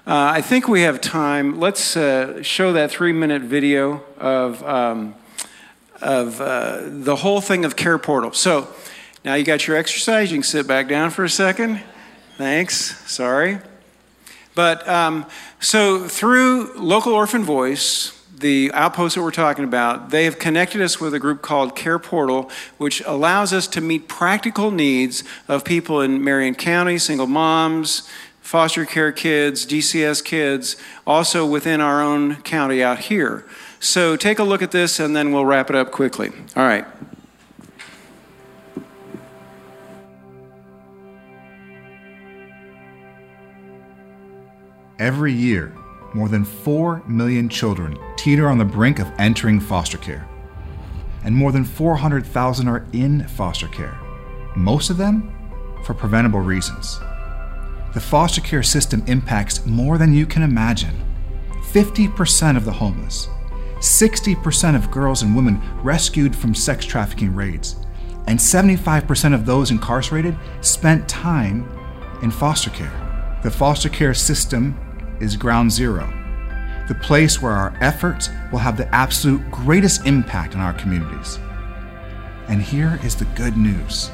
Uh, 0.07 0.31
I 0.35 0.43
think 0.43 0.69
we 0.69 0.83
have 0.83 1.01
time. 1.01 1.59
Let's 1.59 1.97
uh, 1.97 2.41
show 2.43 2.73
that 2.75 2.93
three 2.93 3.13
minute 3.13 3.43
video 3.43 4.05
of, 4.17 4.63
um, 4.63 5.17
of 6.01 6.41
uh, 6.41 6.83
the 6.85 7.17
whole 7.17 7.41
thing 7.41 7.65
of 7.65 7.75
Care 7.75 7.99
Portal. 7.99 8.33
So 8.33 8.69
now 9.25 9.35
you 9.35 9.45
got 9.45 9.67
your 9.67 9.77
exercise. 9.77 10.31
You 10.31 10.37
can 10.37 10.45
sit 10.45 10.69
back 10.69 10.89
down 10.89 11.11
for 11.11 11.25
a 11.25 11.31
second. 11.31 11.83
Thanks. 12.39 12.97
Sorry. 13.11 13.59
But 14.55 14.89
um, 14.89 15.27
so 15.59 16.07
through 16.07 16.75
Local 16.75 17.13
Orphan 17.13 17.43
Voice, 17.43 18.20
the 18.41 18.71
outposts 18.73 19.15
that 19.15 19.23
we're 19.23 19.31
talking 19.31 19.65
about, 19.65 20.11
they 20.11 20.25
have 20.25 20.39
connected 20.39 20.81
us 20.81 21.01
with 21.01 21.15
a 21.15 21.19
group 21.19 21.43
called 21.43 21.77
Care 21.77 21.99
Portal, 21.99 22.51
which 22.79 23.01
allows 23.07 23.53
us 23.53 23.67
to 23.69 23.81
meet 23.81 24.09
practical 24.09 24.71
needs 24.71 25.23
of 25.49 25.65
people 25.65 26.01
in 26.01 26.23
Marion 26.23 26.55
County, 26.55 26.99
single 26.99 27.27
moms, 27.27 28.09
foster 28.41 28.85
care 28.85 29.13
kids, 29.13 29.65
DCS 29.65 30.25
kids, 30.25 30.77
also 31.07 31.47
within 31.47 31.81
our 31.81 32.03
own 32.03 32.37
county 32.43 32.83
out 32.83 32.99
here. 32.99 33.47
So 33.79 34.17
take 34.17 34.39
a 34.39 34.45
look 34.45 34.63
at 34.63 34.73
this 34.73 34.99
and 34.99 35.15
then 35.15 35.33
we'll 35.33 35.47
wrap 35.47 35.71
it 35.71 35.77
up 35.77 35.91
quickly. 35.91 36.33
All 36.57 36.65
right. 36.65 36.85
Every 44.99 45.33
year, 45.33 45.73
more 46.13 46.29
than 46.29 46.45
4 46.45 47.05
million 47.07 47.49
children 47.49 47.97
teeter 48.21 48.49
on 48.49 48.59
the 48.59 48.65
brink 48.67 48.99
of 48.99 49.11
entering 49.19 49.59
foster 49.59 49.97
care. 49.97 50.29
And 51.25 51.35
more 51.35 51.53
than 51.53 51.65
400,000 51.65 52.69
are 52.69 52.87
in 52.93 53.27
foster 53.29 53.67
care, 53.69 53.99
most 54.55 54.91
of 54.91 54.99
them 54.99 55.33
for 55.87 55.95
preventable 55.95 56.41
reasons. 56.41 57.01
The 57.95 58.01
foster 58.01 58.43
care 58.43 58.63
system 58.63 59.03
impacts 59.07 59.65
more 59.65 59.97
than 59.97 60.13
you 60.13 60.27
can 60.27 60.43
imagine 60.43 60.95
50% 61.73 62.59
of 62.59 62.67
the 62.67 62.73
homeless, 62.73 63.27
60% 63.79 64.77
of 64.77 64.91
girls 64.91 65.23
and 65.23 65.35
women 65.35 65.59
rescued 65.83 66.37
from 66.37 66.55
sex 66.55 66.85
trafficking 66.85 67.35
raids, 67.35 67.77
and 68.27 68.39
75% 68.39 69.35
of 69.35 69.47
those 69.47 69.71
incarcerated 69.71 70.37
spent 70.61 71.09
time 71.09 71.67
in 72.23 72.31
foster 72.31 72.69
care. 72.69 73.39
The 73.43 73.51
foster 73.51 73.89
care 73.89 74.13
system 74.13 74.79
is 75.23 75.37
ground 75.37 75.73
zero, 75.73 76.20
the 76.91 76.95
place 76.97 77.41
where 77.41 77.53
our 77.53 77.73
efforts 77.81 78.31
will 78.51 78.59
have 78.59 78.77
the 78.77 78.93
absolute 78.93 79.49
greatest 79.49 80.05
impact 80.09 80.57
on 80.57 80.61
our 80.61 80.73
communities. 80.73 81.39
And 82.49 82.61
here 82.61 82.99
is 83.05 83.15
the 83.15 83.27
good 83.37 83.57
news. 83.57 84.11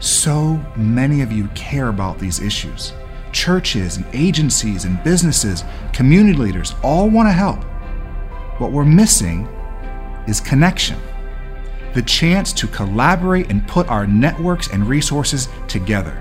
So 0.00 0.60
many 0.74 1.20
of 1.20 1.30
you 1.30 1.46
care 1.54 1.86
about 1.86 2.18
these 2.18 2.40
issues. 2.40 2.92
Churches 3.30 3.98
and 3.98 4.06
agencies 4.12 4.84
and 4.84 5.00
businesses, 5.04 5.62
community 5.92 6.36
leaders 6.36 6.74
all 6.82 7.08
want 7.08 7.28
to 7.28 7.32
help. 7.32 7.62
What 8.58 8.72
we're 8.72 8.84
missing 8.84 9.46
is 10.26 10.40
connection 10.40 10.98
the 11.94 12.02
chance 12.02 12.52
to 12.52 12.66
collaborate 12.66 13.48
and 13.48 13.66
put 13.68 13.88
our 13.88 14.08
networks 14.08 14.72
and 14.72 14.88
resources 14.88 15.48
together. 15.68 16.20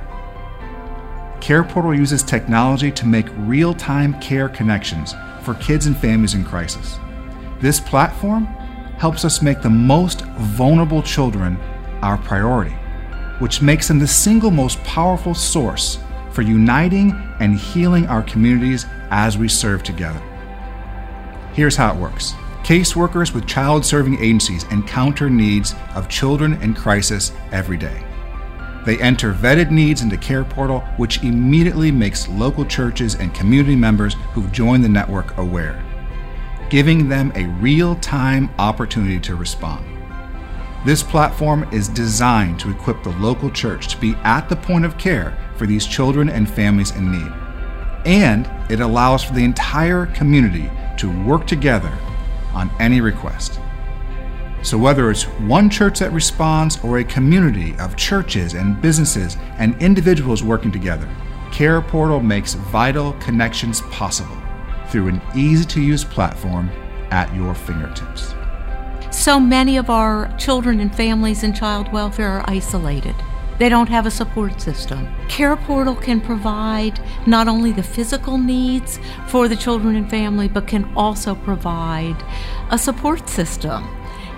Care 1.41 1.63
Portal 1.63 1.95
uses 1.95 2.21
technology 2.21 2.91
to 2.91 3.07
make 3.07 3.27
real 3.37 3.73
time 3.73 4.19
care 4.19 4.49
connections 4.49 5.15
for 5.49 5.55
kids 5.55 5.87
and 5.87 5.97
families 5.97 6.35
in 6.35 6.45
crisis. 6.45 6.99
This 7.59 7.79
platform 7.79 8.45
helps 8.99 9.25
us 9.25 9.41
make 9.41 9.63
the 9.63 9.69
most 9.69 10.21
vulnerable 10.37 11.01
children 11.01 11.57
our 12.03 12.19
priority, 12.19 12.75
which 13.39 13.59
makes 13.59 13.87
them 13.87 13.97
the 13.97 14.07
single 14.07 14.51
most 14.51 14.77
powerful 14.83 15.33
source 15.33 15.97
for 16.29 16.43
uniting 16.43 17.13
and 17.39 17.57
healing 17.57 18.05
our 18.05 18.21
communities 18.21 18.85
as 19.09 19.39
we 19.39 19.47
serve 19.47 19.81
together. 19.81 20.21
Here's 21.53 21.75
how 21.75 21.95
it 21.95 21.99
works 21.99 22.35
caseworkers 22.61 23.33
with 23.33 23.47
child 23.47 23.83
serving 23.83 24.19
agencies 24.19 24.65
encounter 24.65 25.31
needs 25.31 25.73
of 25.95 26.09
children 26.09 26.61
in 26.61 26.75
crisis 26.75 27.31
every 27.51 27.77
day. 27.77 28.03
They 28.89 28.97
enter 28.97 29.31
vetted 29.31 29.69
needs 29.69 30.01
into 30.01 30.17
Care 30.17 30.43
Portal, 30.43 30.79
which 30.97 31.21
immediately 31.21 31.91
makes 31.91 32.27
local 32.27 32.65
churches 32.65 33.13
and 33.13 33.31
community 33.35 33.75
members 33.75 34.15
who've 34.33 34.51
joined 34.51 34.83
the 34.83 34.89
network 34.89 35.37
aware, 35.37 35.79
giving 36.71 37.07
them 37.07 37.31
a 37.35 37.45
real 37.61 37.97
time 37.97 38.49
opportunity 38.57 39.19
to 39.19 39.35
respond. 39.35 39.85
This 40.87 41.03
platform 41.03 41.69
is 41.71 41.87
designed 41.87 42.59
to 42.61 42.71
equip 42.71 43.03
the 43.03 43.15
local 43.19 43.51
church 43.51 43.89
to 43.89 43.97
be 43.97 44.15
at 44.23 44.49
the 44.49 44.55
point 44.55 44.85
of 44.85 44.97
care 44.97 45.37
for 45.55 45.67
these 45.67 45.85
children 45.85 46.27
and 46.27 46.49
families 46.49 46.89
in 46.95 47.11
need. 47.11 47.31
And 48.07 48.49
it 48.71 48.79
allows 48.79 49.23
for 49.23 49.33
the 49.33 49.43
entire 49.43 50.07
community 50.07 50.67
to 50.97 51.25
work 51.25 51.45
together 51.45 51.95
on 52.55 52.71
any 52.79 53.01
request. 53.01 53.59
So, 54.61 54.77
whether 54.77 55.09
it's 55.09 55.23
one 55.23 55.69
church 55.69 55.99
that 55.99 56.11
responds 56.11 56.83
or 56.83 56.99
a 56.99 57.03
community 57.03 57.75
of 57.79 57.95
churches 57.95 58.55
and 58.55 58.81
businesses 58.81 59.37
and 59.57 59.81
individuals 59.81 60.43
working 60.43 60.71
together, 60.71 61.09
Care 61.51 61.81
Portal 61.81 62.19
makes 62.19 62.55
vital 62.55 63.13
connections 63.13 63.79
possible 63.83 64.35
through 64.89 65.07
an 65.07 65.21
easy 65.33 65.65
to 65.65 65.81
use 65.81 66.03
platform 66.03 66.69
at 67.11 67.33
your 67.33 67.55
fingertips. 67.55 68.33
So 69.11 69.39
many 69.39 69.77
of 69.77 69.89
our 69.89 70.35
children 70.37 70.81
and 70.81 70.93
families 70.93 71.43
in 71.43 71.53
child 71.53 71.91
welfare 71.93 72.39
are 72.39 72.49
isolated. 72.49 73.15
They 73.59 73.69
don't 73.69 73.89
have 73.89 74.05
a 74.05 74.11
support 74.11 74.61
system. 74.61 75.07
Care 75.27 75.55
Portal 75.55 75.95
can 75.95 76.21
provide 76.21 77.01
not 77.25 77.47
only 77.47 77.71
the 77.71 77.83
physical 77.83 78.37
needs 78.37 78.99
for 79.27 79.47
the 79.47 79.55
children 79.55 79.95
and 79.95 80.09
family, 80.09 80.47
but 80.47 80.67
can 80.67 80.91
also 80.95 81.33
provide 81.33 82.15
a 82.71 82.77
support 82.77 83.27
system 83.27 83.87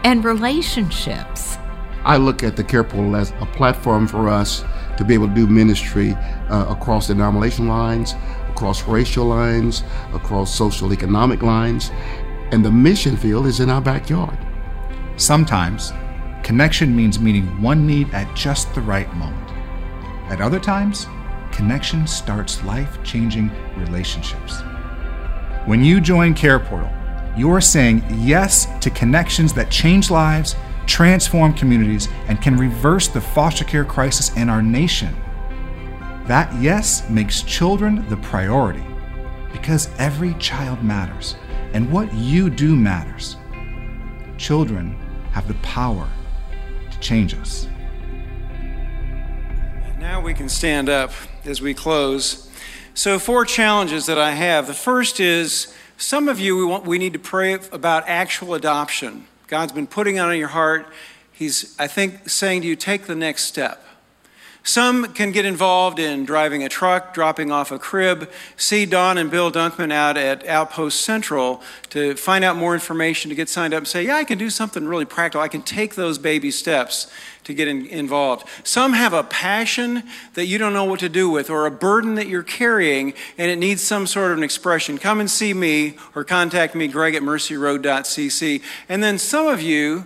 and 0.03 0.23
relationships. 0.23 1.57
I 2.03 2.17
look 2.17 2.43
at 2.43 2.55
the 2.55 2.63
Care 2.63 2.83
Portal 2.83 3.15
as 3.15 3.31
a 3.41 3.45
platform 3.45 4.07
for 4.07 4.27
us 4.27 4.63
to 4.97 5.05
be 5.05 5.13
able 5.13 5.27
to 5.27 5.33
do 5.35 5.47
ministry 5.47 6.13
uh, 6.49 6.65
across 6.67 7.07
denomination 7.07 7.67
lines, 7.67 8.15
across 8.49 8.87
racial 8.87 9.25
lines, 9.25 9.83
across 10.13 10.53
social 10.53 10.93
economic 10.93 11.43
lines, 11.43 11.91
and 12.51 12.65
the 12.65 12.71
mission 12.71 13.15
field 13.15 13.45
is 13.45 13.59
in 13.59 13.69
our 13.69 13.81
backyard. 13.81 14.37
Sometimes, 15.17 15.93
connection 16.43 16.95
means 16.95 17.19
meeting 17.19 17.61
one 17.61 17.85
need 17.85 18.11
at 18.13 18.35
just 18.35 18.73
the 18.73 18.81
right 18.81 19.11
moment. 19.15 19.49
At 20.31 20.41
other 20.41 20.59
times, 20.59 21.07
connection 21.51 22.07
starts 22.07 22.63
life 22.63 22.97
changing 23.03 23.51
relationships. 23.77 24.61
When 25.65 25.83
you 25.83 26.01
join 26.01 26.33
Care 26.33 26.59
Portal, 26.59 26.91
you 27.37 27.49
are 27.51 27.61
saying 27.61 28.03
yes 28.09 28.67
to 28.81 28.89
connections 28.89 29.53
that 29.53 29.71
change 29.71 30.11
lives, 30.11 30.55
transform 30.85 31.53
communities, 31.53 32.07
and 32.27 32.41
can 32.41 32.57
reverse 32.57 33.07
the 33.07 33.21
foster 33.21 33.63
care 33.63 33.85
crisis 33.85 34.35
in 34.35 34.49
our 34.49 34.61
nation. 34.61 35.15
That 36.27 36.53
yes 36.61 37.09
makes 37.09 37.41
children 37.41 38.07
the 38.09 38.17
priority 38.17 38.83
because 39.51 39.89
every 39.97 40.33
child 40.35 40.83
matters, 40.83 41.35
and 41.73 41.91
what 41.91 42.13
you 42.13 42.49
do 42.49 42.75
matters. 42.75 43.37
Children 44.37 44.95
have 45.31 45.47
the 45.47 45.53
power 45.55 46.09
to 46.89 46.99
change 46.99 47.33
us. 47.33 47.67
Now 49.99 50.21
we 50.21 50.33
can 50.33 50.49
stand 50.49 50.89
up 50.89 51.11
as 51.45 51.61
we 51.61 51.73
close. 51.73 52.49
So, 52.93 53.19
four 53.19 53.45
challenges 53.45 54.07
that 54.07 54.17
I 54.17 54.31
have. 54.31 54.67
The 54.67 54.73
first 54.73 55.19
is 55.19 55.73
some 56.01 56.27
of 56.27 56.39
you, 56.39 56.57
we, 56.57 56.65
want, 56.65 56.83
we 56.83 56.97
need 56.97 57.13
to 57.13 57.19
pray 57.19 57.53
about 57.71 58.09
actual 58.09 58.55
adoption. 58.55 59.27
God's 59.47 59.71
been 59.71 59.85
putting 59.85 60.19
on 60.19 60.35
your 60.35 60.47
heart. 60.47 60.87
He's, 61.31 61.75
I 61.77 61.85
think, 61.87 62.27
saying 62.27 62.63
to 62.63 62.67
you, 62.67 62.75
take 62.75 63.05
the 63.05 63.15
next 63.15 63.43
step. 63.43 63.85
Some 64.63 65.13
can 65.13 65.31
get 65.31 65.43
involved 65.43 65.97
in 65.97 66.23
driving 66.23 66.63
a 66.63 66.69
truck, 66.69 67.15
dropping 67.15 67.51
off 67.51 67.71
a 67.71 67.79
crib. 67.79 68.29
See 68.57 68.85
Don 68.85 69.17
and 69.17 69.31
Bill 69.31 69.51
Dunkman 69.51 69.91
out 69.91 70.17
at 70.17 70.45
Outpost 70.45 71.01
Central 71.01 71.63
to 71.89 72.13
find 72.15 72.43
out 72.43 72.57
more 72.57 72.75
information, 72.75 73.29
to 73.29 73.35
get 73.35 73.49
signed 73.49 73.73
up 73.73 73.79
and 73.79 73.87
say, 73.87 74.05
Yeah, 74.05 74.17
I 74.17 74.23
can 74.23 74.37
do 74.37 74.51
something 74.51 74.85
really 74.85 75.05
practical. 75.05 75.41
I 75.41 75.47
can 75.47 75.63
take 75.63 75.95
those 75.95 76.19
baby 76.19 76.51
steps 76.51 77.11
to 77.43 77.55
get 77.55 77.67
in, 77.67 77.87
involved. 77.87 78.47
Some 78.63 78.93
have 78.93 79.13
a 79.13 79.23
passion 79.23 80.03
that 80.35 80.45
you 80.45 80.59
don't 80.59 80.73
know 80.73 80.85
what 80.85 80.99
to 80.99 81.09
do 81.09 81.27
with, 81.27 81.49
or 81.49 81.65
a 81.65 81.71
burden 81.71 82.13
that 82.15 82.27
you're 82.27 82.43
carrying 82.43 83.15
and 83.39 83.49
it 83.49 83.57
needs 83.57 83.81
some 83.81 84.05
sort 84.05 84.31
of 84.31 84.37
an 84.37 84.43
expression. 84.43 84.99
Come 84.99 85.19
and 85.19 85.29
see 85.29 85.55
me 85.55 85.97
or 86.13 86.23
contact 86.23 86.75
me, 86.75 86.87
greg 86.87 87.15
at 87.15 87.23
mercyroad.cc. 87.23 88.61
And 88.87 89.03
then 89.03 89.17
some 89.17 89.47
of 89.47 89.59
you, 89.59 90.05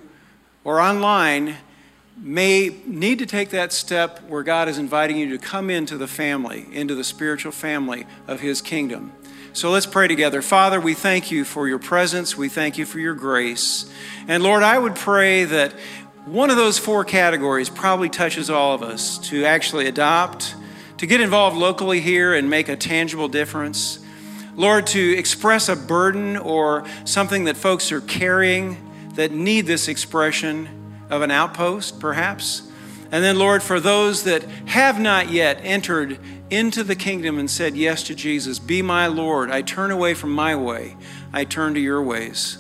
or 0.64 0.80
online, 0.80 1.58
may 2.18 2.76
need 2.86 3.20
to 3.20 3.26
take 3.26 3.49
that 3.49 3.74
step 3.74 4.22
where 4.28 4.43
God 4.43 4.70
is 4.70 4.78
inviting 4.78 5.18
you 5.18 5.30
to 5.30 5.38
come 5.38 5.70
into 5.70 5.97
the 5.97 6.07
family, 6.07 6.66
into 6.72 6.95
the 6.95 7.03
spiritual 7.03 7.51
family 7.51 8.05
of 8.28 8.39
His 8.39 8.61
kingdom. 8.61 9.11
So 9.53 9.72
let's 9.72 9.86
pray 9.86 10.07
together. 10.07 10.41
Father, 10.41 10.82
we 10.82 10.93
thank 10.93 11.32
you 11.32 11.45
for 11.45 11.68
your 11.68 11.80
presence. 11.80 12.38
We 12.38 12.49
thank 12.49 12.78
you 12.78 12.86
for 12.86 12.99
your 12.99 13.13
grace. 13.13 13.89
And 14.28 14.43
Lord, 14.43 14.63
I 14.63 14.78
would 14.78 14.95
pray 14.95 15.45
that 15.45 15.74
one 16.26 16.49
of 16.49 16.57
those 16.57 16.78
four 16.78 17.05
categories 17.05 17.70
probably 17.70 18.09
touches 18.09 18.49
all 18.49 18.74
of 18.74 18.82
us 18.82 19.18
to 19.30 19.45
actually 19.45 19.88
adopt, 19.88 20.55
to 20.97 21.05
get 21.05 21.22
involved 21.22 21.55
locally 21.55 22.01
here 22.01 22.34
and 22.34 22.49
make 22.49 22.68
a 22.68 22.76
tangible 22.76 23.28
difference. 23.28 23.99
Lord, 24.55 24.88
to 24.88 25.18
express 25.18 25.70
a 25.70 25.76
burden 25.76 26.38
or 26.38 26.86
something 27.03 27.43
that 27.45 27.57
folks 27.57 27.91
are 27.91 28.01
carrying 28.01 28.78
that 29.16 29.32
need 29.32 29.68
this 29.68 29.88
expression 29.88 30.85
of 31.10 31.22
an 31.22 31.32
outpost, 31.32 31.99
perhaps. 31.99 32.64
And 33.12 33.24
then, 33.24 33.38
Lord, 33.38 33.62
for 33.64 33.80
those 33.80 34.24
that 34.24 34.43
have 34.68 34.99
not 34.99 35.30
yet 35.30 35.60
entered 35.62 36.20
into 36.49 36.84
the 36.84 36.95
kingdom 36.95 37.39
and 37.39 37.49
said 37.49 37.76
yes 37.76 38.03
to 38.03 38.16
Jesus, 38.16 38.60
be 38.60 38.82
my 38.82 39.08
Lord. 39.08 39.51
I 39.51 39.62
turn 39.62 39.91
away 39.91 40.14
from 40.14 40.32
my 40.32 40.56
way, 40.56 40.97
I 41.32 41.43
turn 41.43 41.74
to 41.76 41.80
your 41.80 42.01
ways. 42.01 42.58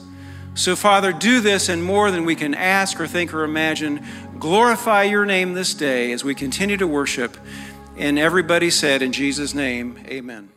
So, 0.53 0.75
Father, 0.77 1.11
do 1.11 1.41
this 1.41 1.67
and 1.67 1.83
more 1.83 2.11
than 2.11 2.23
we 2.23 2.35
can 2.35 2.53
ask 2.53 2.99
or 3.01 3.07
think 3.07 3.33
or 3.33 3.43
imagine. 3.43 4.05
Glorify 4.39 5.03
your 5.03 5.25
name 5.25 5.53
this 5.53 5.73
day 5.73 6.13
as 6.13 6.23
we 6.23 6.33
continue 6.33 6.77
to 6.77 6.87
worship. 6.87 7.37
And 7.97 8.17
everybody 8.17 8.69
said, 8.69 9.01
in 9.01 9.11
Jesus' 9.11 9.53
name, 9.53 9.99
amen. 10.07 10.54